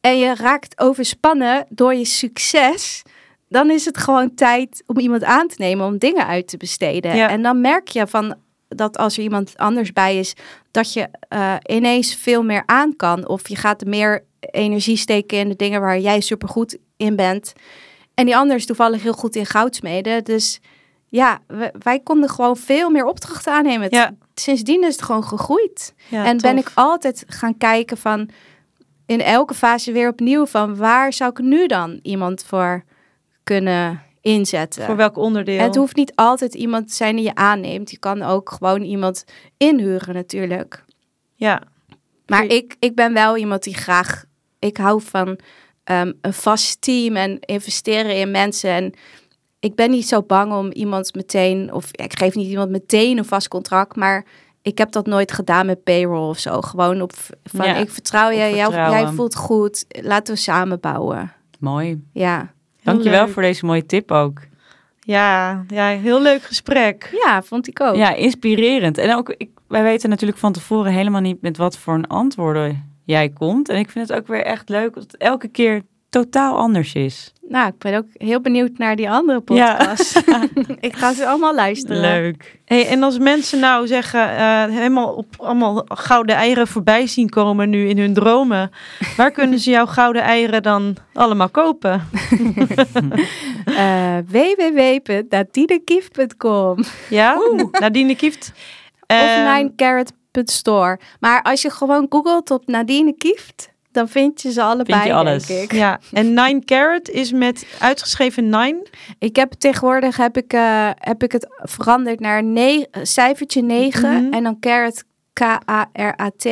en 0.00 0.18
je 0.18 0.34
raakt 0.34 0.80
overspannen 0.80 1.66
door 1.68 1.94
je 1.94 2.04
succes. 2.04 3.02
Dan 3.54 3.70
is 3.70 3.84
het 3.84 3.98
gewoon 3.98 4.34
tijd 4.34 4.82
om 4.86 4.98
iemand 4.98 5.24
aan 5.24 5.48
te 5.48 5.54
nemen 5.58 5.86
om 5.86 5.98
dingen 5.98 6.26
uit 6.26 6.48
te 6.48 6.56
besteden. 6.56 7.16
Ja. 7.16 7.28
En 7.28 7.42
dan 7.42 7.60
merk 7.60 7.88
je 7.88 8.06
van 8.06 8.34
dat 8.68 8.98
als 8.98 9.16
er 9.16 9.22
iemand 9.22 9.56
anders 9.56 9.92
bij 9.92 10.18
is, 10.18 10.34
dat 10.70 10.92
je 10.92 11.08
eh, 11.28 11.54
ineens 11.66 12.14
veel 12.14 12.42
meer 12.42 12.62
aan 12.66 12.96
kan. 12.96 13.28
Of 13.28 13.48
je 13.48 13.56
gaat 13.56 13.84
meer 13.84 14.24
energie 14.40 14.96
steken 14.96 15.38
in 15.38 15.48
de 15.48 15.56
dingen 15.56 15.80
waar 15.80 15.98
jij 15.98 16.20
supergoed 16.20 16.78
in 16.96 17.16
bent. 17.16 17.52
En 18.14 18.24
die 18.24 18.36
ander 18.36 18.56
is 18.56 18.66
toevallig 18.66 19.02
heel 19.02 19.12
goed 19.12 19.36
in 19.36 19.46
goudsmeden. 19.46 20.24
Dus 20.24 20.60
ja, 21.08 21.38
wij 21.78 22.00
konden 22.00 22.30
gewoon 22.30 22.56
veel 22.56 22.90
meer 22.90 23.04
opdrachten 23.04 23.52
aannemen. 23.52 23.86
Ja. 23.90 24.14
Sindsdien 24.34 24.84
is 24.84 24.92
het 24.92 25.02
gewoon 25.02 25.24
gegroeid. 25.24 25.94
Ja, 26.08 26.24
en 26.24 26.36
ben 26.36 26.58
ik 26.58 26.70
altijd 26.74 27.24
gaan 27.26 27.58
kijken 27.58 27.96
van 27.96 28.28
in 29.06 29.20
elke 29.20 29.54
fase 29.54 29.92
weer 29.92 30.08
opnieuw 30.08 30.46
van 30.46 30.76
waar 30.76 31.12
zou 31.12 31.30
ik 31.30 31.38
nu 31.38 31.66
dan 31.66 31.98
iemand 32.02 32.44
voor 32.44 32.84
kunnen 33.44 34.02
inzetten. 34.20 34.84
Voor 34.84 34.96
welk 34.96 35.16
onderdeel? 35.16 35.58
En 35.58 35.64
het 35.64 35.76
hoeft 35.76 35.96
niet 35.96 36.12
altijd 36.14 36.54
iemand 36.54 36.88
te 36.88 36.94
zijn 36.94 37.16
die 37.16 37.24
je 37.24 37.34
aanneemt. 37.34 37.90
Je 37.90 37.98
kan 37.98 38.22
ook 38.22 38.50
gewoon 38.50 38.82
iemand 38.82 39.24
inhuren 39.56 40.14
natuurlijk. 40.14 40.84
Ja, 41.34 41.62
Maar 42.26 42.44
ik, 42.44 42.76
ik 42.78 42.94
ben 42.94 43.12
wel 43.12 43.36
iemand 43.36 43.62
die 43.62 43.74
graag... 43.74 44.24
Ik 44.58 44.76
hou 44.76 45.02
van 45.02 45.38
ehm, 45.84 46.12
een 46.20 46.32
vast 46.32 46.80
team 46.80 47.16
en 47.16 47.40
investeren 47.40 48.16
in 48.16 48.30
mensen. 48.30 48.70
En 48.70 48.92
ik 49.60 49.74
ben 49.74 49.90
niet 49.90 50.08
zo 50.08 50.22
bang 50.22 50.52
om 50.52 50.72
iemand 50.72 51.14
meteen... 51.14 51.72
Of 51.72 51.88
ja, 51.90 52.04
ik 52.04 52.18
geef 52.18 52.34
niet 52.34 52.48
iemand 52.48 52.70
meteen 52.70 53.18
een 53.18 53.24
vast 53.24 53.48
contract, 53.48 53.96
maar... 53.96 54.24
Ik 54.62 54.78
heb 54.78 54.92
dat 54.92 55.06
nooit 55.06 55.32
gedaan 55.32 55.66
met 55.66 55.82
payroll 55.82 56.28
of 56.28 56.38
zo. 56.38 56.60
Gewoon 56.60 57.02
op 57.02 57.12
van 57.44 57.66
Ja, 57.66 57.76
ik 57.76 57.90
vertrouw 57.90 58.30
je, 58.30 58.54
vertrouwen. 58.54 59.00
jij 59.00 59.12
voelt 59.12 59.34
goed. 59.34 59.84
Laten 59.88 60.34
we 60.34 60.40
samen 60.40 60.80
bouwen. 60.80 61.32
Mooi. 61.58 62.04
Ja, 62.12 62.54
Dankjewel 62.84 63.24
leuk. 63.24 63.32
voor 63.32 63.42
deze 63.42 63.66
mooie 63.66 63.86
tip 63.86 64.10
ook. 64.10 64.40
ja, 65.00 65.64
ja, 65.68 65.86
heel 65.88 66.22
leuk 66.22 66.42
gesprek. 66.42 67.10
ja 67.24 67.42
vond 67.42 67.68
ik 67.68 67.80
ook. 67.80 67.96
Ja, 67.96 68.14
inspirerend. 68.14 68.98
En 68.98 69.16
ook, 69.16 69.34
ik, 69.36 69.50
wij 69.68 69.82
weten 69.82 70.08
natuurlijk 70.08 70.38
van 70.38 70.52
tevoren 70.52 70.92
helemaal 70.92 71.20
niet 71.20 71.42
met 71.42 71.56
wat 71.56 71.78
voor 71.78 71.94
een 71.94 72.06
antwoorden 72.06 72.92
jij 73.04 73.28
komt. 73.28 73.68
En 73.68 73.78
ik 73.78 73.90
vind 73.90 74.08
het 74.08 74.18
ook 74.18 74.26
weer 74.26 74.44
echt 74.44 74.68
leuk 74.68 74.94
dat 74.94 75.02
het 75.02 75.16
elke 75.16 75.48
keer 75.48 75.82
totaal 76.22 76.56
anders 76.56 76.94
is. 76.94 77.32
Nou, 77.48 77.68
ik 77.68 77.78
ben 77.78 77.96
ook 77.96 78.06
heel 78.12 78.40
benieuwd 78.40 78.78
naar 78.78 78.96
die 78.96 79.10
andere 79.10 79.42
Ja. 79.46 79.74
podcast. 79.76 80.22
ik 80.88 80.96
ga 80.96 81.12
ze 81.12 81.26
allemaal 81.26 81.54
luisteren. 81.54 82.00
Leuk. 82.00 82.60
Hey, 82.64 82.86
en 82.88 83.02
als 83.02 83.18
mensen 83.18 83.60
nou 83.60 83.86
zeggen, 83.86 84.36
eh, 84.36 84.64
helemaal 84.64 85.14
op 85.14 85.26
allemaal 85.36 85.84
gouden 85.88 86.36
eieren 86.36 86.66
voorbij 86.66 87.06
zien 87.06 87.28
komen 87.28 87.70
nu 87.70 87.88
in 87.88 87.98
hun 87.98 88.14
dromen, 88.14 88.70
waar 89.16 89.30
kunnen 89.30 89.58
ze 89.58 89.70
jouw 89.70 89.86
gouden 89.86 90.22
eieren 90.22 90.62
dan 90.62 90.96
allemaal 91.12 91.48
kopen? 91.50 92.02
Eh 93.64 94.16
www.nadinekief.com 94.26 96.76
Ja, 97.08 97.36
Nadine 97.70 98.14
Kieft. 98.16 98.52
of 98.54 98.60
Ehm, 99.06 99.52
ninecarrot.store. 99.54 100.98
Maar 101.20 101.42
als 101.42 101.62
je 101.62 101.70
gewoon 101.70 102.06
googelt 102.08 102.50
op 102.50 102.66
Nadine 102.66 103.14
Kieft, 103.18 103.72
dan 103.94 104.08
vind 104.08 104.42
je 104.42 104.52
ze 104.52 104.62
allebei, 104.62 105.06
je 105.06 105.12
alles. 105.14 105.46
denk 105.46 105.62
ik. 105.62 105.72
Ja, 105.72 106.00
en 106.12 106.26
Nine 106.34 106.60
Carrot 106.64 107.08
is 107.10 107.32
met 107.32 107.66
uitgeschreven 107.78 108.44
Nine. 108.48 108.86
Ik 109.18 109.36
heb 109.36 109.52
tegenwoordig 109.52 110.16
heb 110.16 110.36
ik, 110.36 110.52
eh, 110.52 110.90
heb 110.94 111.22
ik 111.22 111.32
het 111.32 111.46
veranderd 111.62 112.20
naar 112.20 112.44
ne- 112.44 112.86
cijfertje 113.02 113.62
9 113.62 114.22
Mhm. 114.24 114.32
en 114.32 114.42
dan 114.44 114.58
carrot 114.60 115.04
K-A-R-A-T 115.32 116.48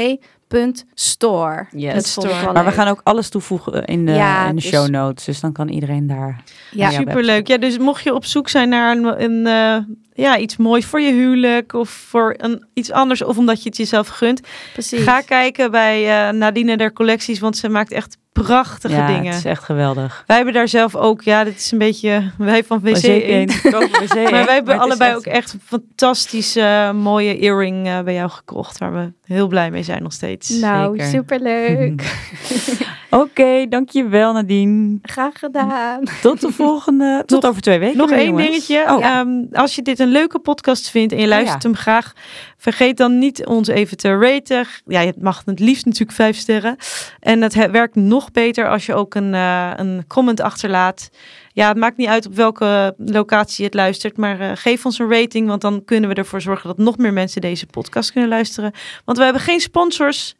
store. 0.94 1.66
Yes. 1.70 2.16
Ik 2.16 2.22
wel 2.22 2.52
Maar 2.52 2.64
we 2.64 2.70
gaan 2.70 2.88
ook 2.88 3.00
alles 3.02 3.28
toevoegen 3.28 3.84
in 3.84 4.06
de, 4.06 4.12
Ja, 4.12 4.48
in 4.48 4.56
de 4.56 4.62
dus- 4.62 4.70
show 4.70 4.88
notes. 4.88 5.24
Dus 5.24 5.40
dan 5.40 5.52
kan 5.52 5.68
iedereen 5.68 6.06
daar... 6.06 6.42
Ja, 6.70 6.90
Superleuk. 6.90 7.46
Ja, 7.46 7.58
dus 7.58 7.78
mocht 7.78 8.04
je 8.04 8.14
op 8.14 8.24
zoek 8.24 8.48
zijn 8.48 8.68
naar 8.68 8.96
een, 8.96 9.22
een 9.22 9.46
eh, 9.46 9.94
ja, 10.24 10.38
iets 10.38 10.56
moois 10.56 10.84
voor 10.84 11.00
je 11.00 11.12
huwelijk 11.12 11.72
of 11.72 11.90
voor 11.90 12.34
een, 12.36 12.66
iets 12.74 12.90
anders 12.90 13.22
of 13.22 13.38
omdat 13.38 13.62
je 13.62 13.68
het 13.68 13.78
jezelf 13.78 14.08
gunt, 14.08 14.40
precies. 14.72 15.02
ga 15.02 15.20
kijken 15.20 15.70
bij 15.70 16.26
eh, 16.28 16.34
Nadine 16.34 16.76
der 16.76 16.92
collecties, 16.92 17.38
want 17.38 17.56
ze 17.56 17.68
maakt 17.68 17.92
echt 17.92 18.16
prachtige 18.32 18.94
ja, 18.94 19.06
dingen. 19.06 19.26
het 19.26 19.34
is 19.38 19.44
echt 19.44 19.62
geweldig. 19.64 20.24
Wij 20.26 20.36
hebben 20.36 20.54
daar 20.54 20.68
zelf 20.68 20.96
ook, 20.96 21.22
ja, 21.22 21.44
dit 21.44 21.56
is 21.56 21.72
een 21.72 21.78
beetje 21.78 22.30
wij 22.38 22.64
van 22.64 22.80
WC1. 22.80 22.84
WC1. 22.84 24.22
Maar 24.30 24.44
wij 24.44 24.54
hebben 24.54 24.78
allebei 24.78 25.10
echt- 25.10 25.18
ook 25.18 25.24
echt 25.24 25.52
een 25.52 25.60
fantastische 25.64 26.92
mooie 26.94 27.38
earring 27.38 27.86
eh, 27.86 28.00
bij 28.00 28.14
jou 28.14 28.30
gekocht, 28.30 28.78
waar 28.78 28.92
we 28.94 29.12
heel 29.24 29.46
blij 29.48 29.70
mee 29.70 29.82
zijn 29.82 30.02
nog 30.02 30.12
steeds. 30.12 30.48
nou, 30.48 30.96
Zeker. 30.96 31.10
superleuk. 31.10 32.02
Oké, 33.20 33.66
dankjewel 33.68 34.32
Nadine. 34.32 34.98
Graag 35.02 35.38
gedaan. 35.38 36.04
Tot 36.22 36.40
de 36.40 36.52
volgende... 36.52 37.22
Tot 37.26 37.46
over 37.46 37.62
twee 37.62 37.78
weken 37.78 37.96
Nog 37.98 38.10
één 38.10 38.36
dingetje. 38.36 38.84
Oh, 38.88 39.04
Ehm, 39.04 39.44
als 39.52 39.74
je 39.74 39.82
dit 39.82 39.98
een 39.98 40.08
leuke 40.08 40.38
podcast 40.38 40.90
vindt 40.90 41.12
en 41.12 41.18
je 41.18 41.24
Oh, 41.24 41.30
luistert 41.30 41.62
ja. 41.62 41.68
hem 41.68 41.78
graag, 41.78 42.12
vergeet 42.56 42.96
dan 42.96 43.18
niet 43.18 43.46
ons 43.46 43.68
even 43.68 43.96
te 43.96 44.16
raten. 44.18 44.66
Ja, 44.86 45.00
het 45.00 45.22
mag 45.22 45.42
het 45.44 45.60
liefst 45.60 45.84
natuurlijk 45.84 46.12
vijf 46.12 46.36
sterren. 46.36 46.76
En 47.20 47.42
het 47.42 47.54
he- 47.54 47.70
werkt 47.70 47.94
nog 47.94 48.30
beter 48.30 48.68
als 48.68 48.86
je 48.86 48.94
ook 48.94 49.14
een, 49.14 49.34
eh, 49.34 49.70
een 49.76 50.04
comment 50.06 50.40
achterlaat. 50.40 51.10
Ja, 51.54 51.68
het 51.68 51.76
maakt 51.76 51.96
niet 51.96 52.08
uit 52.08 52.26
op 52.26 52.34
welke 52.34 52.94
locatie 52.98 53.54
je 53.56 53.64
het 53.64 53.74
luistert, 53.74 54.16
maar 54.16 54.40
eh, 54.40 54.50
geef 54.54 54.84
ons 54.84 54.98
een 54.98 55.10
rating, 55.10 55.48
want 55.48 55.60
dan 55.60 55.84
kunnen 55.84 56.08
we 56.08 56.14
ervoor 56.16 56.40
zorgen 56.40 56.68
dat 56.68 56.78
nog 56.78 56.96
meer 56.96 57.12
mensen 57.12 57.40
deze 57.40 57.66
podcast 57.66 58.12
kunnen 58.12 58.30
luisteren. 58.30 58.72
Want 59.04 59.18
we 59.18 59.24
hebben 59.24 59.42
geen 59.42 59.60
sponsors 59.60 60.34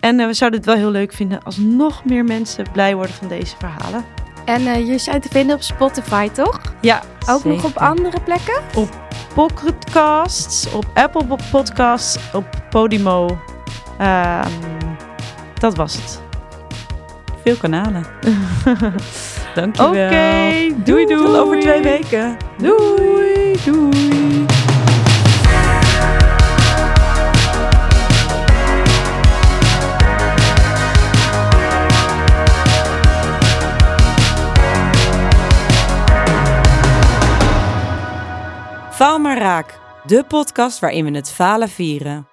en 0.00 0.20
eh, 0.20 0.26
we 0.26 0.32
zouden 0.32 0.58
het 0.60 0.68
wel 0.68 0.78
heel 0.78 0.90
leuk 0.90 1.12
vinden 1.12 1.42
als 1.42 1.56
nog 1.56 2.04
meer 2.04 2.24
mensen 2.24 2.64
blij 2.72 2.94
worden 2.94 3.14
van 3.14 3.28
deze 3.28 3.56
verhalen. 3.58 4.04
En 4.44 4.66
eh 4.66 4.86
je 4.86 4.98
zijn 4.98 5.20
te 5.20 5.28
vinden 5.28 5.56
op 5.56 5.62
Spotify, 5.62 6.28
toch? 6.28 6.60
Ja, 6.80 7.02
Ook 7.30 7.44
nog 7.44 7.64
op 7.64 7.76
andere 7.76 8.20
plekken? 8.20 8.62
Pocketcasts, 9.34 10.72
op 10.72 10.84
Apple 10.94 11.36
Podcasts, 11.50 12.18
op 12.32 12.44
Podimo. 12.70 13.38
Ehm, 13.98 14.50
dat 15.58 15.76
was 15.76 15.94
het. 15.94 16.20
Veel 17.44 17.56
kanalen. 17.56 18.04
Oké, 18.66 18.92
Dankjewel. 19.54 20.10
doei, 20.84 21.06
doei. 21.06 21.06
Tot 21.06 21.36
over 21.36 21.60
twee 21.60 21.82
weken. 21.82 22.36
Doei. 22.58 23.56
Doei. 23.64 24.57
Faal 38.98 39.18
maar 39.18 39.38
raak. 39.38 39.80
De 40.06 40.24
podcast 40.24 40.78
waarin 40.78 41.04
we 41.04 41.10
het 41.10 41.30
falen 41.30 41.68
vieren. 41.68 42.27